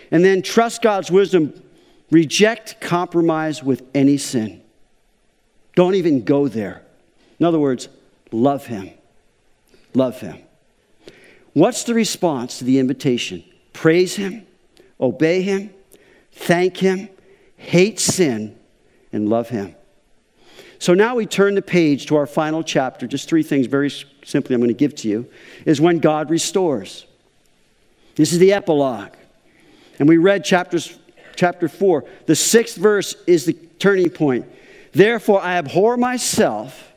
And 0.09 0.26
then 0.26 0.41
trust 0.41 0.82
God's 0.82 1.12
wisdom. 1.12 1.62
Reject 2.09 2.82
compromise 2.82 3.64
with 3.64 3.84
any 3.93 4.18
sin. 4.18 4.62
Don't 5.76 5.95
even 5.95 6.24
go 6.24 6.47
there. 6.47 6.82
In 7.39 7.45
other 7.45 7.59
words, 7.59 7.88
love 8.32 8.66
Him. 8.66 8.89
Love 9.93 10.20
Him. 10.20 10.38
What's 11.53 11.84
the 11.84 11.93
response 11.93 12.59
to 12.59 12.66
the 12.66 12.80
invitation? 12.80 13.43
Praise 13.74 14.16
Him, 14.16 14.45
obey 15.02 15.41
Him, 15.41 15.74
thank 16.32 16.78
Him, 16.78 17.10
hate 17.58 17.99
sin, 17.99 18.58
and 19.12 19.30
love 19.30 19.49
Him. 19.49 19.76
So 20.80 20.93
now 20.93 21.16
we 21.16 21.26
turn 21.26 21.56
the 21.56 21.62
page 21.62 22.08
to 22.08 22.16
our 22.16 22.26
final 22.26 22.64
chapter. 22.64 23.06
Just 23.06 23.30
three 23.30 23.43
things, 23.43 23.68
very 23.68 23.91
simply, 24.24 24.56
I'm 24.56 24.62
going 24.62 24.70
to 24.70 24.74
give 24.74 24.95
to 24.95 25.08
you, 25.08 25.30
is 25.66 25.80
when 25.80 25.99
God 25.99 26.30
restores. 26.30 27.06
This 28.16 28.34
is 28.34 28.39
the 28.39 28.54
epilogue. 28.54 29.14
And 29.99 30.10
we 30.10 30.18
read 30.18 30.43
chapters, 30.43 30.97
chapter 31.36 31.70
4. 31.70 32.04
The 32.26 32.36
sixth 32.36 32.78
verse 32.78 33.16
is 33.28 33.45
the 33.45 33.54
turning 33.54 34.10
point. 34.10 34.47
Therefore, 34.91 35.41
I 35.41 35.58
abhor 35.58 35.97
myself 35.97 36.91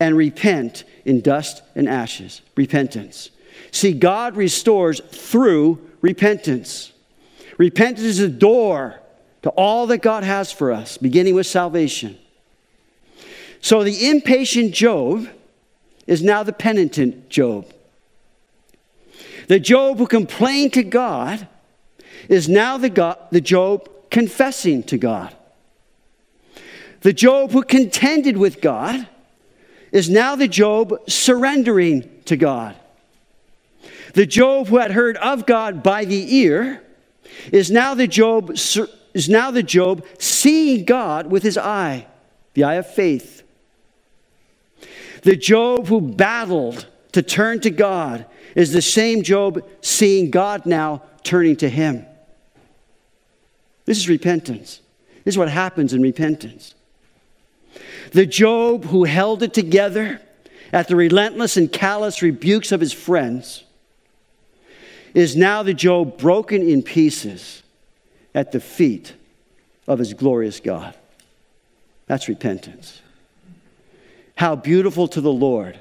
and 0.00 0.16
repent 0.16 0.84
in 1.04 1.20
dust 1.20 1.62
and 1.74 1.88
ashes. 1.88 2.42
Repentance. 2.56 3.30
See, 3.70 3.92
God 3.92 4.36
restores 4.36 5.00
through 5.00 5.80
repentance. 6.00 6.92
Repentance 7.58 8.06
is 8.06 8.20
a 8.20 8.28
door 8.28 9.00
to 9.42 9.50
all 9.50 9.86
that 9.88 9.98
God 9.98 10.24
has 10.24 10.50
for 10.50 10.72
us, 10.72 10.96
beginning 10.96 11.34
with 11.34 11.46
salvation. 11.46 12.16
So 13.60 13.82
the 13.82 14.08
impatient 14.08 14.72
Job 14.72 15.28
is 16.06 16.22
now 16.22 16.42
the 16.44 16.52
penitent 16.52 17.28
Job. 17.28 17.72
The 19.48 19.60
Job 19.60 19.98
who 19.98 20.06
complained 20.06 20.72
to 20.74 20.82
God 20.82 21.48
is 22.28 22.48
now 22.48 22.78
the, 22.78 22.90
God, 22.90 23.18
the 23.30 23.40
Job 23.40 23.88
confessing 24.10 24.82
to 24.84 24.96
God. 24.96 25.34
The 27.00 27.12
Job 27.12 27.50
who 27.50 27.62
contended 27.62 28.36
with 28.36 28.60
God 28.60 29.08
is 29.90 30.08
now 30.10 30.36
the 30.36 30.48
Job 30.48 30.94
surrendering 31.08 32.08
to 32.26 32.36
God. 32.36 32.76
The 34.14 34.26
Job 34.26 34.68
who 34.68 34.78
had 34.78 34.92
heard 34.92 35.16
of 35.16 35.46
God 35.46 35.82
by 35.82 36.04
the 36.04 36.36
ear 36.36 36.82
is 37.52 37.70
now 37.70 37.94
the 37.94 38.06
Job 38.06 38.50
is 38.50 39.28
now 39.28 39.50
the 39.50 39.62
Job 39.62 40.04
seeing 40.18 40.84
God 40.84 41.30
with 41.30 41.42
his 41.42 41.58
eye, 41.58 42.06
the 42.54 42.64
eye 42.64 42.74
of 42.74 42.92
faith. 42.92 43.42
The 45.22 45.36
Job 45.36 45.86
who 45.86 46.00
battled 46.00 46.86
to 47.12 47.22
turn 47.22 47.60
to 47.60 47.70
God 47.70 48.26
is 48.54 48.72
the 48.72 48.82
same 48.82 49.22
Job 49.22 49.64
seeing 49.80 50.30
God 50.30 50.66
now 50.66 51.02
turning 51.22 51.56
to 51.56 51.68
him. 51.68 52.06
This 53.84 53.98
is 53.98 54.08
repentance. 54.08 54.80
This 55.24 55.34
is 55.34 55.38
what 55.38 55.48
happens 55.48 55.92
in 55.92 56.02
repentance. 56.02 56.74
The 58.12 58.26
Job 58.26 58.84
who 58.84 59.04
held 59.04 59.42
it 59.42 59.54
together 59.54 60.20
at 60.72 60.88
the 60.88 60.96
relentless 60.96 61.56
and 61.56 61.72
callous 61.72 62.22
rebukes 62.22 62.72
of 62.72 62.80
his 62.80 62.92
friends 62.92 63.64
is 65.14 65.36
now 65.36 65.62
the 65.62 65.74
Job 65.74 66.18
broken 66.18 66.62
in 66.62 66.82
pieces 66.82 67.62
at 68.34 68.52
the 68.52 68.60
feet 68.60 69.14
of 69.86 69.98
his 69.98 70.14
glorious 70.14 70.60
God. 70.60 70.94
That's 72.06 72.28
repentance. 72.28 73.00
How 74.36 74.54
beautiful 74.56 75.08
to 75.08 75.20
the 75.20 75.32
Lord 75.32 75.78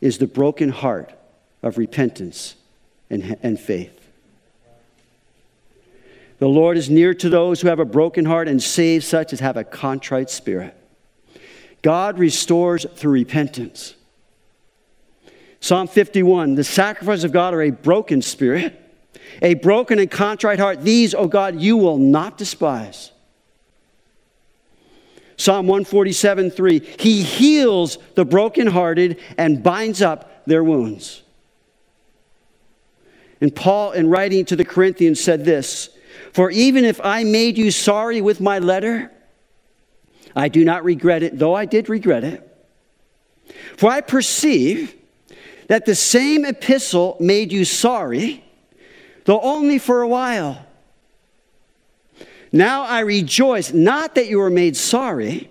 is 0.00 0.18
the 0.18 0.26
broken 0.26 0.70
heart 0.70 1.12
of 1.62 1.78
repentance 1.78 2.56
and, 3.10 3.36
and 3.42 3.60
faith. 3.60 3.96
The 6.38 6.48
Lord 6.48 6.78
is 6.78 6.88
near 6.88 7.12
to 7.14 7.28
those 7.28 7.60
who 7.60 7.68
have 7.68 7.80
a 7.80 7.84
broken 7.84 8.24
heart 8.24 8.48
and 8.48 8.62
saves 8.62 9.06
such 9.06 9.32
as 9.32 9.40
have 9.40 9.58
a 9.58 9.64
contrite 9.64 10.30
spirit. 10.30 10.74
God 11.82 12.18
restores 12.18 12.86
through 12.94 13.12
repentance. 13.12 13.94
Psalm 15.60 15.86
51 15.86 16.54
The 16.54 16.64
sacrifice 16.64 17.24
of 17.24 17.32
God 17.32 17.54
are 17.54 17.62
a 17.62 17.70
broken 17.70 18.22
spirit, 18.22 18.80
A 19.42 19.54
broken 19.54 19.98
and 19.98 20.10
contrite 20.10 20.58
heart, 20.58 20.82
these, 20.82 21.14
O 21.14 21.28
God, 21.28 21.60
you 21.60 21.76
will 21.76 21.98
not 21.98 22.38
despise. 22.38 23.12
Psalm 25.36 25.66
147 25.66 26.50
3 26.50 26.78
He 26.98 27.22
heals 27.22 27.98
the 28.14 28.24
brokenhearted 28.24 29.20
and 29.38 29.62
binds 29.62 30.02
up 30.02 30.44
their 30.46 30.64
wounds. 30.64 31.22
And 33.40 33.54
Paul, 33.54 33.92
in 33.92 34.10
writing 34.10 34.44
to 34.46 34.56
the 34.56 34.66
Corinthians, 34.66 35.20
said 35.20 35.44
this 35.44 35.90
For 36.32 36.50
even 36.50 36.84
if 36.84 37.00
I 37.02 37.24
made 37.24 37.56
you 37.56 37.70
sorry 37.70 38.20
with 38.20 38.40
my 38.40 38.58
letter, 38.58 39.10
I 40.36 40.48
do 40.48 40.64
not 40.64 40.84
regret 40.84 41.22
it, 41.22 41.38
though 41.38 41.54
I 41.54 41.64
did 41.64 41.88
regret 41.88 42.24
it. 42.24 42.46
For 43.76 43.90
I 43.90 44.02
perceive 44.02 44.94
that 45.70 45.86
the 45.86 45.94
same 45.94 46.44
epistle 46.44 47.16
made 47.20 47.52
you 47.52 47.64
sorry, 47.64 48.42
though 49.24 49.40
only 49.40 49.78
for 49.78 50.02
a 50.02 50.08
while. 50.08 50.66
Now 52.50 52.82
I 52.82 53.00
rejoice, 53.00 53.72
not 53.72 54.16
that 54.16 54.26
you 54.26 54.40
were 54.40 54.50
made 54.50 54.76
sorry, 54.76 55.48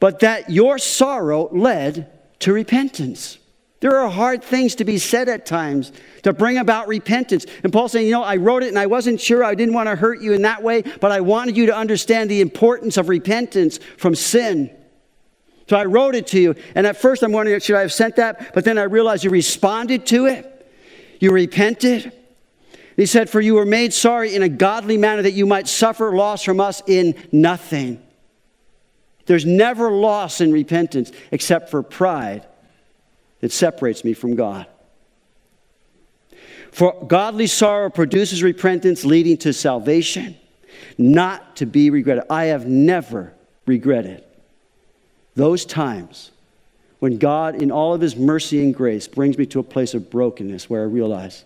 but 0.00 0.18
that 0.18 0.50
your 0.50 0.78
sorrow 0.78 1.48
led 1.52 2.10
to 2.40 2.52
repentance. 2.52 3.38
There 3.78 3.96
are 3.98 4.10
hard 4.10 4.42
things 4.42 4.74
to 4.76 4.84
be 4.84 4.98
said 4.98 5.28
at 5.28 5.46
times 5.46 5.92
to 6.24 6.32
bring 6.32 6.58
about 6.58 6.88
repentance. 6.88 7.46
And 7.62 7.72
Paul's 7.72 7.92
saying, 7.92 8.06
You 8.06 8.12
know, 8.14 8.24
I 8.24 8.34
wrote 8.34 8.64
it 8.64 8.68
and 8.70 8.78
I 8.80 8.86
wasn't 8.86 9.20
sure, 9.20 9.44
I 9.44 9.54
didn't 9.54 9.74
want 9.74 9.88
to 9.88 9.94
hurt 9.94 10.22
you 10.22 10.32
in 10.32 10.42
that 10.42 10.60
way, 10.60 10.82
but 10.82 11.12
I 11.12 11.20
wanted 11.20 11.56
you 11.56 11.66
to 11.66 11.76
understand 11.76 12.30
the 12.30 12.40
importance 12.40 12.96
of 12.96 13.08
repentance 13.08 13.78
from 13.96 14.16
sin. 14.16 14.76
So 15.68 15.76
I 15.76 15.84
wrote 15.84 16.14
it 16.14 16.26
to 16.28 16.40
you. 16.40 16.54
And 16.74 16.86
at 16.86 16.96
first 16.96 17.22
I'm 17.22 17.32
wondering, 17.32 17.58
should 17.60 17.76
I 17.76 17.80
have 17.80 17.92
sent 17.92 18.16
that? 18.16 18.54
But 18.54 18.64
then 18.64 18.78
I 18.78 18.82
realized 18.82 19.24
you 19.24 19.30
responded 19.30 20.06
to 20.06 20.26
it, 20.26 20.50
you 21.20 21.30
repented. 21.30 22.12
He 22.96 23.06
said, 23.06 23.28
For 23.28 23.40
you 23.40 23.54
were 23.54 23.64
made 23.64 23.92
sorry 23.92 24.34
in 24.34 24.42
a 24.42 24.48
godly 24.48 24.98
manner 24.98 25.22
that 25.22 25.32
you 25.32 25.46
might 25.46 25.66
suffer 25.66 26.14
loss 26.14 26.42
from 26.44 26.60
us 26.60 26.82
in 26.86 27.14
nothing. 27.32 28.00
There's 29.26 29.46
never 29.46 29.90
loss 29.90 30.40
in 30.40 30.52
repentance 30.52 31.10
except 31.30 31.70
for 31.70 31.82
pride 31.82 32.46
that 33.40 33.52
separates 33.52 34.04
me 34.04 34.12
from 34.12 34.36
God. 34.36 34.66
For 36.70 37.04
godly 37.06 37.46
sorrow 37.46 37.88
produces 37.88 38.42
repentance 38.42 39.04
leading 39.04 39.38
to 39.38 39.52
salvation, 39.52 40.36
not 40.98 41.56
to 41.56 41.66
be 41.66 41.88
regretted. 41.88 42.24
I 42.28 42.46
have 42.46 42.66
never 42.66 43.32
regretted 43.66 44.24
those 45.34 45.64
times 45.64 46.30
when 46.98 47.18
God, 47.18 47.60
in 47.60 47.70
all 47.70 47.92
of 47.92 48.00
His 48.00 48.16
mercy 48.16 48.62
and 48.62 48.74
grace, 48.74 49.08
brings 49.08 49.36
me 49.36 49.46
to 49.46 49.60
a 49.60 49.64
place 49.64 49.94
of 49.94 50.10
brokenness 50.10 50.70
where 50.70 50.82
I 50.82 50.86
realize 50.86 51.44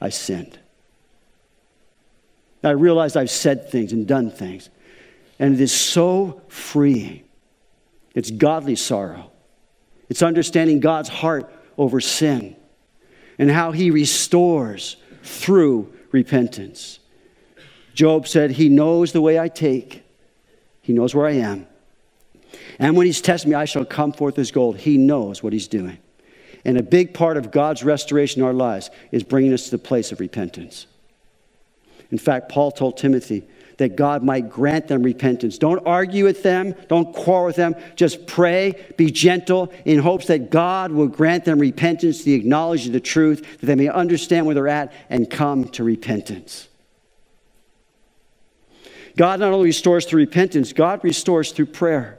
I 0.00 0.10
sinned. 0.10 0.58
I 2.62 2.70
realize 2.70 3.16
I've 3.16 3.30
said 3.30 3.70
things 3.70 3.92
and 3.92 4.06
done 4.06 4.30
things. 4.30 4.68
And 5.38 5.54
it 5.54 5.60
is 5.60 5.72
so 5.72 6.42
freeing. 6.48 7.22
It's 8.14 8.30
godly 8.30 8.76
sorrow, 8.76 9.30
it's 10.08 10.22
understanding 10.22 10.80
God's 10.80 11.08
heart 11.08 11.52
over 11.76 12.00
sin 12.00 12.56
and 13.38 13.50
how 13.50 13.72
He 13.72 13.90
restores 13.90 14.96
through 15.22 15.92
repentance. 16.12 16.98
Job 17.94 18.26
said, 18.28 18.52
He 18.52 18.68
knows 18.68 19.12
the 19.12 19.20
way 19.20 19.38
I 19.38 19.48
take, 19.48 20.04
He 20.82 20.92
knows 20.92 21.14
where 21.14 21.26
I 21.26 21.32
am. 21.32 21.66
And 22.78 22.96
when 22.96 23.06
he's 23.06 23.20
testing 23.20 23.50
me, 23.50 23.56
I 23.56 23.64
shall 23.64 23.84
come 23.84 24.12
forth 24.12 24.38
as 24.38 24.50
gold. 24.50 24.78
He 24.78 24.98
knows 24.98 25.42
what 25.42 25.52
he's 25.52 25.68
doing. 25.68 25.98
And 26.64 26.76
a 26.76 26.82
big 26.82 27.14
part 27.14 27.36
of 27.36 27.50
God's 27.50 27.84
restoration 27.84 28.42
in 28.42 28.46
our 28.46 28.52
lives 28.52 28.90
is 29.12 29.22
bringing 29.22 29.52
us 29.52 29.64
to 29.66 29.70
the 29.70 29.78
place 29.78 30.12
of 30.12 30.20
repentance. 30.20 30.86
In 32.10 32.18
fact, 32.18 32.48
Paul 32.48 32.72
told 32.72 32.96
Timothy 32.96 33.44
that 33.78 33.96
God 33.96 34.22
might 34.22 34.48
grant 34.50 34.88
them 34.88 35.02
repentance. 35.02 35.58
Don't 35.58 35.86
argue 35.86 36.24
with 36.24 36.42
them, 36.42 36.74
don't 36.88 37.14
quarrel 37.14 37.46
with 37.46 37.56
them. 37.56 37.76
Just 37.94 38.26
pray, 38.26 38.92
be 38.96 39.10
gentle, 39.10 39.72
in 39.84 39.98
hopes 39.98 40.26
that 40.26 40.50
God 40.50 40.92
will 40.92 41.08
grant 41.08 41.44
them 41.44 41.58
repentance, 41.58 42.22
the 42.22 42.34
acknowledge 42.34 42.86
of 42.86 42.92
the 42.92 43.00
truth, 43.00 43.58
that 43.60 43.66
they 43.66 43.74
may 43.74 43.88
understand 43.88 44.46
where 44.46 44.54
they're 44.54 44.68
at 44.68 44.92
and 45.10 45.28
come 45.28 45.68
to 45.70 45.84
repentance. 45.84 46.68
God 49.16 49.40
not 49.40 49.52
only 49.52 49.66
restores 49.66 50.04
through 50.04 50.20
repentance, 50.20 50.72
God 50.72 51.02
restores 51.02 51.52
through 51.52 51.66
prayer. 51.66 52.18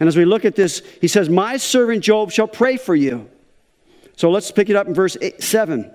And 0.00 0.08
as 0.08 0.16
we 0.16 0.24
look 0.24 0.46
at 0.46 0.56
this, 0.56 0.82
he 1.00 1.08
says, 1.08 1.28
My 1.28 1.58
servant 1.58 2.02
Job 2.02 2.32
shall 2.32 2.48
pray 2.48 2.78
for 2.78 2.96
you. 2.96 3.28
So 4.16 4.30
let's 4.30 4.50
pick 4.50 4.70
it 4.70 4.76
up 4.76 4.86
in 4.86 4.94
verse 4.94 5.16
eight, 5.20 5.42
7. 5.42 5.90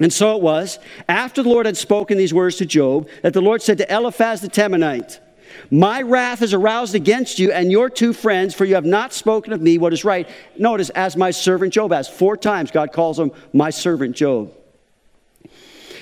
And 0.00 0.12
so 0.12 0.36
it 0.36 0.42
was, 0.42 0.78
after 1.08 1.42
the 1.42 1.48
Lord 1.48 1.66
had 1.66 1.76
spoken 1.76 2.18
these 2.18 2.34
words 2.34 2.56
to 2.56 2.66
Job, 2.66 3.08
that 3.22 3.32
the 3.32 3.40
Lord 3.40 3.62
said 3.62 3.78
to 3.78 3.94
Eliphaz 3.94 4.40
the 4.40 4.48
Temanite, 4.48 5.20
My 5.70 6.02
wrath 6.02 6.42
is 6.42 6.52
aroused 6.52 6.94
against 6.94 7.38
you 7.38 7.52
and 7.52 7.70
your 7.70 7.88
two 7.88 8.12
friends, 8.12 8.54
for 8.54 8.64
you 8.64 8.74
have 8.74 8.84
not 8.84 9.12
spoken 9.12 9.52
of 9.52 9.60
me 9.60 9.78
what 9.78 9.92
is 9.92 10.04
right. 10.04 10.28
Notice, 10.58 10.90
as 10.90 11.16
my 11.16 11.30
servant 11.30 11.72
Job 11.72 11.92
has. 11.92 12.08
Four 12.08 12.36
times 12.36 12.70
God 12.70 12.92
calls 12.92 13.18
him 13.18 13.30
my 13.52 13.70
servant 13.70 14.16
Job. 14.16 14.52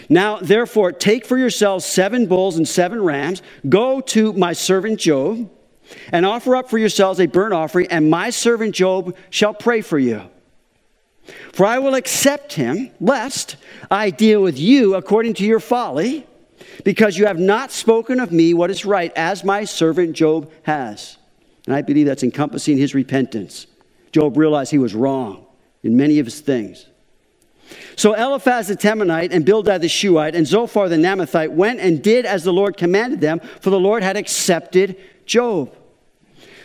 Now, 0.09 0.39
therefore, 0.39 0.93
take 0.93 1.27
for 1.27 1.37
yourselves 1.37 1.85
seven 1.85 2.27
bulls 2.27 2.57
and 2.57 2.67
seven 2.67 3.03
rams, 3.03 3.43
go 3.69 4.01
to 4.01 4.33
my 4.33 4.53
servant 4.53 5.01
Job 5.01 5.51
and 6.11 6.27
offer 6.27 6.57
up 6.57 6.71
for 6.71 6.79
yourselves 6.79 7.21
a 7.21 7.27
burnt 7.27 7.55
offering, 7.55 7.87
and 7.89 8.11
my 8.11 8.31
servant 8.31 8.75
Job 8.75 9.17
shall 9.31 9.55
pray 9.55 9.81
for 9.81 9.99
you. 9.99 10.23
For 11.53 11.67
I 11.67 11.79
will 11.79 11.95
accept 11.95 12.55
him, 12.55 12.91
lest 13.01 13.57
I 13.91 14.11
deal 14.11 14.43
with 14.43 14.59
you 14.59 14.95
according 14.95 15.35
to 15.35 15.45
your 15.45 15.61
folly, 15.61 16.27
because 16.85 17.17
you 17.19 17.27
have 17.27 17.39
not 17.39 17.71
spoken 17.71 18.21
of 18.21 18.33
me 18.33 18.55
what 18.55 18.71
is 18.71 18.85
right, 18.85 19.13
as 19.15 19.45
my 19.45 19.65
servant 19.65 20.15
Job 20.15 20.51
has. 20.63 21.17
And 21.67 21.75
I 21.75 21.83
believe 21.83 22.07
that's 22.07 22.25
encompassing 22.25 22.77
his 22.79 22.95
repentance. 22.95 23.67
Job 24.11 24.37
realized 24.37 24.71
he 24.71 24.79
was 24.79 24.95
wrong 24.95 25.47
in 25.83 25.97
many 25.97 26.19
of 26.19 26.27
his 26.27 26.41
things. 26.41 26.87
So 27.97 28.15
Eliphaz 28.15 28.69
the 28.69 28.77
Temanite 28.77 29.33
and 29.33 29.47
Bildad 29.47 29.81
the 29.81 29.89
Shuhite 29.89 30.35
and 30.35 30.47
Zophar 30.47 30.89
the 30.89 30.97
Naamathite 30.97 31.53
went 31.53 31.81
and 31.81 32.03
did 32.03 32.27
as 32.27 32.45
the 32.45 32.53
Lord 32.53 32.77
commanded 32.77 33.21
them, 33.21 33.41
for 33.61 33.71
the 33.71 33.81
Lord 33.81 34.03
had 34.03 34.17
accepted 34.17 34.97
Job. 35.25 35.75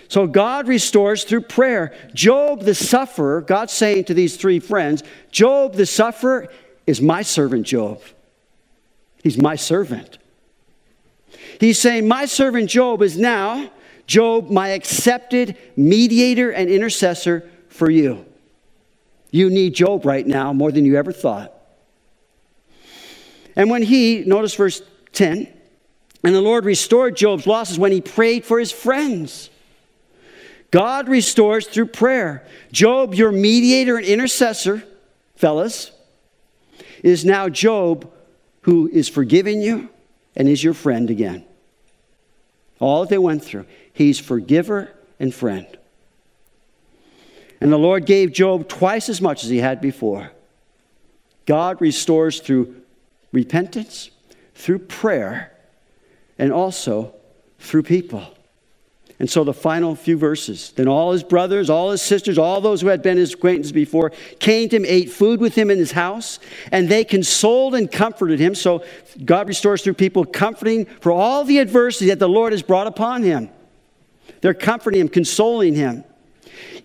So 0.09 0.25
God 0.25 0.67
restores 0.67 1.23
through 1.23 1.41
prayer. 1.41 1.93
Job 2.13 2.61
the 2.61 2.75
sufferer, 2.75 3.41
God's 3.41 3.73
saying 3.73 4.05
to 4.05 4.13
these 4.13 4.37
three 4.37 4.59
friends, 4.59 5.03
Job 5.31 5.73
the 5.73 5.85
sufferer 5.85 6.47
is 6.85 7.01
my 7.01 7.21
servant 7.21 7.65
Job. 7.65 8.01
He's 9.21 9.37
my 9.37 9.55
servant. 9.55 10.17
He's 11.59 11.79
saying, 11.79 12.07
My 12.07 12.25
servant 12.25 12.69
Job 12.69 13.01
is 13.01 13.17
now, 13.17 13.69
Job, 14.05 14.49
my 14.49 14.69
accepted 14.69 15.57
mediator 15.75 16.51
and 16.51 16.69
intercessor 16.69 17.49
for 17.67 17.89
you. 17.89 18.25
You 19.31 19.49
need 19.49 19.73
Job 19.73 20.05
right 20.05 20.25
now 20.25 20.53
more 20.53 20.71
than 20.71 20.85
you 20.85 20.95
ever 20.95 21.11
thought. 21.11 21.53
And 23.55 23.69
when 23.69 23.81
he, 23.81 24.23
notice 24.25 24.53
verse 24.53 24.81
10, 25.13 25.51
and 26.23 26.35
the 26.35 26.41
Lord 26.41 26.63
restored 26.63 27.17
Job's 27.17 27.47
losses 27.47 27.77
when 27.77 27.91
he 27.91 28.01
prayed 28.01 28.45
for 28.45 28.59
his 28.59 28.71
friends. 28.71 29.49
God 30.71 31.07
restores 31.07 31.67
through 31.67 31.87
prayer. 31.87 32.45
Job, 32.71 33.13
your 33.13 33.31
mediator 33.31 33.97
and 33.97 34.05
intercessor, 34.05 34.83
fellas, 35.35 35.91
is 37.03 37.23
now 37.23 37.49
Job 37.49 38.11
who 38.61 38.89
is 38.91 39.07
forgiving 39.07 39.61
you 39.61 39.89
and 40.35 40.47
is 40.47 40.63
your 40.63 40.73
friend 40.73 41.09
again. 41.09 41.45
All 42.79 43.01
that 43.01 43.09
they 43.09 43.17
went 43.17 43.43
through, 43.43 43.65
he's 43.93 44.19
forgiver 44.19 44.91
and 45.19 45.33
friend. 45.33 45.67
And 47.59 47.71
the 47.71 47.77
Lord 47.77 48.05
gave 48.05 48.33
Job 48.33 48.67
twice 48.67 49.09
as 49.09 49.21
much 49.21 49.43
as 49.43 49.49
he 49.49 49.57
had 49.57 49.81
before. 49.81 50.31
God 51.45 51.81
restores 51.81 52.39
through 52.39 52.75
repentance, 53.31 54.11
through 54.53 54.79
prayer, 54.79 55.53
and 56.37 56.51
also 56.51 57.13
through 57.57 57.83
people. 57.83 58.36
And 59.19 59.27
so 59.29 59.43
the 59.43 59.53
final 59.53 59.95
few 59.95 60.15
verses. 60.15 60.71
Then 60.75 60.87
all 60.87 61.11
his 61.11 61.23
brothers, 61.23 61.71
all 61.71 61.89
his 61.89 62.03
sisters, 62.03 62.37
all 62.37 62.61
those 62.61 62.81
who 62.81 62.87
had 62.87 63.01
been 63.01 63.17
his 63.17 63.33
acquaintances 63.33 63.71
before 63.71 64.11
came 64.39 64.69
to 64.69 64.75
him, 64.75 64.85
ate 64.85 65.09
food 65.09 65.39
with 65.39 65.55
him 65.55 65.71
in 65.71 65.79
his 65.79 65.91
house, 65.91 66.39
and 66.71 66.87
they 66.87 67.03
consoled 67.03 67.73
and 67.73 67.91
comforted 67.91 68.39
him. 68.39 68.53
So 68.53 68.85
God 69.25 69.47
restores 69.47 69.81
through 69.81 69.95
people 69.95 70.23
comforting 70.23 70.85
for 70.85 71.11
all 71.11 71.43
the 71.43 71.57
adversity 71.57 72.07
that 72.07 72.19
the 72.19 72.29
Lord 72.29 72.53
has 72.53 72.61
brought 72.61 72.85
upon 72.85 73.23
him. 73.23 73.49
They're 74.41 74.53
comforting 74.53 75.01
him, 75.01 75.09
consoling 75.09 75.73
him. 75.73 76.03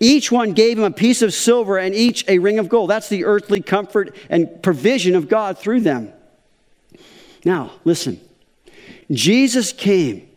Each 0.00 0.32
one 0.32 0.52
gave 0.52 0.78
him 0.78 0.84
a 0.84 0.90
piece 0.90 1.20
of 1.20 1.34
silver 1.34 1.76
and 1.76 1.94
each 1.94 2.26
a 2.28 2.38
ring 2.38 2.58
of 2.58 2.68
gold. 2.68 2.88
That's 2.88 3.10
the 3.10 3.26
earthly 3.26 3.60
comfort 3.60 4.16
and 4.30 4.62
provision 4.62 5.14
of 5.14 5.28
God 5.28 5.58
through 5.58 5.82
them. 5.82 6.12
Now, 7.44 7.72
listen. 7.84 8.20
Jesus 9.10 9.72
came 9.72 10.28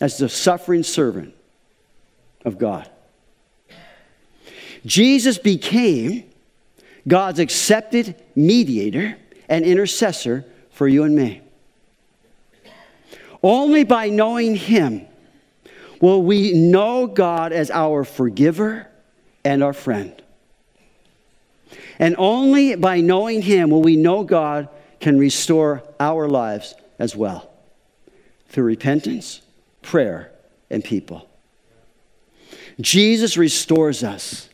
as 0.00 0.18
the 0.18 0.28
suffering 0.28 0.82
servant 0.82 1.34
of 2.44 2.58
God. 2.58 2.88
Jesus 4.86 5.38
became 5.38 6.24
God's 7.06 7.38
accepted 7.38 8.16
mediator 8.34 9.16
and 9.48 9.64
intercessor 9.64 10.44
for 10.70 10.88
you 10.88 11.04
and 11.04 11.14
me. 11.14 11.42
Only 13.42 13.84
by 13.84 14.08
knowing 14.08 14.54
Him 14.54 15.06
will 16.00 16.22
we 16.22 16.52
know 16.52 17.06
God 17.06 17.52
as 17.52 17.70
our 17.70 18.04
forgiver 18.04 18.86
and 19.44 19.62
our 19.62 19.72
friend. 19.72 20.14
And 21.98 22.14
only 22.18 22.76
by 22.76 23.00
knowing 23.00 23.42
Him 23.42 23.70
will 23.70 23.82
we 23.82 23.96
know 23.96 24.24
God 24.24 24.68
can 25.00 25.18
restore 25.18 25.82
our 25.98 26.28
lives 26.28 26.74
as 26.98 27.16
well 27.16 27.50
through 28.48 28.64
repentance, 28.64 29.40
prayer, 29.82 30.30
and 30.70 30.84
people. 30.84 31.28
Jesus 32.80 33.36
restores 33.36 34.02
us 34.02 34.48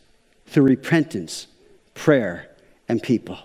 through 0.47 0.65
repentance, 0.65 1.47
prayer, 1.95 2.51
and 2.89 3.03
people. 3.03 3.39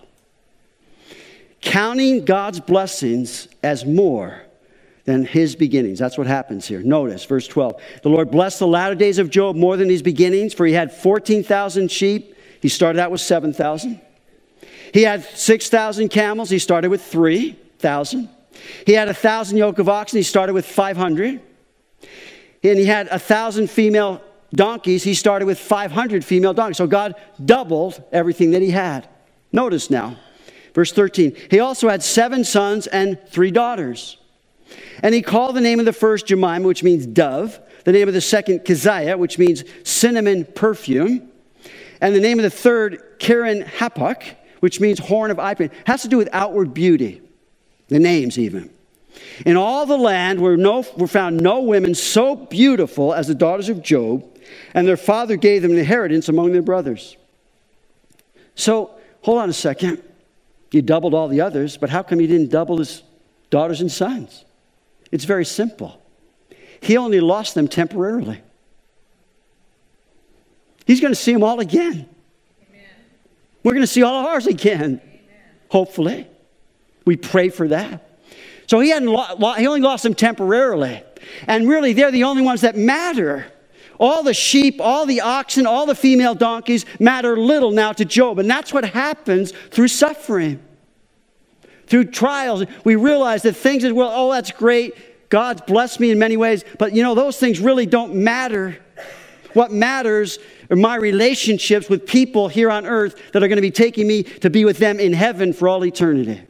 Counting 1.60 2.24
God's 2.24 2.60
blessings 2.60 3.48
as 3.62 3.84
more 3.84 4.42
than 5.04 5.24
his 5.24 5.56
beginnings. 5.56 5.98
That's 5.98 6.18
what 6.18 6.26
happens 6.26 6.66
here. 6.66 6.80
Notice 6.80 7.24
verse 7.24 7.46
12. 7.46 7.80
The 8.02 8.08
Lord 8.08 8.30
blessed 8.30 8.60
the 8.60 8.66
latter 8.66 8.94
days 8.94 9.18
of 9.18 9.30
Job 9.30 9.56
more 9.56 9.76
than 9.76 9.88
his 9.88 10.02
beginnings, 10.02 10.54
for 10.54 10.66
he 10.66 10.72
had 10.72 10.92
14,000 10.92 11.90
sheep. 11.90 12.36
He 12.60 12.68
started 12.68 13.00
out 13.00 13.10
with 13.10 13.20
7,000. 13.20 14.00
He 14.92 15.02
had 15.02 15.24
6,000 15.24 16.08
camels. 16.08 16.50
He 16.50 16.58
started 16.58 16.90
with 16.90 17.02
3,000. 17.02 18.28
He 18.86 18.92
had 18.92 19.08
a 19.08 19.12
1,000 19.12 19.56
yoke 19.56 19.78
of 19.78 19.88
oxen. 19.88 20.18
He 20.18 20.22
started 20.22 20.52
with 20.52 20.66
500. 20.66 21.40
And 22.62 22.78
he 22.78 22.86
had 22.86 23.06
a 23.08 23.12
1,000 23.12 23.68
female 23.68 24.22
donkeys. 24.54 25.02
He 25.02 25.14
started 25.14 25.46
with 25.46 25.58
500 25.58 26.24
female 26.24 26.54
donkeys. 26.54 26.76
So 26.76 26.86
God 26.86 27.14
doubled 27.44 28.02
everything 28.12 28.52
that 28.52 28.62
he 28.62 28.70
had. 28.70 29.08
Notice 29.52 29.90
now, 29.90 30.16
verse 30.74 30.92
13. 30.92 31.36
He 31.50 31.60
also 31.60 31.88
had 31.88 32.02
seven 32.02 32.44
sons 32.44 32.86
and 32.86 33.18
three 33.28 33.50
daughters. 33.50 34.16
And 35.02 35.14
he 35.14 35.22
called 35.22 35.56
the 35.56 35.60
name 35.60 35.78
of 35.78 35.84
the 35.84 35.92
first 35.92 36.26
Jemima, 36.26 36.66
which 36.66 36.82
means 36.82 37.06
dove, 37.06 37.60
the 37.84 37.92
name 37.92 38.08
of 38.08 38.14
the 38.14 38.20
second 38.20 38.64
Keziah, 38.64 39.18
which 39.18 39.38
means 39.38 39.64
cinnamon 39.84 40.44
perfume, 40.44 41.30
and 42.00 42.14
the 42.14 42.20
name 42.20 42.38
of 42.38 42.42
the 42.44 42.50
third 42.50 43.18
Keren 43.18 43.62
Happuch, 43.62 44.34
which 44.60 44.80
means 44.80 44.98
horn 44.98 45.30
of 45.30 45.36
Ipin. 45.36 45.70
Has 45.86 46.02
to 46.02 46.08
do 46.08 46.16
with 46.16 46.28
outward 46.32 46.72
beauty, 46.72 47.20
the 47.88 47.98
names 47.98 48.38
even. 48.38 48.70
In 49.44 49.56
all 49.56 49.86
the 49.86 49.96
land 49.96 50.40
were, 50.40 50.56
no, 50.56 50.84
were 50.96 51.06
found 51.06 51.40
no 51.40 51.60
women 51.60 51.94
so 51.94 52.36
beautiful 52.36 53.12
as 53.14 53.28
the 53.28 53.34
daughters 53.34 53.68
of 53.68 53.82
Job, 53.82 54.24
and 54.74 54.86
their 54.86 54.96
father 54.96 55.36
gave 55.36 55.62
them 55.62 55.72
an 55.72 55.78
inheritance 55.78 56.28
among 56.28 56.52
their 56.52 56.62
brothers. 56.62 57.16
So, 58.54 58.90
hold 59.22 59.38
on 59.38 59.48
a 59.48 59.54
second. 59.54 60.02
You 60.70 60.82
doubled 60.82 61.14
all 61.14 61.28
the 61.28 61.40
others, 61.40 61.76
but 61.76 61.90
how 61.90 62.02
come 62.02 62.20
you 62.20 62.26
didn't 62.26 62.50
double 62.50 62.78
his 62.78 63.02
daughters 63.50 63.80
and 63.80 63.90
sons? 63.90 64.44
It's 65.10 65.24
very 65.24 65.44
simple. 65.44 66.00
He 66.80 66.96
only 66.96 67.20
lost 67.20 67.54
them 67.54 67.68
temporarily. 67.68 68.40
He's 70.86 71.00
going 71.00 71.12
to 71.12 71.20
see 71.20 71.32
them 71.32 71.44
all 71.44 71.60
again. 71.60 72.08
Amen. 72.68 72.84
We're 73.62 73.72
going 73.72 73.82
to 73.82 73.86
see 73.86 74.02
all 74.02 74.20
of 74.20 74.26
ours 74.26 74.46
again, 74.46 75.00
Amen. 75.02 75.20
hopefully. 75.68 76.26
We 77.04 77.16
pray 77.16 77.50
for 77.50 77.68
that. 77.68 78.11
So 78.72 78.80
he, 78.80 78.88
hadn't 78.88 79.10
lo- 79.10 79.52
he 79.52 79.66
only 79.66 79.82
lost 79.82 80.02
them 80.02 80.14
temporarily. 80.14 81.02
And 81.46 81.68
really, 81.68 81.92
they're 81.92 82.10
the 82.10 82.24
only 82.24 82.40
ones 82.40 82.62
that 82.62 82.74
matter. 82.74 83.44
All 84.00 84.22
the 84.22 84.32
sheep, 84.32 84.80
all 84.80 85.04
the 85.04 85.20
oxen, 85.20 85.66
all 85.66 85.84
the 85.84 85.94
female 85.94 86.34
donkeys 86.34 86.86
matter 86.98 87.36
little 87.36 87.70
now 87.70 87.92
to 87.92 88.06
Job. 88.06 88.38
And 88.38 88.50
that's 88.50 88.72
what 88.72 88.86
happens 88.86 89.52
through 89.70 89.88
suffering 89.88 90.58
through 91.86 92.06
trials, 92.06 92.64
we 92.84 92.96
realize 92.96 93.42
that 93.42 93.52
things 93.52 93.84
as 93.84 93.92
well, 93.92 94.10
oh, 94.10 94.32
that's 94.32 94.50
great. 94.50 95.28
God's 95.28 95.60
blessed 95.60 96.00
me 96.00 96.10
in 96.10 96.18
many 96.18 96.38
ways, 96.38 96.64
but 96.78 96.94
you 96.94 97.02
know, 97.02 97.14
those 97.14 97.38
things 97.38 97.60
really 97.60 97.84
don't 97.84 98.14
matter. 98.14 98.78
What 99.52 99.72
matters 99.72 100.38
are 100.70 100.76
my 100.76 100.96
relationships 100.96 101.90
with 101.90 102.06
people 102.06 102.48
here 102.48 102.70
on 102.70 102.86
earth 102.86 103.20
that 103.32 103.42
are 103.42 103.48
going 103.48 103.56
to 103.56 103.62
be 103.62 103.70
taking 103.70 104.06
me 104.06 104.22
to 104.22 104.48
be 104.48 104.64
with 104.64 104.78
them 104.78 104.98
in 104.98 105.12
heaven 105.12 105.52
for 105.52 105.68
all 105.68 105.84
eternity. 105.84 106.40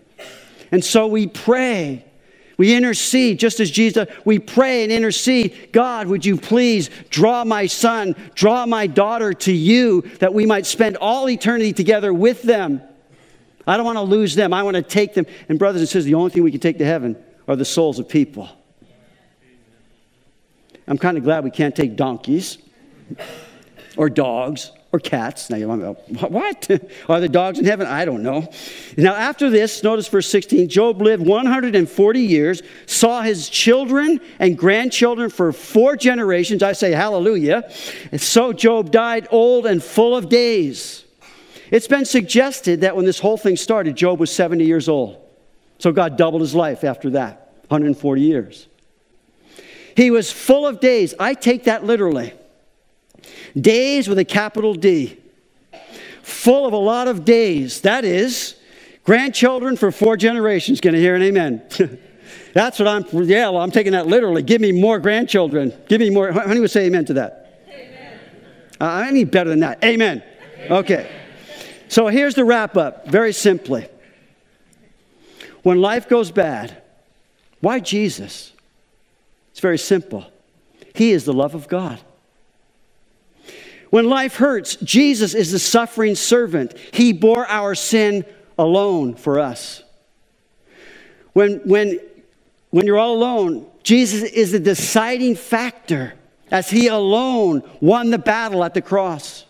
And 0.70 0.84
so 0.84 1.08
we 1.08 1.26
pray. 1.26 2.04
We 2.62 2.76
intercede 2.76 3.40
just 3.40 3.58
as 3.58 3.72
Jesus, 3.72 4.06
we 4.24 4.38
pray 4.38 4.84
and 4.84 4.92
intercede. 4.92 5.70
God, 5.72 6.06
would 6.06 6.24
you 6.24 6.36
please 6.36 6.90
draw 7.10 7.42
my 7.42 7.66
son, 7.66 8.14
draw 8.36 8.66
my 8.66 8.86
daughter 8.86 9.32
to 9.32 9.52
you 9.52 10.02
that 10.20 10.32
we 10.32 10.46
might 10.46 10.64
spend 10.64 10.96
all 10.98 11.28
eternity 11.28 11.72
together 11.72 12.14
with 12.14 12.44
them. 12.44 12.80
I 13.66 13.76
don't 13.76 13.84
want 13.84 13.98
to 13.98 14.02
lose 14.02 14.36
them. 14.36 14.54
I 14.54 14.62
want 14.62 14.76
to 14.76 14.82
take 14.82 15.12
them. 15.12 15.26
And, 15.48 15.58
brothers 15.58 15.80
and 15.80 15.88
sisters, 15.88 16.04
the 16.04 16.14
only 16.14 16.30
thing 16.30 16.44
we 16.44 16.52
can 16.52 16.60
take 16.60 16.78
to 16.78 16.84
heaven 16.84 17.20
are 17.48 17.56
the 17.56 17.64
souls 17.64 17.98
of 17.98 18.08
people. 18.08 18.48
I'm 20.86 20.98
kind 20.98 21.18
of 21.18 21.24
glad 21.24 21.42
we 21.42 21.50
can't 21.50 21.74
take 21.74 21.96
donkeys 21.96 22.58
or 23.96 24.08
dogs 24.08 24.70
or 24.92 25.00
cats. 25.00 25.48
Now, 25.48 25.56
you 25.56 25.66
want 25.66 25.80
to 25.80 25.94
go, 26.14 26.28
what? 26.28 26.68
Are 27.08 27.18
the 27.18 27.28
dogs 27.28 27.58
in 27.58 27.64
heaven? 27.64 27.86
I 27.86 28.04
don't 28.04 28.22
know. 28.22 28.48
Now, 28.96 29.14
after 29.14 29.48
this, 29.48 29.82
notice 29.82 30.06
verse 30.06 30.28
16 30.28 30.68
Job 30.68 31.00
lived 31.00 31.26
140 31.26 32.20
years, 32.20 32.62
saw 32.86 33.22
his 33.22 33.48
children 33.48 34.20
and 34.38 34.56
grandchildren 34.56 35.30
for 35.30 35.52
four 35.52 35.96
generations. 35.96 36.62
I 36.62 36.74
say 36.74 36.92
hallelujah. 36.92 37.70
And 38.12 38.20
so 38.20 38.52
Job 38.52 38.90
died 38.90 39.28
old 39.30 39.64
and 39.66 39.82
full 39.82 40.14
of 40.14 40.28
days. 40.28 41.04
It's 41.70 41.88
been 41.88 42.04
suggested 42.04 42.82
that 42.82 42.94
when 42.94 43.06
this 43.06 43.18
whole 43.18 43.38
thing 43.38 43.56
started, 43.56 43.96
Job 43.96 44.20
was 44.20 44.30
70 44.30 44.64
years 44.64 44.90
old. 44.90 45.18
So 45.78 45.90
God 45.90 46.18
doubled 46.18 46.42
his 46.42 46.54
life 46.54 46.84
after 46.84 47.10
that 47.10 47.54
140 47.68 48.20
years. 48.20 48.68
He 49.96 50.10
was 50.10 50.30
full 50.30 50.66
of 50.66 50.80
days. 50.80 51.14
I 51.18 51.32
take 51.32 51.64
that 51.64 51.82
literally. 51.84 52.34
Days 53.58 54.08
with 54.08 54.18
a 54.18 54.24
capital 54.24 54.74
D. 54.74 55.18
Full 56.22 56.66
of 56.66 56.72
a 56.72 56.78
lot 56.78 57.08
of 57.08 57.24
days. 57.24 57.80
That 57.82 58.04
is, 58.04 58.54
grandchildren 59.04 59.76
for 59.76 59.90
four 59.90 60.16
generations. 60.16 60.80
Can 60.80 60.94
I 60.94 60.98
hear 60.98 61.14
an 61.14 61.22
amen? 61.22 61.62
That's 62.54 62.78
what 62.78 62.88
I'm, 62.88 63.04
yeah, 63.24 63.48
well, 63.48 63.62
I'm 63.62 63.70
taking 63.70 63.92
that 63.92 64.06
literally. 64.06 64.42
Give 64.42 64.60
me 64.60 64.72
more 64.72 64.98
grandchildren. 64.98 65.72
Give 65.88 66.00
me 66.00 66.10
more. 66.10 66.32
How 66.32 66.46
many 66.46 66.60
would 66.60 66.70
say 66.70 66.86
amen 66.86 67.06
to 67.06 67.14
that? 67.14 67.62
Amen. 67.68 68.20
Uh, 68.80 68.84
I 68.84 69.10
need 69.10 69.30
better 69.30 69.50
than 69.50 69.60
that. 69.60 69.82
Amen. 69.82 70.22
Okay. 70.70 71.10
So 71.88 72.06
here's 72.06 72.34
the 72.34 72.44
wrap 72.44 72.76
up 72.76 73.06
very 73.06 73.32
simply. 73.32 73.88
When 75.62 75.80
life 75.80 76.08
goes 76.08 76.30
bad, 76.30 76.82
why 77.60 77.80
Jesus? 77.80 78.52
It's 79.52 79.60
very 79.60 79.78
simple. 79.78 80.26
He 80.94 81.12
is 81.12 81.24
the 81.24 81.32
love 81.32 81.54
of 81.54 81.68
God. 81.68 82.00
When 83.92 84.08
life 84.08 84.36
hurts, 84.36 84.76
Jesus 84.76 85.34
is 85.34 85.52
the 85.52 85.58
suffering 85.58 86.14
servant. 86.14 86.74
He 86.94 87.12
bore 87.12 87.46
our 87.46 87.74
sin 87.74 88.24
alone 88.56 89.16
for 89.16 89.38
us. 89.38 89.82
When, 91.34 91.58
when, 91.66 92.00
when 92.70 92.86
you're 92.86 92.96
all 92.96 93.12
alone, 93.12 93.66
Jesus 93.82 94.22
is 94.22 94.52
the 94.52 94.58
deciding 94.58 95.34
factor 95.34 96.14
as 96.50 96.70
he 96.70 96.86
alone 96.86 97.68
won 97.82 98.08
the 98.08 98.18
battle 98.18 98.64
at 98.64 98.72
the 98.72 98.80
cross. 98.80 99.44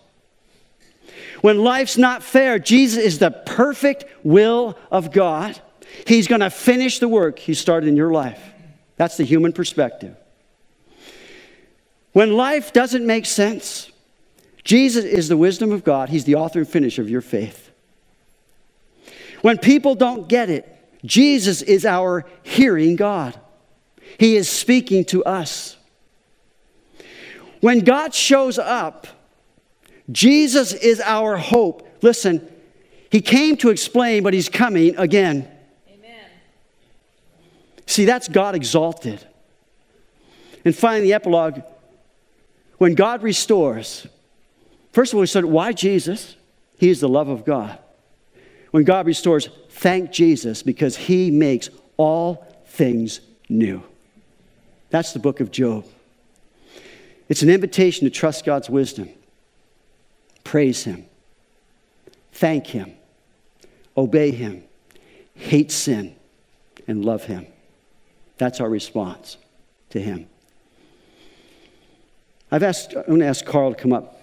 When 1.40 1.62
life's 1.62 1.96
not 1.96 2.24
fair, 2.24 2.58
Jesus 2.58 2.98
is 2.98 3.20
the 3.20 3.30
perfect 3.30 4.06
will 4.24 4.76
of 4.90 5.12
God. 5.12 5.60
He's 6.04 6.26
going 6.26 6.40
to 6.40 6.50
finish 6.50 6.98
the 6.98 7.06
work 7.06 7.38
He 7.38 7.54
started 7.54 7.86
in 7.86 7.94
your 7.94 8.10
life. 8.10 8.42
That's 8.96 9.16
the 9.16 9.24
human 9.24 9.52
perspective. 9.52 10.16
When 12.10 12.32
life 12.32 12.72
doesn't 12.72 13.06
make 13.06 13.26
sense, 13.26 13.91
Jesus 14.64 15.04
is 15.04 15.28
the 15.28 15.36
wisdom 15.36 15.72
of 15.72 15.84
God. 15.84 16.08
He's 16.08 16.24
the 16.24 16.36
author 16.36 16.60
and 16.60 16.68
finisher 16.68 17.02
of 17.02 17.10
your 17.10 17.20
faith. 17.20 17.70
When 19.40 19.58
people 19.58 19.94
don't 19.94 20.28
get 20.28 20.50
it, 20.50 20.68
Jesus 21.04 21.62
is 21.62 21.84
our 21.84 22.24
hearing 22.42 22.96
God. 22.96 23.38
He 24.18 24.36
is 24.36 24.48
speaking 24.48 25.04
to 25.06 25.24
us. 25.24 25.76
When 27.60 27.80
God 27.80 28.14
shows 28.14 28.58
up, 28.58 29.06
Jesus 30.10 30.72
is 30.72 31.00
our 31.00 31.36
hope. 31.36 31.88
Listen, 32.02 32.46
he 33.10 33.20
came 33.20 33.56
to 33.58 33.70
explain, 33.70 34.22
but 34.22 34.32
he's 34.32 34.48
coming 34.48 34.96
again. 34.96 35.48
Amen. 35.88 36.24
See, 37.86 38.04
that's 38.04 38.28
God 38.28 38.54
exalted. 38.54 39.24
And 40.64 40.74
finally, 40.74 41.08
the 41.08 41.14
epilogue 41.14 41.62
when 42.78 42.96
God 42.96 43.22
restores, 43.22 44.08
first 44.92 45.12
of 45.12 45.16
all, 45.16 45.20
we 45.20 45.26
said, 45.26 45.44
why 45.44 45.72
Jesus? 45.72 46.36
He 46.78 46.88
is 46.88 47.00
the 47.00 47.08
love 47.08 47.28
of 47.28 47.44
God. 47.44 47.78
When 48.70 48.84
God 48.84 49.06
restores, 49.06 49.48
thank 49.70 50.12
Jesus 50.12 50.62
because 50.62 50.96
he 50.96 51.30
makes 51.30 51.68
all 51.96 52.46
things 52.66 53.20
new. 53.48 53.82
That's 54.90 55.12
the 55.12 55.18
book 55.18 55.40
of 55.40 55.50
Job. 55.50 55.84
It's 57.28 57.42
an 57.42 57.48
invitation 57.48 58.04
to 58.04 58.10
trust 58.10 58.44
God's 58.44 58.68
wisdom. 58.68 59.08
Praise 60.44 60.84
Him. 60.84 61.06
thank 62.32 62.66
Him, 62.66 62.92
obey 63.96 64.32
Him, 64.32 64.64
hate 65.34 65.70
sin, 65.70 66.14
and 66.88 67.04
love 67.04 67.24
Him. 67.24 67.46
That's 68.38 68.60
our 68.60 68.68
response 68.68 69.36
to 69.90 70.00
Him. 70.00 70.28
I've 72.50 72.62
asked, 72.62 72.94
I'm 72.94 73.04
going 73.04 73.20
to 73.20 73.26
ask 73.26 73.44
Carl 73.44 73.74
to 73.74 73.80
come 73.80 73.92
up. 73.92 74.20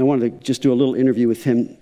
I 0.00 0.04
wanted 0.04 0.38
to 0.40 0.44
just 0.44 0.62
do 0.62 0.72
a 0.72 0.74
little 0.74 0.94
interview 0.94 1.26
with 1.26 1.42
him 1.42 1.76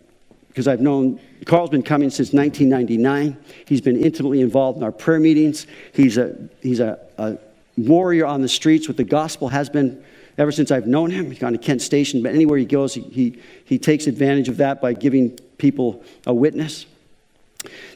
because 0.48 0.66
I've 0.66 0.80
known 0.80 1.20
Carl's 1.44 1.68
been 1.68 1.82
coming 1.82 2.08
since 2.08 2.32
1999. 2.32 3.36
He's 3.66 3.82
been 3.82 4.02
intimately 4.02 4.40
involved 4.40 4.78
in 4.78 4.84
our 4.84 4.92
prayer 4.92 5.20
meetings. 5.20 5.66
He's 5.92 6.16
a, 6.16 6.34
he's 6.62 6.80
a, 6.80 6.98
a 7.18 7.36
warrior 7.76 8.24
on 8.24 8.40
the 8.40 8.48
streets 8.48 8.88
with 8.88 8.96
the 8.96 9.04
gospel, 9.04 9.48
has 9.48 9.68
been 9.68 10.02
ever 10.38 10.50
since 10.50 10.70
I've 10.70 10.86
known 10.86 11.10
him. 11.10 11.30
He's 11.30 11.40
gone 11.40 11.52
to 11.52 11.58
Kent 11.58 11.82
Station, 11.82 12.22
but 12.22 12.34
anywhere 12.34 12.56
he 12.56 12.64
goes, 12.64 12.94
he, 12.94 13.02
he, 13.02 13.42
he 13.66 13.78
takes 13.78 14.06
advantage 14.06 14.48
of 14.48 14.56
that 14.56 14.80
by 14.80 14.94
giving 14.94 15.38
people 15.58 16.02
a 16.26 16.32
witness. 16.32 16.86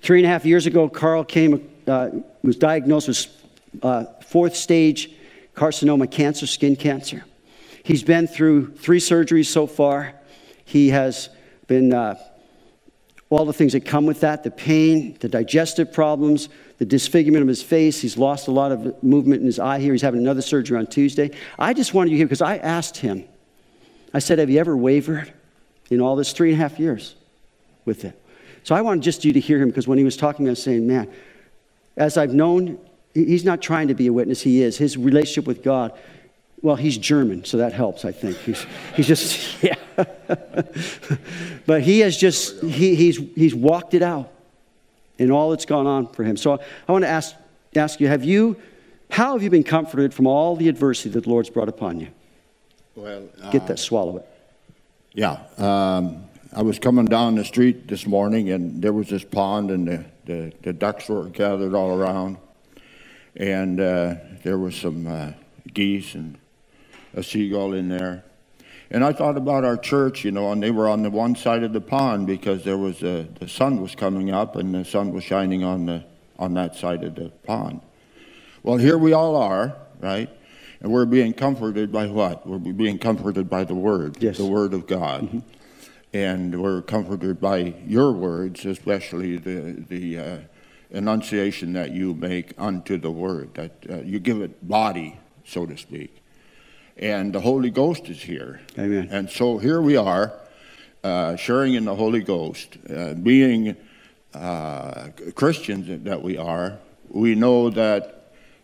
Three 0.03 0.19
and 0.19 0.27
a 0.27 0.29
half 0.29 0.45
years 0.45 0.67
ago, 0.67 0.87
Carl 0.91 1.25
came, 1.25 1.67
uh, 1.87 2.11
was 2.43 2.57
diagnosed 2.57 3.09
with 3.09 3.27
uh, 3.83 4.05
fourth 4.27 4.55
stage 4.55 5.11
carcinoma 5.55 6.11
cancer, 6.11 6.47
skin 6.47 6.77
cancer. 6.77 7.25
He's 7.91 8.05
been 8.05 8.29
through 8.29 8.77
three 8.77 9.01
surgeries 9.01 9.47
so 9.47 9.67
far. 9.67 10.15
He 10.65 10.91
has 10.91 11.29
been 11.67 11.93
uh, 11.93 12.15
all 13.31 13.45
the 13.45 13.53
things 13.53 13.73
that 13.73 13.85
come 13.85 14.07
with 14.07 14.21
that 14.21 14.45
the 14.45 14.51
pain, 14.53 15.17
the 15.19 15.29
digestive 15.29 15.93
problems, 15.93 16.51
the 16.79 16.85
disfigurement 16.85 17.43
of 17.43 17.49
his 17.49 17.65
face. 17.65 18.01
He's 18.01 18.17
lost 18.17 18.47
a 18.47 18.53
lot 18.53 18.71
of 18.71 19.03
movement 19.03 19.41
in 19.41 19.47
his 19.47 19.59
eye 19.59 19.81
here. 19.81 19.91
He's 19.91 20.03
having 20.03 20.21
another 20.21 20.41
surgery 20.41 20.79
on 20.79 20.87
Tuesday. 20.87 21.33
I 21.59 21.75
just 21.75 21.93
wanted 21.93 22.13
you 22.13 22.19
here 22.19 22.27
because 22.27 22.41
I 22.41 22.59
asked 22.59 22.99
him, 22.99 23.25
I 24.15 24.21
said, 24.21 24.39
Have 24.39 24.51
you 24.51 24.61
ever 24.61 24.77
wavered 24.77 25.33
in 25.91 26.01
all 26.01 26.15
this 26.15 26.33
three 26.33 26.53
and 26.53 26.61
a 26.61 26.63
half 26.63 26.79
years 26.79 27.17
with 27.87 28.05
it? 28.05 28.23
So 28.63 28.77
I 28.77 28.83
wanted 28.83 29.03
just 29.03 29.25
you 29.25 29.33
to 29.33 29.41
hear 29.41 29.61
him 29.61 29.69
because 29.69 29.89
when 29.89 29.99
he 29.99 30.05
was 30.05 30.17
talking, 30.17 30.47
I 30.47 30.51
was 30.51 30.63
saying, 30.63 30.87
Man, 30.87 31.13
as 31.97 32.17
I've 32.17 32.35
known, 32.35 32.79
he's 33.15 33.45
not 33.45 33.61
trying 33.61 33.89
to 33.89 33.95
be 33.95 34.07
a 34.07 34.13
witness, 34.13 34.43
he 34.43 34.63
is. 34.63 34.79
His 34.79 34.97
relationship 34.97 35.49
with 35.49 35.65
God 35.65 35.99
well, 36.63 36.77
he's 36.77 36.99
German, 36.99 37.45
so 37.45 37.57
that 37.57 37.73
helps, 37.73 38.05
I 38.05 38.13
think. 38.13 38.37
He's, 38.39 38.67
he's 38.95 39.07
just, 39.07 39.63
yeah. 39.63 39.77
but 41.67 41.83
he 41.83 42.01
has 42.01 42.17
just, 42.17 42.63
he, 42.63 42.95
he's, 42.95 43.19
he's 43.35 43.55
walked 43.55 43.95
it 43.95 44.03
out 44.03 44.31
in 45.19 45.31
all 45.31 45.51
that's 45.51 45.67
gone 45.67 45.87
on 45.87 46.07
for 46.09 46.25
him. 46.25 46.37
So 46.37 46.61
I 46.89 46.93
want 46.93 47.05
to 47.05 47.09
ask, 47.09 47.35
ask 47.77 48.01
you, 48.01 48.09
have 48.09 48.25
you, 48.25 48.57
how 49.11 49.33
have 49.33 49.43
you 49.43 49.51
been 49.51 49.65
comforted 49.65 50.15
from 50.15 50.27
all 50.27 50.57
the 50.57 50.69
adversity 50.69 51.11
that 51.11 51.25
the 51.25 51.31
Lord's 51.31 51.51
brought 51.51 51.69
upon 51.69 52.01
you? 52.01 52.09
Well, 52.95 53.29
uh, 53.43 53.51
Get 53.51 53.67
that, 53.67 53.79
swallow 53.79 54.19
it. 54.19 54.27
Yeah. 55.13 55.43
Um, 55.59 56.25
I 56.55 56.63
was 56.63 56.79
coming 56.79 57.07
down 57.07 57.37
the 57.37 57.45
street 57.45 57.89
this 57.89 58.07
morning, 58.07 58.51
and 58.51 58.83
there 58.83 58.93
was 58.93 59.09
this 59.09 59.25
pond, 59.25 59.71
and 59.71 59.87
the, 59.87 60.05
the, 60.25 60.53
the 60.63 60.73
ducks 60.73 61.09
were 61.09 61.25
gathered 61.27 61.75
all 61.75 61.99
around. 61.99 62.39
And 63.37 63.81
uh, 63.81 64.17
there 64.43 64.59
was 64.59 64.75
some 64.75 65.07
uh, 65.07 65.33
geese 65.73 66.15
and 66.15 66.40
a 67.15 67.23
seagull 67.23 67.75
in 67.75 67.89
there. 67.89 68.25
And 68.93 69.05
I 69.05 69.13
thought 69.13 69.37
about 69.37 69.65
our 69.65 69.77
church, 69.77 70.25
you 70.25 70.33
know, 70.33 70.51
and 70.51 70.61
they 70.61 70.73
were 70.73 70.89
on 70.89 71.03
the 71.03 71.11
one 71.11 71.37
side 71.37 71.63
of 71.63 71.73
the 71.73 71.81
pond 71.81 72.27
because 72.27 72.65
there 72.65 72.79
was 72.79 73.03
a, 73.03 73.29
the 73.39 73.47
sun 73.47 73.81
was 73.81 73.95
coming 73.95 74.31
up 74.33 74.57
and 74.57 74.75
the 74.75 74.85
sun 74.85 75.13
was 75.13 75.23
shining 75.23 75.63
on 75.63 75.87
the 75.87 76.05
on 76.41 76.55
that 76.55 76.75
side 76.75 77.05
of 77.05 77.15
the 77.15 77.29
pond. 77.45 77.81
Well, 78.63 78.79
here 78.79 78.97
we 78.99 79.13
all 79.13 79.37
are, 79.37 79.77
right? 80.01 80.29
And 80.81 80.91
we're 80.91 81.05
being 81.05 81.35
comforted 81.35 81.93
by 81.93 82.07
what? 82.07 82.47
We're 82.47 82.59
being 82.59 82.99
comforted 82.99 83.49
by 83.51 83.65
the 83.65 83.75
Word, 83.75 84.17
yes. 84.21 84.39
the 84.39 84.47
Word 84.47 84.73
of 84.73 84.87
God. 84.87 85.25
Mm-hmm. 85.25 85.39
And 86.13 86.61
we're 86.61 86.83
comforted 86.83 87.41
by 87.41 87.75
your 87.87 88.11
words, 88.11 88.65
especially 88.65 89.37
the, 89.37 89.85
the 89.87 90.19
uh, 90.19 90.39
enunciation 90.91 91.75
that 91.75 91.93
you 91.93 92.15
make 92.15 92.55
unto 92.59 92.97
the 92.97 93.11
Word, 93.11 93.55
that 93.55 93.73
uh, 93.89 93.97
you 93.99 94.19
give 94.19 94.41
it 94.41 94.67
body, 94.67 95.21
so 95.45 95.67
to 95.67 95.77
speak 95.77 96.20
and 97.01 97.33
the 97.33 97.41
Holy 97.41 97.71
Ghost 97.71 98.09
is 98.09 98.23
here. 98.23 98.61
Amen. 98.79 99.09
And 99.11 99.29
so 99.31 99.57
here 99.57 99.81
we 99.81 99.97
are, 99.97 100.35
uh, 101.03 101.35
sharing 101.37 101.73
in 101.75 101.87
the 101.87 101.95
Holy 101.95 102.21
Ghost, 102.21 102.77
uh, 102.95 103.15
being 103.15 103.75
uh, 104.35 105.09
Christians 105.35 106.05
that 106.05 106.23
we 106.23 106.37
are. 106.37 106.79
We 107.09 107.35
know 107.35 107.71
that 107.71 108.19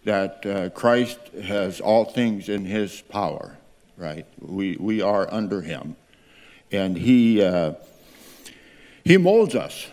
that 0.05 0.47
uh, 0.47 0.71
Christ 0.71 1.19
has 1.43 1.81
all 1.81 2.05
things 2.05 2.49
in 2.49 2.65
His 2.65 3.01
power. 3.01 3.57
Right? 3.97 4.27
We 4.39 4.77
we 4.79 5.01
are 5.01 5.33
under 5.33 5.63
Him, 5.63 5.97
and 6.71 6.97
He 6.97 7.43
uh, 7.43 7.73
He 9.03 9.17
molds 9.17 9.55
us. 9.55 9.89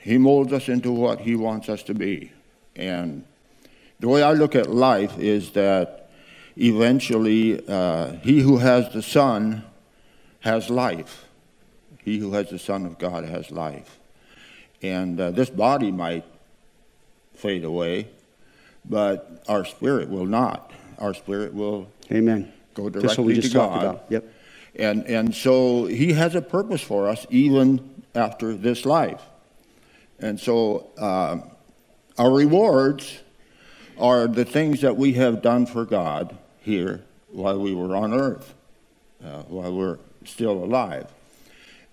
He 0.00 0.18
molds 0.18 0.52
us 0.52 0.68
into 0.68 0.92
what 0.92 1.20
He 1.20 1.34
wants 1.34 1.68
us 1.68 1.82
to 1.84 1.94
be. 1.94 2.32
And 2.76 3.24
the 3.98 4.08
way 4.08 4.22
I 4.22 4.32
look 4.32 4.54
at 4.54 4.70
life 4.70 5.18
is 5.18 5.50
that 5.50 6.01
eventually, 6.56 7.62
uh, 7.66 8.12
he 8.22 8.40
who 8.40 8.58
has 8.58 8.92
the 8.92 9.02
Son 9.02 9.64
has 10.40 10.70
life. 10.70 11.26
He 12.04 12.18
who 12.18 12.32
has 12.32 12.50
the 12.50 12.58
Son 12.58 12.84
of 12.84 12.98
God 12.98 13.24
has 13.24 13.50
life. 13.50 13.98
And 14.82 15.20
uh, 15.20 15.30
this 15.30 15.50
body 15.50 15.92
might 15.92 16.24
fade 17.34 17.64
away, 17.64 18.08
but 18.84 19.42
our 19.48 19.64
spirit 19.64 20.08
will 20.08 20.26
not. 20.26 20.72
Our 20.98 21.14
spirit 21.14 21.54
will 21.54 21.88
Amen. 22.10 22.52
go 22.74 22.88
directly 22.88 23.08
just 23.08 23.18
what 23.18 23.26
we 23.26 23.34
just 23.34 23.48
to 23.52 23.54
God. 23.54 23.68
Talked 23.68 23.84
about. 23.84 24.04
Yep. 24.10 24.34
And, 24.74 25.04
and 25.04 25.34
so 25.34 25.86
he 25.86 26.12
has 26.14 26.34
a 26.34 26.42
purpose 26.42 26.80
for 26.80 27.08
us 27.08 27.26
even 27.30 28.02
after 28.14 28.54
this 28.54 28.84
life. 28.84 29.22
And 30.18 30.38
so 30.40 30.90
uh, 30.98 31.38
our 32.18 32.32
rewards 32.32 33.20
are 33.98 34.26
the 34.26 34.44
things 34.44 34.80
that 34.80 34.96
we 34.96 35.12
have 35.14 35.42
done 35.42 35.66
for 35.66 35.84
God 35.84 36.38
here 36.62 37.02
while 37.30 37.58
we 37.58 37.74
were 37.74 37.94
on 37.96 38.12
earth, 38.12 38.54
uh, 39.24 39.42
while 39.42 39.74
we're 39.74 39.98
still 40.24 40.64
alive, 40.64 41.06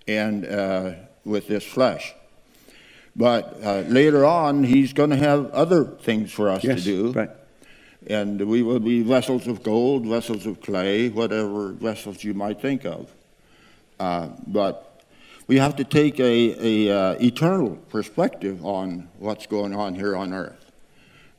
and 0.06 0.46
uh, 0.46 0.92
with 1.24 1.48
this 1.48 1.64
flesh. 1.64 2.14
But 3.16 3.58
uh, 3.62 3.80
later 3.88 4.24
on, 4.24 4.64
he's 4.64 4.92
going 4.92 5.10
to 5.10 5.16
have 5.16 5.50
other 5.50 5.84
things 5.84 6.32
for 6.32 6.48
us 6.48 6.64
yes, 6.64 6.78
to 6.78 6.84
do. 6.84 7.12
Right. 7.12 7.30
And 8.06 8.40
we 8.40 8.62
will 8.62 8.80
be 8.80 9.02
vessels 9.02 9.46
of 9.46 9.62
gold, 9.62 10.06
vessels 10.06 10.46
of 10.46 10.60
clay, 10.60 11.10
whatever 11.10 11.72
vessels 11.72 12.24
you 12.24 12.32
might 12.32 12.60
think 12.60 12.84
of. 12.86 13.10
Uh, 13.98 14.28
but 14.46 15.04
we 15.46 15.58
have 15.58 15.76
to 15.76 15.84
take 15.84 16.18
a, 16.18 16.88
a 16.88 16.96
uh, 16.96 17.12
eternal 17.20 17.76
perspective 17.90 18.64
on 18.64 19.08
what's 19.18 19.46
going 19.46 19.74
on 19.74 19.94
here 19.94 20.16
on 20.16 20.32
earth. 20.32 20.72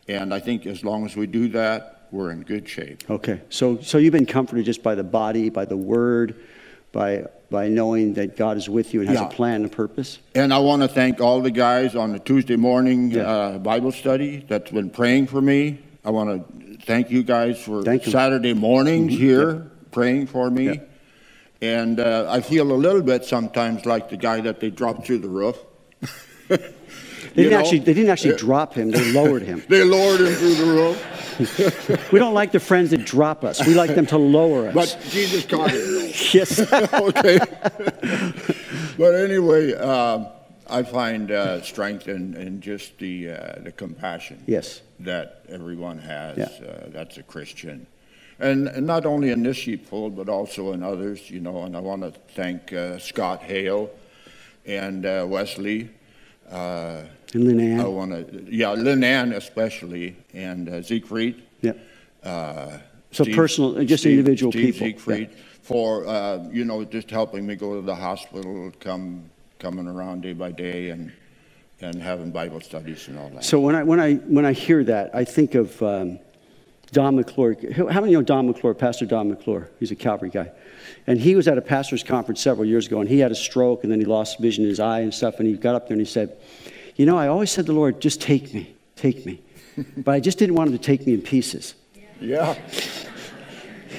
And 0.08 0.34
I 0.34 0.40
think 0.40 0.66
as 0.66 0.84
long 0.84 1.06
as 1.06 1.16
we 1.16 1.26
do 1.26 1.48
that, 1.50 2.01
we're 2.12 2.32
in 2.32 2.44
good 2.44 2.68
shape. 2.68 3.10
Okay. 3.10 3.42
So, 3.50 3.80
so 3.82 3.98
you've 3.98 4.14
been 4.14 4.26
comforted 4.26 4.66
just 4.66 4.84
by 4.84 4.96
the 4.96 5.04
body, 5.04 5.50
by 5.50 5.66
the 5.66 5.78
word, 5.78 6.36
by, 6.92 7.26
by 7.50 7.70
knowing 7.70 8.14
that 8.16 8.36
God 8.36 8.58
is 8.58 8.70
with 8.70 8.94
you 8.94 9.00
and 9.00 9.10
has 9.10 9.20
yeah. 9.20 9.28
a 9.28 9.30
plan 9.30 9.56
and 9.56 9.66
a 9.66 9.70
purpose? 9.70 10.20
And 10.36 10.54
I 10.54 10.60
want 10.60 10.82
to 10.82 10.88
thank 10.88 11.22
all 11.22 11.42
the 11.42 11.52
guys 11.52 11.96
on 11.96 12.12
the 12.12 12.20
Tuesday 12.20 12.58
morning 12.58 13.12
yeah. 13.12 13.22
uh, 13.22 13.58
Bible 13.58 13.92
study 13.92 14.46
that's 14.48 14.72
been 14.72 14.90
praying 14.90 15.28
for 15.28 15.42
me. 15.42 15.80
I 16.04 16.10
want 16.10 16.50
to 16.50 16.78
thank 16.86 17.12
you 17.12 17.24
guys 17.24 17.62
for 17.62 17.84
thank 17.84 18.04
Saturday 18.04 18.54
mornings 18.54 19.14
mm-hmm. 19.14 19.22
here 19.22 19.72
praying 19.92 20.28
for 20.28 20.50
me. 20.50 20.82
And 21.62 22.00
uh, 22.00 22.26
I 22.28 22.42
feel 22.42 22.72
a 22.72 22.74
little 22.74 23.04
bit 23.04 23.24
sometimes 23.24 23.86
like 23.86 24.10
the 24.10 24.18
guy 24.18 24.42
that 24.42 24.60
they 24.60 24.72
dropped 24.72 25.06
through 25.06 25.20
the 25.20 25.30
roof. 25.30 25.58
They 27.34 27.44
didn't, 27.44 27.60
actually, 27.60 27.80
they 27.80 27.94
didn't 27.94 28.10
actually 28.10 28.36
drop 28.36 28.74
him, 28.74 28.92
they 28.92 29.12
lowered 29.14 29.44
him. 29.44 29.64
they 29.70 29.86
lowered 29.86 30.20
him 30.20 30.34
through 30.34 30.56
the 30.56 30.66
roof. 30.66 32.12
we 32.12 32.20
don't 32.20 32.34
like 32.34 32.52
the 32.52 32.60
friends 32.60 32.90
that 32.90 33.06
drop 33.06 33.46
us, 33.46 33.66
we 33.66 33.74
like 33.74 33.96
them 33.96 34.06
to 34.08 34.18
lower 34.18 34.68
us. 34.68 34.74
But 34.74 34.98
Jesus 35.10 35.46
caught 35.46 35.72
him. 35.72 36.12
yes. 36.34 36.60
okay. 36.60 37.40
but 38.98 39.16
anyway, 39.16 39.74
uh, 39.76 40.26
I 40.70 40.84
find 40.84 41.32
uh, 41.32 41.62
strength 41.62 42.10
in, 42.10 42.36
in 42.36 42.60
just 42.60 42.98
the, 42.98 43.32
uh, 43.32 43.60
the 43.62 43.72
compassion 43.72 44.44
yes. 44.46 44.82
that 45.00 45.46
everyone 45.48 46.00
has 46.00 46.38
yeah. 46.38 46.68
Uh, 46.68 46.90
that's 46.90 47.18
a 47.18 47.24
Christian. 47.24 47.88
And, 48.40 48.68
and, 48.68 48.88
not 48.88 49.06
only 49.06 49.30
in 49.30 49.44
this 49.44 49.58
sheepfold, 49.58 50.18
but 50.18 50.28
also 50.28 50.74
in 50.74 50.82
others, 50.82 51.30
you 51.30 51.40
know. 51.40 51.64
And 51.64 51.78
I 51.78 51.80
want 51.80 52.02
to 52.02 52.12
thank 52.34 52.74
uh, 52.74 52.98
Scott 52.98 53.44
Hale 53.44 53.92
and 54.66 55.06
uh, 55.06 55.26
Wesley 55.30 55.92
uh, 56.52 57.04
and 57.34 57.44
Lynn 57.46 57.60
Ann. 57.60 57.80
I 57.80 57.86
want 57.86 58.12
to, 58.12 58.46
yeah, 58.54 58.72
Lynn 58.72 59.04
Ann 59.04 59.34
especially, 59.34 60.18
and 60.34 60.70
uh, 60.70 60.82
Siegfried. 60.82 61.42
Yep. 61.62 61.80
Uh, 62.24 62.78
so 63.12 63.24
Steve, 63.24 63.36
personal, 63.36 63.84
just 63.86 64.04
Steve, 64.04 64.20
individual 64.20 64.52
Steve 64.52 64.74
people. 64.74 64.88
Siegfried 64.88 65.30
yeah. 65.32 65.38
for 65.62 66.08
uh, 66.08 66.44
you 66.52 66.66
know 66.66 66.84
just 66.84 67.10
helping 67.10 67.46
me 67.46 67.56
go 67.56 67.76
to 67.76 67.82
the 67.82 67.96
hospital, 67.96 68.72
come 68.80 69.30
coming 69.60 69.88
around 69.88 70.22
day 70.22 70.34
by 70.34 70.52
day, 70.52 70.90
and 70.90 71.12
and 71.82 72.02
having 72.02 72.32
Bible 72.32 72.62
studies 72.62 73.08
and 73.08 73.18
all 73.18 73.30
that. 73.30 73.44
So 73.44 73.60
when 73.60 73.76
I 73.76 73.84
when 73.84 74.00
I 74.00 74.16
when 74.16 74.46
I 74.46 74.54
hear 74.54 74.84
that, 74.84 75.16
I 75.16 75.24
think 75.24 75.56
of 75.56 75.82
um, 75.82 76.20
Don 76.92 77.16
McClure. 77.16 77.56
How 77.74 78.02
many 78.02 78.14
know 78.14 78.22
Don 78.22 78.48
McClure, 78.48 78.74
Pastor 78.74 79.06
Don 79.06 79.30
McClure? 79.30 79.70
He's 79.80 79.92
a 79.92 79.96
Calvary 79.96 80.30
guy. 80.30 80.52
And 81.08 81.20
he 81.20 81.36
was 81.36 81.48
at 81.48 81.58
a 81.58 81.62
pastor's 81.62 82.04
conference 82.04 82.42
several 82.42 82.66
years 82.66 82.88
ago, 82.88 83.00
and 83.00 83.10
he 83.10 83.20
had 83.20 83.32
a 83.32 83.36
stroke, 83.36 83.84
and 83.84 83.92
then 83.92 84.00
he 84.00 84.06
lost 84.06 84.40
vision 84.40 84.66
in 84.66 84.70
his 84.70 84.80
eye 84.80 85.00
and 85.00 85.14
stuff. 85.14 85.40
And 85.40 85.48
he 85.48 85.56
got 85.56 85.74
up 85.74 85.88
there 85.88 85.96
and 85.96 86.06
he 86.06 86.12
said, 86.12 86.38
You 86.96 87.06
know, 87.06 87.18
I 87.18 87.28
always 87.28 87.50
said 87.50 87.66
to 87.66 87.72
the 87.72 87.78
Lord, 87.78 88.02
just 88.02 88.22
take 88.22 88.54
me, 88.54 88.76
take 88.96 89.26
me. 89.26 89.42
but 89.98 90.12
I 90.12 90.20
just 90.20 90.38
didn't 90.38 90.56
want 90.56 90.70
him 90.70 90.78
to 90.78 90.84
take 90.84 91.08
me 91.08 91.14
in 91.14 91.22
pieces. 91.22 91.76
Yeah. 92.20 92.58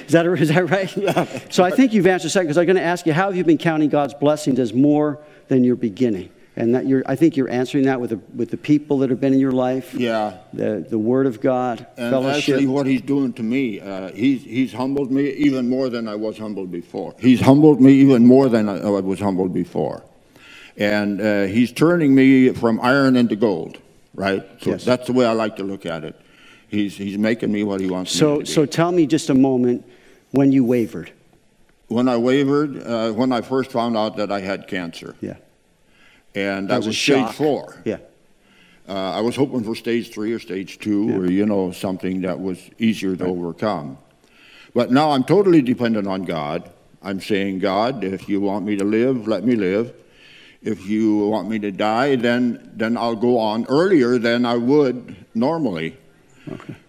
Is 0.05 0.11
that, 0.11 0.25
is 0.25 0.49
that 0.49 0.69
right? 0.69 0.95
Yeah. 0.97 1.25
So 1.49 1.63
I 1.63 1.71
think 1.71 1.93
you've 1.93 2.07
answered 2.07 2.29
second 2.29 2.47
because 2.47 2.57
I'm 2.57 2.65
going 2.65 2.75
to 2.75 2.83
ask 2.83 3.05
you, 3.05 3.13
how 3.13 3.25
have 3.25 3.35
you 3.35 3.43
been 3.43 3.57
counting 3.57 3.89
God's 3.89 4.13
blessings 4.13 4.59
as 4.59 4.73
more 4.73 5.19
than 5.47 5.63
your 5.63 5.75
beginning? 5.75 6.29
And 6.55 6.75
that 6.75 6.85
you're, 6.85 7.01
I 7.07 7.15
think 7.15 7.35
you're 7.35 7.49
answering 7.49 7.85
that 7.85 7.99
with 7.99 8.11
the, 8.11 8.19
with 8.35 8.51
the 8.51 8.57
people 8.57 8.99
that 8.99 9.09
have 9.09 9.19
been 9.19 9.33
in 9.33 9.39
your 9.39 9.51
life. 9.53 9.95
Yeah. 9.95 10.37
The, 10.53 10.85
the 10.87 10.99
Word 10.99 11.25
of 11.25 11.41
God, 11.41 11.87
And 11.97 12.11
fellowship. 12.11 12.37
actually, 12.37 12.67
what 12.67 12.85
he's 12.85 13.01
doing 13.01 13.33
to 13.33 13.43
me, 13.43 13.79
uh, 13.79 14.11
he's, 14.11 14.43
he's 14.43 14.71
humbled 14.71 15.11
me 15.11 15.31
even 15.31 15.67
more 15.67 15.89
than 15.89 16.07
I 16.07 16.13
was 16.15 16.37
humbled 16.37 16.71
before. 16.71 17.15
He's 17.19 17.41
humbled 17.41 17.81
me 17.81 17.93
even 17.93 18.27
more 18.27 18.49
than 18.49 18.69
I, 18.69 18.77
I 18.81 18.89
was 19.01 19.19
humbled 19.19 19.51
before. 19.51 20.03
And 20.77 21.19
uh, 21.21 21.43
he's 21.45 21.71
turning 21.71 22.13
me 22.13 22.49
from 22.49 22.79
iron 22.81 23.15
into 23.15 23.35
gold, 23.35 23.79
right? 24.13 24.43
So 24.61 24.71
Yes. 24.71 24.85
that's 24.85 25.07
the 25.07 25.13
way 25.13 25.25
I 25.25 25.31
like 25.33 25.55
to 25.55 25.63
look 25.63 25.85
at 25.87 26.03
it. 26.03 26.19
He's, 26.67 26.95
he's 26.95 27.17
making 27.17 27.51
me 27.51 27.63
what 27.63 27.79
he 27.81 27.89
wants 27.89 28.13
me 28.13 28.19
so, 28.19 28.33
to 28.35 28.39
be. 28.41 28.45
so 28.45 28.65
tell 28.67 28.91
me 28.91 29.07
just 29.07 29.29
a 29.31 29.35
moment 29.35 29.85
when 30.31 30.51
you 30.51 30.63
wavered. 30.63 31.11
when 31.87 32.07
I 32.07 32.17
wavered, 32.17 32.81
uh, 32.83 33.11
when 33.11 33.31
I 33.31 33.41
first 33.41 33.71
found 33.71 33.95
out 33.97 34.17
that 34.17 34.31
I 34.31 34.39
had 34.41 34.67
cancer, 34.67 35.15
Yeah. 35.21 35.35
And 36.35 36.67
That 36.67 36.73
that 36.73 36.77
was 36.77 36.87
was 36.87 36.97
stage 36.97 37.17
shock. 37.27 37.33
four. 37.33 37.81
Yeah. 37.85 37.97
Uh, 38.87 39.11
I 39.11 39.21
was 39.21 39.35
hoping 39.35 39.63
for 39.63 39.75
stage 39.75 40.11
three 40.11 40.33
or 40.33 40.39
stage 40.39 40.77
two, 40.79 41.09
or 41.17 41.31
you 41.31 41.45
know 41.45 41.71
something 41.71 42.21
that 42.21 42.39
was 42.39 42.59
easier 42.79 43.15
to 43.15 43.25
overcome. 43.25 43.97
But 44.73 44.91
now 44.91 45.11
I'm 45.11 45.23
totally 45.23 45.61
dependent 45.61 46.07
on 46.07 46.23
God. 46.23 46.69
I'm 47.01 47.21
saying, 47.21 47.59
God, 47.59 48.03
if 48.03 48.27
you 48.27 48.41
want 48.41 48.65
me 48.65 48.75
to 48.77 48.83
live, 48.83 49.27
let 49.27 49.43
me 49.45 49.55
live. 49.55 49.93
If 50.61 50.85
you 50.87 51.27
want 51.27 51.49
me 51.49 51.59
to 51.59 51.71
die, 51.71 52.15
then 52.15 52.71
then 52.75 52.97
I'll 52.97 53.15
go 53.15 53.37
on 53.37 53.65
earlier 53.69 54.17
than 54.17 54.45
I 54.45 54.57
would 54.57 55.15
normally. 55.33 55.95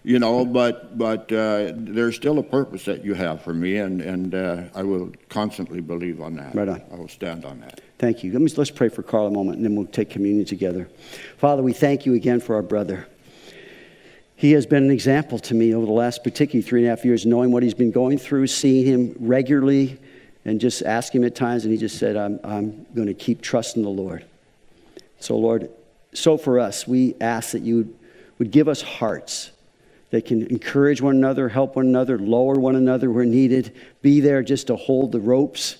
You 0.03 0.19
know, 0.19 0.45
but 0.45 0.97
but 0.97 1.31
uh, 1.31 1.71
there's 1.75 2.15
still 2.15 2.39
a 2.39 2.43
purpose 2.43 2.85
that 2.85 3.05
you 3.05 3.13
have 3.13 3.41
for 3.41 3.53
me, 3.53 3.77
and 3.77 4.01
and 4.01 4.35
uh, 4.35 4.63
I 4.75 4.83
will 4.83 5.11
constantly 5.29 5.81
believe 5.81 6.21
on 6.21 6.35
that. 6.35 6.53
Right 6.53 6.67
on. 6.67 6.81
I 6.91 6.95
will 6.95 7.07
stand 7.07 7.45
on 7.45 7.61
that. 7.61 7.81
Thank 7.97 8.23
you. 8.23 8.33
Let 8.33 8.41
me, 8.41 8.51
let's 8.57 8.71
pray 8.71 8.89
for 8.89 9.03
Carl 9.03 9.27
a 9.27 9.31
moment, 9.31 9.57
and 9.57 9.65
then 9.65 9.75
we'll 9.75 9.87
take 9.87 10.09
communion 10.09 10.45
together. 10.45 10.89
Father, 11.37 11.63
we 11.63 11.71
thank 11.71 12.05
you 12.05 12.13
again 12.13 12.41
for 12.41 12.55
our 12.55 12.61
brother. 12.61 13.07
He 14.35 14.51
has 14.51 14.65
been 14.65 14.83
an 14.83 14.91
example 14.91 15.39
to 15.39 15.53
me 15.53 15.73
over 15.73 15.85
the 15.85 15.93
last 15.93 16.23
particularly 16.23 16.61
three 16.61 16.81
and 16.81 16.87
a 16.87 16.89
half 16.89 17.05
years, 17.05 17.25
knowing 17.25 17.51
what 17.51 17.63
he's 17.63 17.73
been 17.73 17.91
going 17.91 18.17
through, 18.17 18.47
seeing 18.47 18.85
him 18.85 19.15
regularly, 19.17 19.97
and 20.43 20.59
just 20.59 20.83
asking 20.83 21.21
him 21.21 21.27
at 21.27 21.35
times, 21.35 21.63
and 21.63 21.71
he 21.71 21.77
just 21.79 21.97
said, 21.97 22.17
I'm, 22.17 22.39
I'm 22.43 22.85
going 22.93 23.07
to 23.07 23.13
keep 23.13 23.41
trusting 23.41 23.81
the 23.81 23.89
Lord. 23.89 24.25
So, 25.19 25.37
Lord, 25.37 25.69
so 26.13 26.37
for 26.37 26.59
us, 26.59 26.85
we 26.85 27.15
ask 27.21 27.51
that 27.51 27.61
you 27.61 27.95
would 28.37 28.51
give 28.51 28.67
us 28.67 28.81
hearts 28.81 29.51
that 30.11 30.25
can 30.25 30.45
encourage 30.47 31.01
one 31.01 31.15
another, 31.15 31.49
help 31.49 31.75
one 31.75 31.87
another, 31.87 32.17
lower 32.17 32.55
one 32.55 32.75
another 32.75 33.09
where 33.11 33.25
needed, 33.25 33.75
be 34.01 34.19
there 34.19 34.43
just 34.43 34.67
to 34.67 34.75
hold 34.75 35.11
the 35.11 35.19
ropes. 35.19 35.77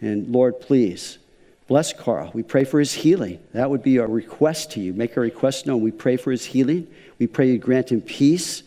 And 0.00 0.28
Lord, 0.28 0.60
please 0.60 1.18
bless 1.66 1.92
Carl. 1.92 2.30
We 2.34 2.42
pray 2.42 2.64
for 2.64 2.78
his 2.78 2.92
healing. 2.92 3.40
That 3.52 3.70
would 3.70 3.82
be 3.82 3.98
our 3.98 4.06
request 4.06 4.72
to 4.72 4.80
you. 4.80 4.92
Make 4.92 5.16
our 5.16 5.22
request 5.22 5.66
known. 5.66 5.82
We 5.82 5.90
pray 5.90 6.16
for 6.16 6.30
his 6.30 6.44
healing. 6.44 6.86
We 7.18 7.26
pray 7.26 7.50
you 7.50 7.58
grant 7.58 7.90
him 7.90 8.00
peace, 8.00 8.62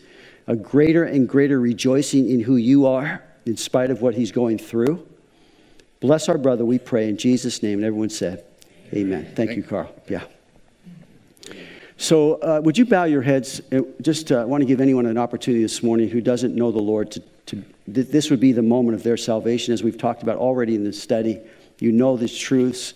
a 0.46 0.56
greater 0.56 1.04
and 1.04 1.28
greater 1.28 1.60
rejoicing 1.60 2.28
in 2.30 2.40
who 2.40 2.56
you 2.56 2.86
are, 2.86 3.22
in 3.46 3.56
spite 3.56 3.90
of 3.90 4.02
what 4.02 4.14
he's 4.14 4.32
going 4.32 4.58
through. 4.58 5.06
Bless 6.00 6.28
our 6.28 6.38
brother, 6.38 6.64
we 6.64 6.78
pray 6.78 7.08
in 7.08 7.16
Jesus' 7.16 7.62
name. 7.62 7.78
And 7.78 7.84
everyone 7.84 8.10
said, 8.10 8.44
Amen. 8.92 9.32
Thank 9.34 9.52
you, 9.52 9.62
Carl. 9.62 9.94
Yeah. 10.08 10.24
So, 12.00 12.34
uh, 12.34 12.60
would 12.62 12.78
you 12.78 12.84
bow 12.84 13.04
your 13.04 13.22
heads? 13.22 13.60
Uh, 13.72 13.80
Just 14.00 14.30
uh, 14.30 14.44
want 14.46 14.62
to 14.62 14.66
give 14.66 14.80
anyone 14.80 15.04
an 15.06 15.18
opportunity 15.18 15.62
this 15.64 15.82
morning 15.82 16.08
who 16.08 16.20
doesn't 16.20 16.54
know 16.54 16.70
the 16.70 16.78
Lord 16.78 17.10
to, 17.10 17.20
to 17.46 17.64
th- 17.92 18.06
this 18.06 18.30
would 18.30 18.38
be 18.38 18.52
the 18.52 18.62
moment 18.62 18.94
of 18.94 19.02
their 19.02 19.16
salvation, 19.16 19.74
as 19.74 19.82
we've 19.82 19.98
talked 19.98 20.22
about 20.22 20.36
already 20.36 20.76
in 20.76 20.84
this 20.84 21.02
study. 21.02 21.40
You 21.80 21.90
know 21.90 22.16
these 22.16 22.38
truths, 22.38 22.94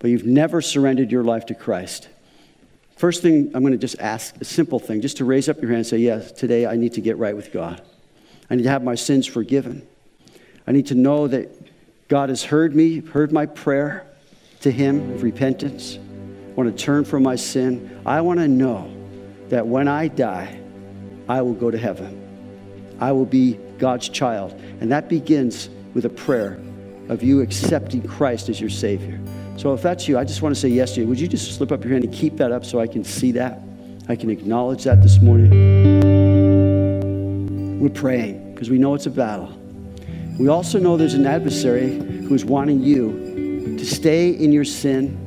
but 0.00 0.10
you've 0.10 0.26
never 0.26 0.60
surrendered 0.60 1.10
your 1.10 1.24
life 1.24 1.46
to 1.46 1.54
Christ. 1.54 2.10
First 2.96 3.22
thing, 3.22 3.50
I'm 3.54 3.62
going 3.62 3.72
to 3.72 3.78
just 3.78 3.98
ask 3.98 4.38
a 4.38 4.44
simple 4.44 4.78
thing, 4.78 5.00
just 5.00 5.16
to 5.16 5.24
raise 5.24 5.48
up 5.48 5.56
your 5.62 5.70
hand 5.70 5.78
and 5.78 5.86
say, 5.86 5.98
Yes, 5.98 6.30
today 6.30 6.66
I 6.66 6.76
need 6.76 6.92
to 6.92 7.00
get 7.00 7.16
right 7.16 7.34
with 7.34 7.52
God. 7.52 7.80
I 8.50 8.56
need 8.56 8.64
to 8.64 8.70
have 8.70 8.84
my 8.84 8.96
sins 8.96 9.26
forgiven. 9.26 9.86
I 10.66 10.72
need 10.72 10.88
to 10.88 10.94
know 10.94 11.26
that 11.26 11.48
God 12.08 12.28
has 12.28 12.44
heard 12.44 12.76
me, 12.76 13.00
heard 13.00 13.32
my 13.32 13.46
prayer 13.46 14.06
to 14.60 14.70
Him 14.70 15.12
of 15.12 15.22
repentance. 15.22 15.98
I 16.52 16.54
want 16.54 16.76
to 16.76 16.84
turn 16.84 17.06
from 17.06 17.22
my 17.22 17.34
sin. 17.34 17.98
I 18.04 18.20
want 18.20 18.38
to 18.38 18.46
know 18.46 18.94
that 19.48 19.66
when 19.66 19.88
I 19.88 20.08
die, 20.08 20.60
I 21.26 21.40
will 21.40 21.54
go 21.54 21.70
to 21.70 21.78
heaven. 21.78 22.18
I 23.00 23.10
will 23.12 23.24
be 23.24 23.58
God's 23.78 24.10
child. 24.10 24.52
And 24.82 24.92
that 24.92 25.08
begins 25.08 25.70
with 25.94 26.04
a 26.04 26.10
prayer 26.10 26.60
of 27.08 27.22
you 27.22 27.40
accepting 27.40 28.06
Christ 28.06 28.50
as 28.50 28.60
your 28.60 28.68
Savior. 28.68 29.18
So 29.56 29.72
if 29.72 29.80
that's 29.80 30.06
you, 30.06 30.18
I 30.18 30.24
just 30.24 30.42
want 30.42 30.54
to 30.54 30.60
say 30.60 30.68
yes 30.68 30.94
to 30.96 31.00
you. 31.00 31.06
Would 31.06 31.18
you 31.18 31.26
just 31.26 31.56
slip 31.56 31.72
up 31.72 31.82
your 31.84 31.94
hand 31.94 32.04
and 32.04 32.12
keep 32.12 32.36
that 32.36 32.52
up 32.52 32.66
so 32.66 32.80
I 32.80 32.86
can 32.86 33.02
see 33.02 33.32
that? 33.32 33.58
I 34.10 34.14
can 34.16 34.28
acknowledge 34.28 34.84
that 34.84 35.02
this 35.02 35.22
morning. 35.22 35.50
We're 37.80 37.88
praying 37.88 38.52
because 38.52 38.68
we 38.68 38.76
know 38.76 38.94
it's 38.94 39.06
a 39.06 39.10
battle. 39.10 39.58
We 40.38 40.48
also 40.48 40.78
know 40.78 40.98
there's 40.98 41.14
an 41.14 41.26
adversary 41.26 41.96
who's 41.96 42.44
wanting 42.44 42.82
you 42.82 43.76
to 43.78 43.86
stay 43.86 44.28
in 44.28 44.52
your 44.52 44.66
sin 44.66 45.18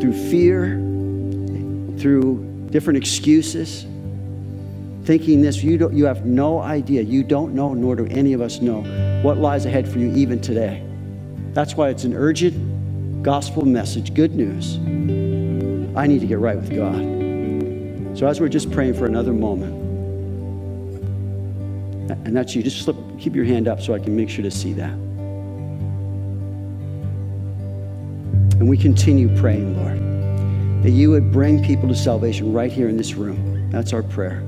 through 0.00 0.30
fear, 0.30 0.76
through 1.98 2.68
different 2.70 2.96
excuses, 2.96 3.86
thinking 5.04 5.42
this. 5.42 5.62
You, 5.62 5.78
don't, 5.78 5.94
you 5.94 6.04
have 6.06 6.26
no 6.26 6.60
idea. 6.60 7.02
You 7.02 7.22
don't 7.22 7.54
know, 7.54 7.74
nor 7.74 7.96
do 7.96 8.06
any 8.06 8.32
of 8.32 8.40
us 8.40 8.60
know, 8.60 8.82
what 9.22 9.38
lies 9.38 9.66
ahead 9.66 9.88
for 9.88 9.98
you 9.98 10.14
even 10.14 10.40
today. 10.40 10.82
That's 11.52 11.74
why 11.74 11.88
it's 11.88 12.04
an 12.04 12.14
urgent 12.14 13.22
gospel 13.22 13.64
message, 13.64 14.14
good 14.14 14.34
news. 14.34 14.76
I 15.96 16.06
need 16.06 16.20
to 16.20 16.26
get 16.26 16.38
right 16.38 16.56
with 16.56 16.74
God. 16.74 18.18
So 18.18 18.26
as 18.26 18.40
we're 18.40 18.48
just 18.48 18.70
praying 18.70 18.94
for 18.94 19.06
another 19.06 19.32
moment, 19.32 19.80
and 22.10 22.36
that's 22.36 22.54
you. 22.54 22.62
Just 22.62 22.82
slip, 22.82 22.96
keep 23.18 23.34
your 23.34 23.44
hand 23.44 23.68
up 23.68 23.80
so 23.80 23.94
I 23.94 23.98
can 23.98 24.16
make 24.16 24.28
sure 24.28 24.42
to 24.42 24.50
see 24.50 24.72
that. 24.74 24.92
And 28.60 28.68
we 28.68 28.78
continue 28.78 29.34
praying, 29.38 29.76
Lord, 29.76 30.84
that 30.84 30.90
you 30.90 31.10
would 31.10 31.32
bring 31.32 31.64
people 31.64 31.88
to 31.88 31.94
salvation 31.96 32.52
right 32.52 32.70
here 32.70 32.88
in 32.88 32.96
this 32.96 33.14
room. 33.14 33.68
That's 33.70 33.92
our 33.92 34.04
prayer. 34.04 34.44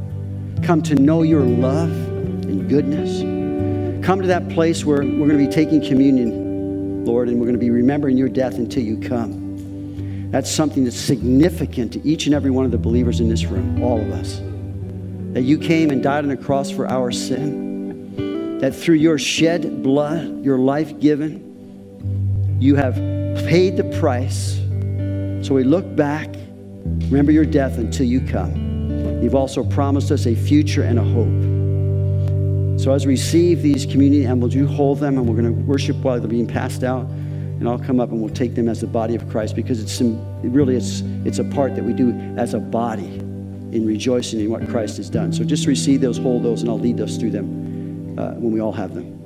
Come 0.63 0.83
to 0.83 0.95
know 0.95 1.23
your 1.23 1.43
love 1.43 1.91
and 1.91 2.69
goodness. 2.69 3.21
Come 4.07 4.21
to 4.21 4.29
that 4.29 4.49
place 4.51 4.85
where 4.85 4.99
we're 4.99 5.27
going 5.27 5.31
to 5.31 5.47
be 5.47 5.49
taking 5.49 5.85
communion, 5.85 7.05
Lord, 7.05 7.29
and 7.29 7.41
we're 7.41 7.47
going 7.47 7.59
to 7.59 7.61
be 7.61 7.71
remembering 7.71 8.17
your 8.17 8.29
death 8.29 8.55
until 8.55 8.85
you 8.85 9.01
come. 9.01 10.31
That's 10.31 10.51
something 10.51 10.85
that's 10.85 10.97
significant 10.97 11.93
to 11.95 12.07
each 12.07 12.27
and 12.27 12.35
every 12.35 12.53
one 12.53 12.65
of 12.65 12.71
the 12.71 12.79
believers 12.79 13.19
in 13.19 13.29
this 13.29 13.45
room, 13.47 13.83
all 13.83 14.01
of 14.01 14.13
us 14.13 14.41
that 15.33 15.43
you 15.43 15.57
came 15.57 15.91
and 15.91 16.03
died 16.03 16.25
on 16.25 16.29
the 16.29 16.37
cross 16.37 16.71
for 16.71 16.87
our 16.87 17.11
sin, 17.11 18.59
that 18.59 18.75
through 18.75 18.97
your 18.97 19.19
shed 19.19 19.83
blood, 19.83 20.45
your 20.45 20.59
life 20.59 21.01
given, 21.01 22.59
you 22.61 22.75
have 22.77 22.95
paid 23.47 23.77
the 23.79 23.85
price. 24.03 24.55
So 25.47 25.55
we 25.55 25.63
look 25.63 25.95
back, 25.95 26.29
remember 27.07 27.31
your 27.31 27.45
death 27.45 27.79
until 27.79 28.05
you 28.05 28.21
come. 28.21 28.53
You've 29.23 29.37
also 29.37 29.63
promised 29.63 30.11
us 30.11 30.27
a 30.27 30.35
future 30.35 30.83
and 30.83 30.99
a 30.99 31.05
hope. 31.05 32.81
So 32.81 32.93
as 32.93 33.07
we 33.07 33.13
receive 33.13 33.63
these 33.63 33.87
communion 33.87 34.29
emblems, 34.29 34.57
you 34.57 34.67
hold 34.67 34.99
them 34.99 35.19
and 35.19 35.29
we're 35.29 35.41
going 35.41 35.55
to 35.55 35.63
worship 35.63 35.95
while 35.99 36.19
they're 36.19 36.27
being 36.27 36.49
passed 36.49 36.83
out. 36.83 37.05
And 37.05 37.69
I'll 37.69 37.79
come 37.79 38.01
up 38.01 38.11
and 38.11 38.21
we'll 38.21 38.35
take 38.35 38.57
them 38.57 38.69
as 38.69 38.81
the 38.81 38.89
body 38.89 39.15
of 39.15 39.31
Christ 39.31 39.55
because 39.55 39.81
it's 39.81 39.93
some, 39.93 40.19
really 40.43 40.75
it's, 40.75 41.03
it's 41.25 41.39
a 41.39 41.45
part 41.45 41.77
that 41.77 41.85
we 41.85 41.93
do 41.93 42.11
as 42.37 42.55
a 42.55 42.59
body 42.59 43.07
in 43.07 43.87
rejoicing 43.87 44.41
in 44.41 44.51
what 44.51 44.69
Christ 44.69 44.97
has 44.97 45.09
done. 45.11 45.33
So 45.33 45.45
just 45.45 45.69
receive 45.69 46.01
those, 46.01 46.19
hold 46.19 46.43
those, 46.43 46.63
and 46.63 46.69
I'll 46.69 46.77
lead 46.77 47.01
us 47.01 47.19
through 47.19 47.31
them 47.31 48.19
uh, 48.19 48.33
when 48.33 48.51
we 48.51 48.61
all 48.61 48.73
have 48.73 48.97
them. 48.97 49.22